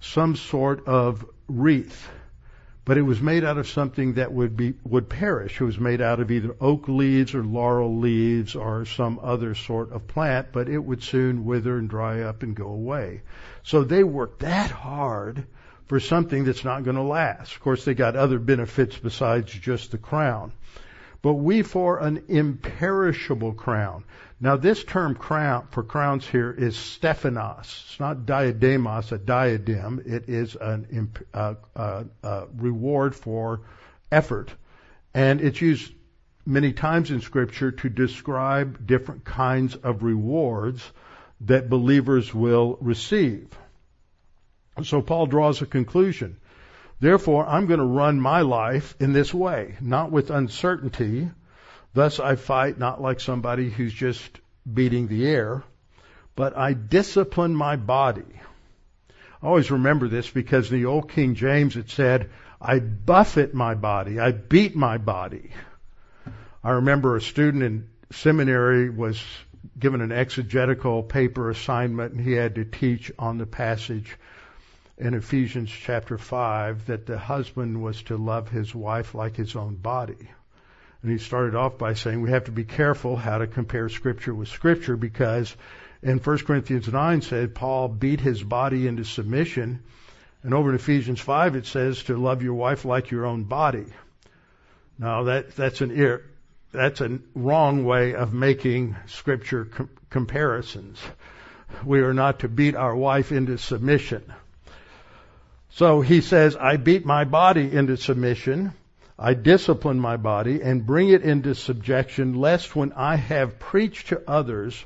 some 0.00 0.36
sort 0.36 0.86
of 0.86 1.24
wreath 1.48 2.08
but 2.88 2.96
it 2.96 3.02
was 3.02 3.20
made 3.20 3.44
out 3.44 3.58
of 3.58 3.68
something 3.68 4.14
that 4.14 4.32
would 4.32 4.56
be 4.56 4.72
would 4.82 5.10
perish. 5.10 5.60
It 5.60 5.64
was 5.64 5.78
made 5.78 6.00
out 6.00 6.20
of 6.20 6.30
either 6.30 6.56
oak 6.58 6.88
leaves 6.88 7.34
or 7.34 7.44
laurel 7.44 7.98
leaves 7.98 8.56
or 8.56 8.86
some 8.86 9.20
other 9.22 9.54
sort 9.54 9.92
of 9.92 10.08
plant, 10.08 10.52
but 10.52 10.70
it 10.70 10.78
would 10.78 11.02
soon 11.02 11.44
wither 11.44 11.76
and 11.76 11.90
dry 11.90 12.22
up 12.22 12.42
and 12.42 12.56
go 12.56 12.68
away. 12.68 13.20
So 13.62 13.84
they 13.84 14.02
worked 14.02 14.38
that 14.38 14.70
hard 14.70 15.44
for 15.88 15.98
something 15.98 16.44
that's 16.44 16.64
not 16.64 16.84
going 16.84 16.96
to 16.96 17.02
last. 17.02 17.54
Of 17.54 17.60
course, 17.60 17.84
they 17.84 17.94
got 17.94 18.14
other 18.14 18.38
benefits 18.38 18.96
besides 18.96 19.52
just 19.52 19.90
the 19.90 19.98
crown. 19.98 20.52
But 21.20 21.34
we 21.34 21.62
for 21.62 21.98
an 21.98 22.24
imperishable 22.28 23.54
crown. 23.54 24.04
Now 24.40 24.56
this 24.56 24.84
term 24.84 25.16
crown 25.16 25.66
for 25.72 25.82
crowns 25.82 26.24
here 26.26 26.52
is 26.52 26.76
Stephanos. 26.76 27.84
It's 27.88 27.98
not 27.98 28.18
diademos, 28.18 29.10
a 29.10 29.18
diadem. 29.18 30.00
It 30.06 30.28
is 30.28 30.54
an 30.54 31.10
uh, 31.34 31.54
uh, 31.74 32.04
uh, 32.22 32.44
reward 32.56 33.16
for 33.16 33.62
effort. 34.12 34.50
And 35.12 35.40
it's 35.40 35.60
used 35.60 35.92
many 36.46 36.72
times 36.72 37.10
in 37.10 37.20
Scripture 37.20 37.72
to 37.72 37.88
describe 37.88 38.86
different 38.86 39.24
kinds 39.24 39.74
of 39.74 40.04
rewards 40.04 40.88
that 41.40 41.68
believers 41.68 42.32
will 42.32 42.78
receive. 42.80 43.48
So 44.82 45.02
Paul 45.02 45.26
draws 45.26 45.62
a 45.62 45.66
conclusion. 45.66 46.36
Therefore, 47.00 47.46
I'm 47.46 47.66
going 47.66 47.80
to 47.80 47.86
run 47.86 48.20
my 48.20 48.40
life 48.40 48.94
in 48.98 49.12
this 49.12 49.32
way, 49.32 49.76
not 49.80 50.10
with 50.10 50.30
uncertainty. 50.30 51.30
Thus 51.94 52.20
I 52.20 52.36
fight 52.36 52.78
not 52.78 53.00
like 53.00 53.20
somebody 53.20 53.70
who's 53.70 53.92
just 53.92 54.40
beating 54.72 55.08
the 55.08 55.26
air, 55.26 55.62
but 56.36 56.56
I 56.56 56.72
discipline 56.72 57.54
my 57.54 57.76
body. 57.76 58.40
I 59.42 59.46
always 59.46 59.70
remember 59.70 60.08
this 60.08 60.28
because 60.28 60.70
in 60.70 60.78
the 60.78 60.86
old 60.86 61.10
King 61.10 61.34
James 61.34 61.76
it 61.76 61.90
said, 61.90 62.30
I 62.60 62.80
buffet 62.80 63.54
my 63.54 63.74
body, 63.74 64.18
I 64.18 64.32
beat 64.32 64.74
my 64.74 64.98
body. 64.98 65.50
I 66.64 66.70
remember 66.72 67.14
a 67.14 67.22
student 67.22 67.62
in 67.62 67.88
seminary 68.10 68.90
was 68.90 69.22
given 69.78 70.00
an 70.00 70.10
exegetical 70.10 71.04
paper 71.04 71.50
assignment 71.50 72.14
and 72.14 72.20
he 72.20 72.32
had 72.32 72.56
to 72.56 72.64
teach 72.64 73.12
on 73.18 73.38
the 73.38 73.46
passage 73.46 74.16
in 74.98 75.14
Ephesians 75.14 75.70
chapter 75.70 76.18
5 76.18 76.86
that 76.86 77.06
the 77.06 77.18
husband 77.18 77.80
was 77.80 78.02
to 78.04 78.16
love 78.16 78.48
his 78.48 78.74
wife 78.74 79.14
like 79.14 79.36
his 79.36 79.54
own 79.54 79.76
body. 79.76 80.28
And 81.02 81.12
he 81.12 81.18
started 81.18 81.54
off 81.54 81.78
by 81.78 81.94
saying 81.94 82.20
we 82.20 82.30
have 82.30 82.44
to 82.44 82.52
be 82.52 82.64
careful 82.64 83.16
how 83.16 83.38
to 83.38 83.46
compare 83.46 83.88
scripture 83.88 84.34
with 84.34 84.48
scripture 84.48 84.96
because 84.96 85.54
in 86.02 86.18
1 86.18 86.38
Corinthians 86.38 86.88
9 86.88 87.22
said 87.22 87.54
Paul 87.54 87.86
beat 87.88 88.20
his 88.20 88.42
body 88.42 88.88
into 88.88 89.04
submission. 89.04 89.84
And 90.42 90.52
over 90.52 90.70
in 90.70 90.74
Ephesians 90.74 91.20
5 91.20 91.54
it 91.54 91.66
says 91.66 92.02
to 92.04 92.16
love 92.16 92.42
your 92.42 92.54
wife 92.54 92.84
like 92.84 93.12
your 93.12 93.26
own 93.26 93.44
body. 93.44 93.86
Now 94.98 95.24
that, 95.24 95.54
that's 95.54 95.80
an 95.80 95.92
ear, 95.96 96.24
that's 96.72 97.00
a 97.00 97.20
wrong 97.36 97.84
way 97.84 98.16
of 98.16 98.34
making 98.34 98.96
scripture 99.06 99.66
com- 99.66 99.90
comparisons. 100.10 101.00
We 101.84 102.00
are 102.00 102.14
not 102.14 102.40
to 102.40 102.48
beat 102.48 102.74
our 102.74 102.96
wife 102.96 103.30
into 103.30 103.58
submission. 103.58 104.32
So 105.78 106.00
he 106.00 106.22
says, 106.22 106.56
I 106.56 106.76
beat 106.76 107.06
my 107.06 107.22
body 107.22 107.72
into 107.72 107.96
submission. 107.96 108.72
I 109.16 109.34
discipline 109.34 110.00
my 110.00 110.16
body 110.16 110.60
and 110.60 110.84
bring 110.84 111.10
it 111.10 111.22
into 111.22 111.54
subjection, 111.54 112.34
lest 112.34 112.74
when 112.74 112.92
I 112.94 113.14
have 113.14 113.60
preached 113.60 114.08
to 114.08 114.20
others, 114.28 114.84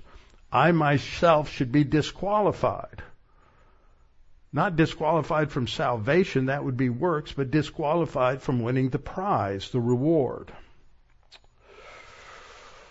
I 0.53 0.72
myself 0.72 1.49
should 1.49 1.72
be 1.72 1.82
disqualified. 1.82 3.03
Not 4.53 4.76
disqualified 4.76 5.51
from 5.51 5.66
salvation, 5.66 6.47
that 6.47 6.62
would 6.62 6.76
be 6.76 6.90
works, 6.90 7.32
but 7.32 7.51
disqualified 7.51 8.43
from 8.43 8.61
winning 8.61 8.90
the 8.90 8.99
prize, 8.99 9.70
the 9.70 9.80
reward. 9.80 10.53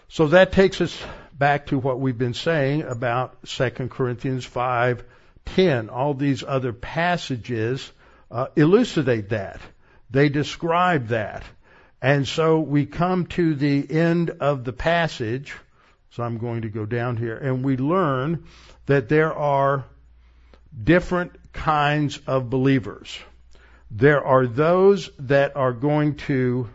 So 0.08 0.30
that 0.30 0.54
takes 0.54 0.82
us 0.82 1.00
back 1.38 1.68
to 1.68 1.78
what 1.78 2.00
we've 2.00 2.18
been 2.18 2.34
saying 2.34 2.82
about 2.82 3.46
2 3.46 3.70
Corinthians 3.90 4.44
5:10. 5.46 5.90
All 5.90 6.14
these 6.14 6.44
other 6.44 6.74
passages 6.74 7.92
uh, 8.30 8.48
elucidate 8.56 9.30
that. 9.30 9.60
They 10.10 10.30
describe 10.30 11.08
that. 11.08 11.44
And 12.02 12.28
so 12.28 12.60
we 12.60 12.86
come 12.86 13.28
to 13.28 13.54
the 13.54 13.90
end 13.90 14.32
of 14.40 14.64
the 14.64 14.74
passage. 14.74 15.54
So 16.12 16.24
I'm 16.24 16.40
going 16.40 16.64
to 16.64 16.70
go 16.70 16.86
down 16.86 17.16
here 17.16 17.38
and 17.38 17.64
we 17.64 17.78
learn 17.78 18.46
that 18.88 19.08
there 19.08 19.34
are 19.34 19.86
different 20.84 21.54
kinds 21.54 22.20
of 22.28 22.50
believers. 22.50 23.18
There 23.90 24.24
are 24.24 24.48
those 24.48 25.10
that 25.20 25.56
are 25.56 25.74
going 25.74 26.16
to 26.28 26.70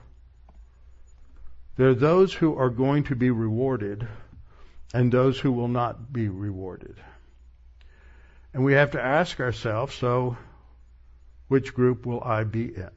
there 1.76 1.90
are 1.90 1.94
those 1.94 2.32
who 2.32 2.56
are 2.56 2.70
going 2.70 3.04
to 3.04 3.16
be 3.16 3.30
rewarded 3.30 4.08
and 4.94 5.12
those 5.12 5.38
who 5.38 5.52
will 5.52 5.68
not 5.68 6.10
be 6.10 6.28
rewarded. 6.28 6.96
And 8.56 8.64
we 8.64 8.72
have 8.72 8.92
to 8.92 9.02
ask 9.02 9.38
ourselves, 9.38 9.94
so 9.94 10.38
which 11.48 11.74
group 11.74 12.06
will 12.06 12.24
I 12.24 12.44
be 12.44 12.74
in? 12.74 12.90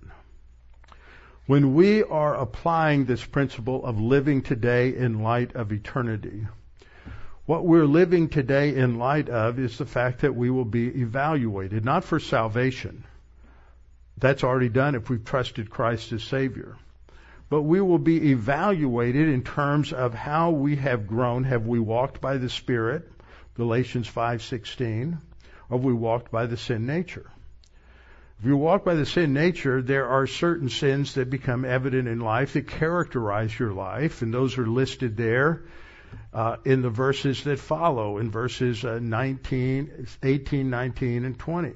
When 1.48 1.76
we 1.76 2.02
are 2.02 2.34
applying 2.34 3.04
this 3.04 3.26
principle 3.26 3.86
of 3.86 4.00
living 4.00 4.42
today 4.42 4.96
in 4.96 5.22
light 5.22 5.58
of 5.58 5.74
eternity, 5.74 6.48
what 7.46 7.66
we're 7.66 7.86
living 7.86 8.30
today 8.30 8.74
in 8.74 9.00
light 9.00 9.28
of 9.28 9.60
is 9.60 9.78
the 9.78 9.86
fact 9.86 10.22
that 10.22 10.34
we 10.34 10.50
will 10.50 10.64
be 10.64 10.88
evaluated, 10.88 11.84
not 11.84 12.06
for 12.06 12.22
salvation. 12.22 13.04
That's 14.18 14.46
already 14.46 14.70
done 14.70 14.96
if 14.96 15.10
we've 15.10 15.26
trusted 15.26 15.70
Christ 15.70 16.14
as 16.14 16.24
Savior 16.24 16.78
but 17.50 17.64
we 17.64 17.82
will 17.82 18.00
be 18.00 18.32
evaluated 18.32 19.28
in 19.28 19.42
terms 19.42 19.92
of 19.92 20.14
how 20.14 20.52
we 20.52 20.76
have 20.78 21.08
grown. 21.08 21.44
Have 21.44 21.66
we 21.66 21.80
walked 21.80 22.22
by 22.22 22.38
the 22.38 22.48
Spirit, 22.48 23.12
Galatians 23.56 24.08
5:16, 24.08 25.18
or 25.70 25.78
we 25.80 25.94
walked 25.94 26.32
by 26.32 26.46
the 26.46 26.58
sin 26.58 26.86
nature? 26.86 27.30
If 28.40 28.46
you 28.46 28.56
walk 28.56 28.86
by 28.86 28.94
the 28.94 29.06
sin 29.06 29.34
nature, 29.34 29.82
there 29.82 30.08
are 30.08 30.26
certain 30.26 30.70
sins 30.70 31.16
that 31.16 31.30
become 31.30 31.66
evident 31.66 32.08
in 32.08 32.22
life 32.22 32.54
that 32.54 32.68
characterize 32.68 33.58
your 33.60 33.74
life, 33.74 34.22
and 34.22 34.34
those 34.34 34.58
are 34.58 34.66
listed 34.66 35.18
there 35.18 35.64
uh, 36.34 36.56
in 36.64 36.82
the 36.82 36.90
verses 36.90 37.44
that 37.44 37.60
follow, 37.60 38.18
in 38.18 38.32
verses 38.32 38.86
uh, 38.86 39.00
19, 39.02 40.08
18, 40.24 40.70
19, 40.70 41.26
and 41.26 41.38
20. 41.38 41.74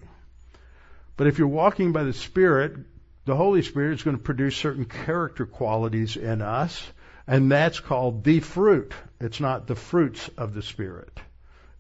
But 1.18 1.28
if 1.28 1.38
you're 1.38 1.50
walking 1.50 1.92
by 1.92 2.04
the 2.04 2.14
Spirit, 2.14 2.78
the 3.26 3.36
Holy 3.36 3.62
Spirit 3.62 3.96
is 3.96 4.04
going 4.04 4.18
to 4.18 4.24
produce 4.24 4.56
certain 4.56 4.86
character 4.86 5.46
qualities 5.46 6.16
in 6.16 6.42
us, 6.42 6.82
and 7.28 7.52
that's 7.52 7.82
called 7.82 8.24
the 8.24 8.40
fruit. 8.40 8.94
It's 9.20 9.42
not 9.42 9.68
the 9.68 9.76
fruits 9.76 10.30
of 10.38 10.54
the 10.54 10.62
Spirit. 10.62 11.20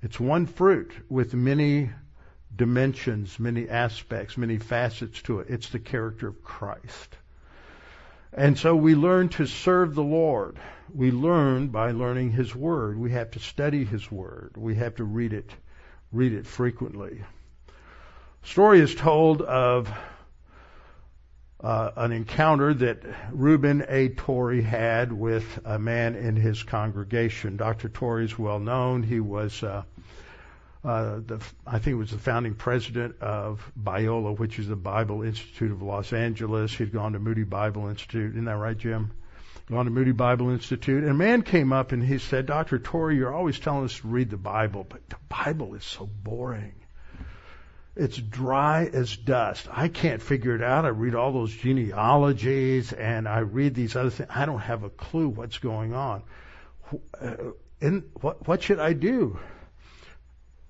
It's 0.01 0.19
one 0.19 0.45
fruit 0.45 0.91
with 1.09 1.33
many 1.33 1.89
dimensions, 2.55 3.39
many 3.39 3.69
aspects, 3.69 4.37
many 4.37 4.57
facets 4.57 5.21
to 5.23 5.39
it. 5.39 5.47
It's 5.49 5.69
the 5.69 5.79
character 5.79 6.27
of 6.27 6.43
Christ. 6.43 7.15
And 8.31 8.57
so 8.57 8.75
we 8.75 8.95
learn 8.95 9.29
to 9.29 9.45
serve 9.45 9.95
the 9.95 10.03
Lord. 10.03 10.57
We 10.93 11.11
learn 11.11 11.67
by 11.67 11.91
learning 11.91 12.31
His 12.31 12.55
Word. 12.55 12.97
We 12.97 13.11
have 13.11 13.31
to 13.31 13.39
study 13.39 13.85
His 13.85 14.11
Word. 14.11 14.53
We 14.57 14.75
have 14.75 14.95
to 14.95 15.03
read 15.03 15.33
it, 15.33 15.49
read 16.11 16.33
it 16.33 16.47
frequently. 16.47 17.23
Story 18.43 18.81
is 18.81 18.93
told 18.93 19.41
of 19.41 19.89
uh, 21.63 21.91
an 21.95 22.11
encounter 22.11 22.73
that 22.73 23.03
Reuben 23.31 23.85
A. 23.87 24.09
Torrey 24.09 24.61
had 24.61 25.13
with 25.13 25.59
a 25.63 25.79
man 25.79 26.15
in 26.15 26.35
his 26.35 26.61
congregation. 26.61 27.55
Dr. 27.55 27.87
Torrey 27.87 28.25
is 28.25 28.37
well 28.37 28.59
known. 28.59 29.01
He 29.01 29.21
was, 29.21 29.63
uh, 29.63 29.83
uh, 30.83 31.19
the, 31.25 31.39
I 31.65 31.73
think, 31.73 31.85
he 31.85 31.93
was 31.93 32.11
the 32.11 32.17
founding 32.17 32.55
president 32.55 33.21
of 33.21 33.71
Biola, 33.81 34.37
which 34.37 34.59
is 34.59 34.67
the 34.67 34.75
Bible 34.75 35.23
Institute 35.23 35.71
of 35.71 35.81
Los 35.81 36.11
Angeles. 36.11 36.73
He'd 36.73 36.91
gone 36.91 37.13
to 37.13 37.19
Moody 37.19 37.43
Bible 37.43 37.87
Institute. 37.87 38.31
Isn't 38.31 38.45
that 38.45 38.57
right, 38.57 38.77
Jim? 38.77 39.11
Gone 39.71 39.85
to 39.85 39.91
Moody 39.91 40.11
Bible 40.11 40.49
Institute. 40.49 41.03
And 41.03 41.11
a 41.11 41.15
man 41.15 41.41
came 41.41 41.71
up 41.71 41.93
and 41.93 42.03
he 42.03 42.17
said, 42.17 42.47
Dr. 42.47 42.79
Torrey, 42.79 43.15
you're 43.15 43.33
always 43.33 43.59
telling 43.59 43.85
us 43.85 43.97
to 43.99 44.07
read 44.07 44.29
the 44.29 44.37
Bible, 44.37 44.85
but 44.87 45.07
the 45.09 45.15
Bible 45.29 45.73
is 45.75 45.85
so 45.85 46.05
boring. 46.05 46.75
It's 47.95 48.17
dry 48.17 48.89
as 48.91 49.15
dust. 49.15 49.67
I 49.71 49.87
can't 49.87 50.21
figure 50.21 50.55
it 50.55 50.63
out. 50.63 50.83
I 50.83 50.89
read 50.89 51.15
all 51.15 51.31
those 51.31 51.53
genealogies 51.53 52.91
and 52.91 53.27
I 53.27 53.39
read 53.39 53.73
these 53.75 53.95
other 53.95 54.09
things. 54.09 54.29
I 54.33 54.45
don't 54.45 54.59
have 54.59 54.83
a 54.83 54.89
clue 54.89 55.29
what's 55.29 55.59
going 55.59 55.93
on. 55.93 56.23
And 57.79 58.03
what, 58.19 58.45
what 58.47 58.63
should 58.63 58.79
I 58.79 58.93
do? 58.93 59.39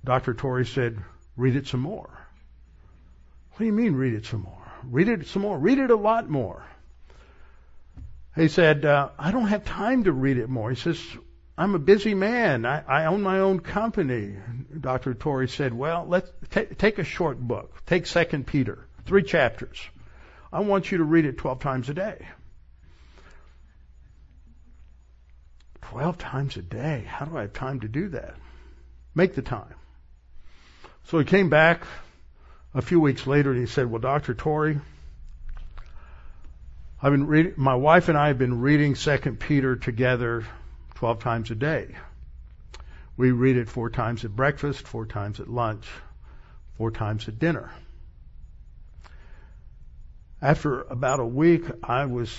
Dr. 0.04 0.34
Torrey 0.34 0.66
said, 0.66 0.98
read 1.38 1.56
it 1.56 1.68
some 1.68 1.80
more. 1.80 2.10
What 3.52 3.60
do 3.60 3.66
you 3.66 3.74
mean 3.74 3.96
read 3.96 4.14
it 4.14 4.26
some 4.26 4.42
more? 4.42 4.72
Read 4.84 5.08
it 5.08 5.28
some 5.28 5.44
more. 5.44 5.58
Read 5.58 5.78
it 5.78 5.92
a 5.92 5.96
lot 5.96 6.30
more. 6.30 6.66
He 8.36 8.48
said, 8.48 8.84
uh, 8.84 9.10
I 9.18 9.32
don't 9.32 9.48
have 9.48 9.64
time 9.64 10.06
to 10.06 10.12
read 10.12 10.38
it 10.38 10.50
more. 10.50 10.72
He 10.72 10.76
says, 10.76 11.00
I'm 11.58 11.76
a 11.76 11.80
busy 11.80 12.16
man. 12.16 12.66
I, 12.66 12.84
I 12.88 13.06
own 13.06 13.22
my 13.22 13.40
own 13.40 13.60
company. 13.60 14.36
Dr. 14.80 15.14
Torrey 15.14 15.48
said, 15.48 15.74
well, 15.74 16.06
let's 16.08 16.32
t- 16.50 16.66
take 16.66 16.98
a 16.98 17.04
short 17.04 17.40
book. 17.40 17.86
Take 17.86 18.08
Second 18.08 18.48
Peter, 18.48 18.88
three 19.06 19.24
chapters. 19.24 19.80
I 20.52 20.62
want 20.62 20.92
you 20.92 20.98
to 20.98 21.04
read 21.04 21.26
it 21.26 21.38
12 21.38 21.60
times 21.60 21.90
a 21.90 21.94
day. 21.94 22.28
12 25.82 26.18
times 26.18 26.58
a 26.58 26.62
day. 26.64 27.04
How 27.08 27.26
do 27.26 27.38
I 27.38 27.42
have 27.42 27.54
time 27.54 27.82
to 27.82 27.88
do 27.88 28.10
that? 28.10 28.36
Make 29.14 29.36
the 29.36 29.44
time. 29.44 29.76
So 31.06 31.20
he 31.20 31.26
came 31.26 31.50
back 31.50 31.86
a 32.74 32.82
few 32.82 33.00
weeks 33.00 33.28
later 33.28 33.52
and 33.52 33.60
he 33.60 33.66
said, 33.68 33.90
well, 33.90 34.02
Dr. 34.02 34.34
Torrey, 34.34 34.80
I've 37.02 37.12
been 37.12 37.54
my 37.58 37.76
wife 37.76 38.08
and 38.08 38.18
I 38.18 38.28
have 38.28 38.38
been 38.38 38.62
reading 38.62 38.96
Second 38.96 39.40
Peter 39.40 39.76
together 39.76 40.46
12 40.96 41.20
times 41.20 41.52
a 41.52 41.56
day. 41.56 41.96
We 43.18 43.32
read 43.32 43.58
it 43.58 43.70
four 43.70 43.90
times 43.90 44.26
at 44.26 44.36
breakfast, 44.36 44.88
four 44.88 45.06
times 45.06 45.40
at 45.40 45.50
lunch, 45.50 45.86
four 46.78 46.92
times 46.92 47.28
at 47.28 47.38
dinner. 47.38 47.72
After 50.42 50.82
about 50.82 51.20
a 51.20 51.26
week, 51.26 51.64
I 51.84 52.06
was 52.06 52.36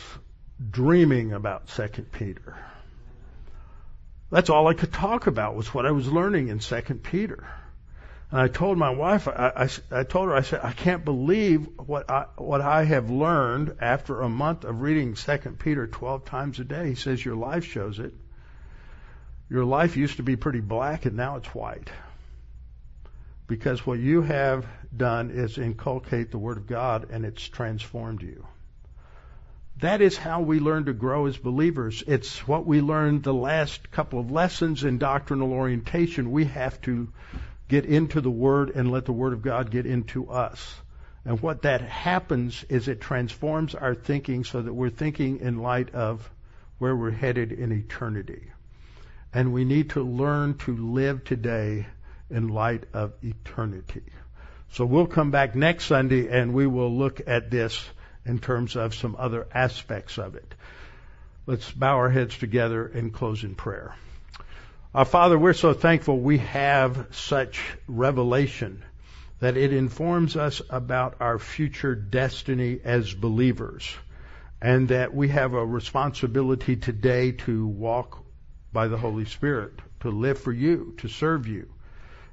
dreaming 0.71 1.33
about 1.33 1.69
Second 1.69 2.11
Peter. 2.11 2.57
That's 4.31 4.51
all 4.51 4.67
I 4.67 4.75
could 4.75 4.93
talk 4.93 5.27
about 5.27 5.55
was 5.55 5.73
what 5.73 5.87
I 5.87 5.93
was 5.93 6.11
learning 6.11 6.49
in 6.49 6.61
Second 6.61 7.03
Peter. 7.03 7.47
And 8.35 8.43
I 8.43 8.49
told 8.49 8.79
my 8.79 8.91
wife, 8.91 9.29
I, 9.29 9.53
I, 9.55 10.01
I 10.01 10.03
told 10.03 10.27
her, 10.27 10.35
I 10.35 10.41
said, 10.41 10.59
I 10.65 10.73
can't 10.73 11.05
believe 11.05 11.69
what 11.77 12.11
I, 12.11 12.27
what 12.37 12.61
I 12.61 12.83
have 12.83 13.09
learned 13.09 13.77
after 13.81 14.23
a 14.23 14.29
month 14.29 14.65
of 14.65 14.81
reading 14.81 15.15
Second 15.15 15.61
Peter 15.61 15.87
12 15.87 16.25
times 16.25 16.59
a 16.59 16.65
day. 16.65 16.89
He 16.89 16.95
says, 16.97 17.25
your 17.25 17.37
life 17.37 17.65
shows 17.65 18.01
it. 18.01 18.13
Your 19.49 19.65
life 19.65 19.97
used 19.97 20.17
to 20.17 20.25
be 20.25 20.35
pretty 20.35 20.59
black 20.59 21.07
and 21.07 21.17
now 21.17 21.37
it's 21.37 21.55
white. 21.55 21.89
Because 23.47 23.87
what 23.87 24.01
you 24.01 24.23
have 24.23 24.67
done 24.97 25.31
is 25.31 25.57
inculcate 25.57 26.33
the 26.33 26.39
Word 26.39 26.57
of 26.57 26.67
God 26.67 27.11
and 27.13 27.25
it's 27.25 27.49
transformed 27.49 28.23
you. 28.23 28.45
That 29.77 30.01
is 30.01 30.17
how 30.17 30.41
we 30.41 30.59
learn 30.59 30.87
to 30.87 30.93
grow 30.93 31.27
as 31.27 31.37
believers. 31.37 32.03
It's 32.05 32.49
what 32.49 32.67
we 32.67 32.81
learned 32.81 33.23
the 33.23 33.33
last 33.33 33.93
couple 33.93 34.19
of 34.19 34.33
lessons 34.33 34.83
in 34.83 34.99
doctrinal 34.99 35.53
orientation. 35.53 36.33
We 36.33 36.47
have 36.47 36.81
to 36.81 37.13
get 37.69 37.85
into 37.85 38.21
the 38.21 38.31
Word 38.31 38.71
and 38.71 38.91
let 38.91 39.05
the 39.05 39.13
Word 39.13 39.33
of 39.33 39.43
God 39.43 39.71
get 39.71 39.87
into 39.87 40.31
us. 40.31 40.75
And 41.25 41.41
what 41.41 41.63
that 41.63 41.81
happens 41.81 42.65
is 42.69 42.89
it 42.89 43.01
transforms 43.01 43.75
our 43.75 43.95
thinking 43.95 44.45
so 44.45 44.61
that 44.61 44.73
we're 44.73 44.91
thinking 44.91 45.41
in 45.41 45.59
light 45.59 45.95
of 45.95 46.31
where 46.79 46.95
we're 46.95 47.11
headed 47.11 47.53
in 47.53 47.73
eternity. 47.73 48.51
And 49.33 49.53
we 49.53 49.65
need 49.65 49.91
to 49.91 50.03
learn 50.03 50.59
to 50.59 50.77
live 50.77 51.25
today 51.25 51.87
in 52.31 52.49
light 52.49 52.85
of 52.93 53.13
eternity. 53.23 54.03
So 54.73 54.85
we'll 54.85 55.07
come 55.07 55.31
back 55.31 55.55
next 55.55 55.87
Sunday 55.87 56.29
and 56.29 56.53
we 56.53 56.67
will 56.67 56.95
look 56.95 57.21
at 57.27 57.51
this 57.51 57.83
in 58.27 58.39
terms 58.39 58.77
of 58.77 58.95
some 58.95 59.17
other 59.19 59.47
aspects 59.53 60.19
of 60.19 60.35
it. 60.35 60.55
Let's 61.47 61.71
bow 61.71 61.97
our 61.97 62.11
heads 62.11 62.37
together 62.39 62.87
and 62.87 63.13
close 63.13 63.45
in 63.45 63.55
prayer. 63.55 63.95
Our 64.95 65.05
Father, 65.05 65.37
we're 65.37 65.55
so 65.55 65.73
thankful 65.73 66.21
we 66.21 66.39
have 66.39 67.09
such 67.11 67.61
revelation 67.89 68.85
that 69.41 69.57
it 69.57 69.73
informs 69.73 70.37
us 70.37 70.63
about 70.71 71.17
our 71.19 71.41
future 71.41 71.97
destiny 71.97 72.79
as 72.85 73.13
believers 73.13 73.93
and 74.63 74.87
that 74.91 75.13
we 75.13 75.31
have 75.31 75.53
a 75.53 75.67
responsibility 75.67 76.77
today 76.77 77.33
to 77.33 77.67
walk 77.67 78.25
by 78.73 78.87
the 78.87 78.97
Holy 78.97 79.25
Spirit, 79.25 79.73
to 79.99 80.11
live 80.11 80.39
for 80.39 80.53
you, 80.53 80.95
to 80.99 81.09
serve 81.09 81.49
you. 81.49 81.69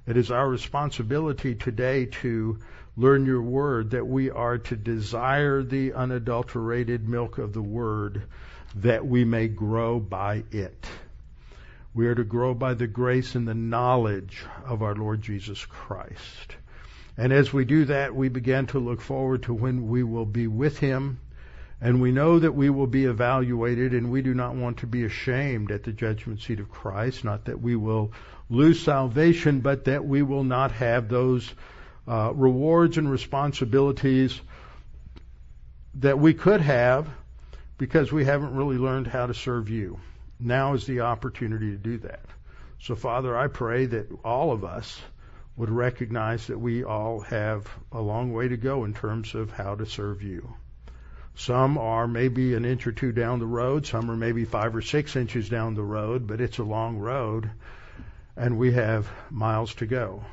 It 0.06 0.16
is 0.16 0.30
our 0.30 0.48
responsibility 0.48 1.56
today 1.56 2.06
to 2.22 2.60
learn 2.96 3.26
your 3.26 3.42
word, 3.42 3.90
that 3.90 4.06
we 4.06 4.30
are 4.30 4.60
to 4.60 4.76
desire 4.76 5.64
the 5.64 5.94
unadulterated 5.94 7.10
milk 7.10 7.40
of 7.40 7.54
the 7.54 7.62
word, 7.64 8.22
that 8.76 9.04
we 9.04 9.26
may 9.26 9.48
grow 9.48 10.00
by 10.00 10.44
it. 10.52 10.86
We 11.94 12.08
are 12.08 12.16
to 12.16 12.24
grow 12.24 12.54
by 12.54 12.74
the 12.74 12.88
grace 12.88 13.36
and 13.36 13.46
the 13.46 13.54
knowledge 13.54 14.46
of 14.66 14.82
our 14.82 14.96
Lord 14.96 15.22
Jesus 15.22 15.66
Christ. 15.66 16.56
And 17.18 17.34
as 17.34 17.52
we 17.52 17.66
do 17.66 17.86
that, 17.86 18.16
we 18.16 18.30
begin 18.30 18.68
to 18.68 18.80
look 18.80 19.02
forward 19.02 19.44
to 19.44 19.54
when 19.54 19.90
we 19.90 20.02
will 20.02 20.26
be 20.26 20.48
with 20.48 20.80
Him. 20.80 21.20
And 21.82 22.02
we 22.02 22.12
know 22.12 22.40
that 22.40 22.54
we 22.54 22.70
will 22.70 22.88
be 22.88 23.06
evaluated, 23.06 23.94
and 23.94 24.10
we 24.12 24.22
do 24.22 24.34
not 24.34 24.56
want 24.56 24.78
to 24.78 24.88
be 24.88 25.04
ashamed 25.04 25.72
at 25.72 25.84
the 25.84 25.92
judgment 25.92 26.42
seat 26.42 26.60
of 26.60 26.72
Christ. 26.72 27.26
Not 27.26 27.46
that 27.46 27.60
we 27.60 27.76
will 27.76 28.14
lose 28.50 28.80
salvation, 28.80 29.60
but 29.60 29.86
that 29.86 30.06
we 30.06 30.22
will 30.22 30.44
not 30.44 30.72
have 30.74 31.10
those 31.10 31.54
uh, 32.08 32.32
rewards 32.34 32.98
and 32.98 33.12
responsibilities 33.12 34.40
that 35.96 36.20
we 36.20 36.34
could 36.34 36.62
have 36.62 37.10
because 37.78 38.12
we 38.12 38.24
haven't 38.24 38.56
really 38.56 38.78
learned 38.78 39.08
how 39.08 39.26
to 39.26 39.34
serve 39.34 39.70
you. 39.70 40.00
Now 40.42 40.74
is 40.74 40.86
the 40.86 41.02
opportunity 41.02 41.72
to 41.72 41.78
do 41.78 41.98
that. 42.00 42.26
So, 42.80 42.96
Father, 42.96 43.38
I 43.38 43.48
pray 43.48 43.86
that 43.86 44.08
all 44.26 44.52
of 44.52 44.64
us 44.64 45.00
would 45.56 45.70
recognize 45.70 46.48
that 46.48 46.58
we 46.58 46.84
all 46.84 47.22
have 47.22 47.70
a 47.92 48.02
long 48.02 48.34
way 48.34 48.48
to 48.48 48.58
go 48.58 48.84
in 48.84 48.94
terms 48.94 49.36
of 49.36 49.52
how 49.52 49.76
to 49.76 49.86
serve 49.86 50.24
you. 50.24 50.56
Some 51.36 51.78
are 51.78 52.08
maybe 52.08 52.56
an 52.56 52.66
inch 52.66 52.88
or 52.88 52.92
two 52.92 53.12
down 53.12 53.40
the 53.40 53.46
road, 53.46 53.86
some 53.86 54.10
are 54.10 54.18
maybe 54.18 54.46
five 54.46 54.76
or 54.76 54.82
six 54.82 55.16
inches 55.16 55.48
down 55.48 55.76
the 55.76 55.84
road, 55.84 56.26
but 56.28 56.42
it's 56.42 56.58
a 56.58 56.64
long 56.64 56.98
road, 56.98 57.50
and 58.36 58.58
we 58.58 58.74
have 58.74 59.10
miles 59.30 59.76
to 59.76 59.86
go. 59.86 60.24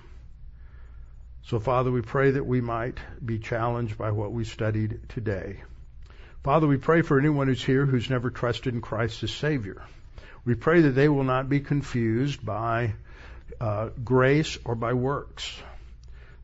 So, 1.42 1.60
Father, 1.60 1.90
we 1.90 2.02
pray 2.02 2.32
that 2.32 2.46
we 2.46 2.60
might 2.60 2.98
be 3.24 3.38
challenged 3.38 3.96
by 3.96 4.10
what 4.10 4.32
we 4.32 4.44
studied 4.44 5.00
today. 5.08 5.62
Father, 6.44 6.66
we 6.66 6.78
pray 6.78 7.02
for 7.02 7.18
anyone 7.18 7.48
who's 7.48 7.64
here 7.64 7.84
who's 7.86 8.10
never 8.10 8.30
trusted 8.30 8.74
in 8.74 8.80
Christ 8.80 9.22
as 9.22 9.30
Savior. 9.30 9.82
We 10.48 10.54
pray 10.54 10.80
that 10.80 10.92
they 10.92 11.10
will 11.10 11.24
not 11.24 11.50
be 11.50 11.60
confused 11.60 12.42
by 12.42 12.94
uh, 13.60 13.90
grace 14.02 14.56
or 14.64 14.74
by 14.74 14.94
works. 14.94 15.60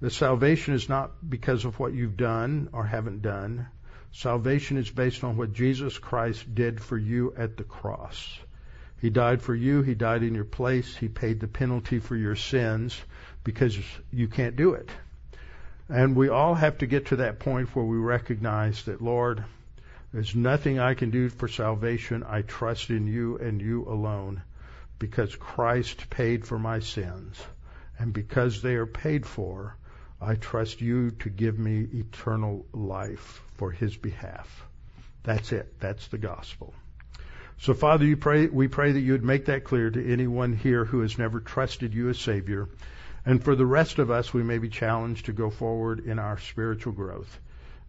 The 0.02 0.10
salvation 0.10 0.74
is 0.74 0.90
not 0.90 1.12
because 1.26 1.64
of 1.64 1.78
what 1.78 1.94
you've 1.94 2.18
done 2.18 2.68
or 2.74 2.84
haven't 2.84 3.22
done. 3.22 3.66
Salvation 4.12 4.76
is 4.76 4.90
based 4.90 5.24
on 5.24 5.38
what 5.38 5.54
Jesus 5.54 5.96
Christ 5.96 6.54
did 6.54 6.82
for 6.82 6.98
you 6.98 7.32
at 7.38 7.56
the 7.56 7.64
cross. 7.64 8.38
He 9.00 9.08
died 9.08 9.40
for 9.40 9.54
you. 9.54 9.80
He 9.80 9.94
died 9.94 10.22
in 10.22 10.34
your 10.34 10.44
place. 10.44 10.94
He 10.94 11.08
paid 11.08 11.40
the 11.40 11.48
penalty 11.48 11.98
for 11.98 12.14
your 12.14 12.36
sins 12.36 13.00
because 13.42 13.74
you 14.12 14.28
can't 14.28 14.54
do 14.54 14.74
it. 14.74 14.90
And 15.88 16.14
we 16.14 16.28
all 16.28 16.54
have 16.54 16.76
to 16.78 16.86
get 16.86 17.06
to 17.06 17.16
that 17.16 17.38
point 17.38 17.74
where 17.74 17.86
we 17.86 17.96
recognize 17.96 18.82
that, 18.82 19.00
Lord, 19.00 19.44
there's 20.14 20.36
nothing 20.36 20.78
I 20.78 20.94
can 20.94 21.10
do 21.10 21.28
for 21.28 21.48
salvation. 21.48 22.22
I 22.22 22.42
trust 22.42 22.90
in 22.90 23.08
you 23.08 23.36
and 23.38 23.60
you 23.60 23.84
alone 23.88 24.42
because 25.00 25.34
Christ 25.34 26.08
paid 26.08 26.46
for 26.46 26.56
my 26.56 26.78
sins. 26.78 27.42
And 27.98 28.12
because 28.12 28.62
they 28.62 28.76
are 28.76 28.86
paid 28.86 29.26
for, 29.26 29.76
I 30.20 30.36
trust 30.36 30.80
you 30.80 31.10
to 31.10 31.30
give 31.30 31.58
me 31.58 31.88
eternal 31.92 32.64
life 32.72 33.42
for 33.56 33.72
his 33.72 33.96
behalf. 33.96 34.64
That's 35.24 35.50
it. 35.50 35.80
That's 35.80 36.06
the 36.06 36.18
gospel. 36.18 36.72
So 37.58 37.74
Father, 37.74 38.04
you 38.04 38.16
pray, 38.16 38.46
we 38.46 38.68
pray 38.68 38.92
that 38.92 39.00
you 39.00 39.12
would 39.12 39.24
make 39.24 39.46
that 39.46 39.64
clear 39.64 39.90
to 39.90 40.12
anyone 40.12 40.52
here 40.52 40.84
who 40.84 41.00
has 41.00 41.18
never 41.18 41.40
trusted 41.40 41.92
you 41.92 42.08
as 42.08 42.20
Savior. 42.20 42.68
And 43.26 43.42
for 43.42 43.56
the 43.56 43.66
rest 43.66 43.98
of 43.98 44.12
us, 44.12 44.32
we 44.32 44.44
may 44.44 44.58
be 44.58 44.68
challenged 44.68 45.26
to 45.26 45.32
go 45.32 45.50
forward 45.50 46.06
in 46.06 46.20
our 46.20 46.38
spiritual 46.38 46.92
growth. 46.92 47.40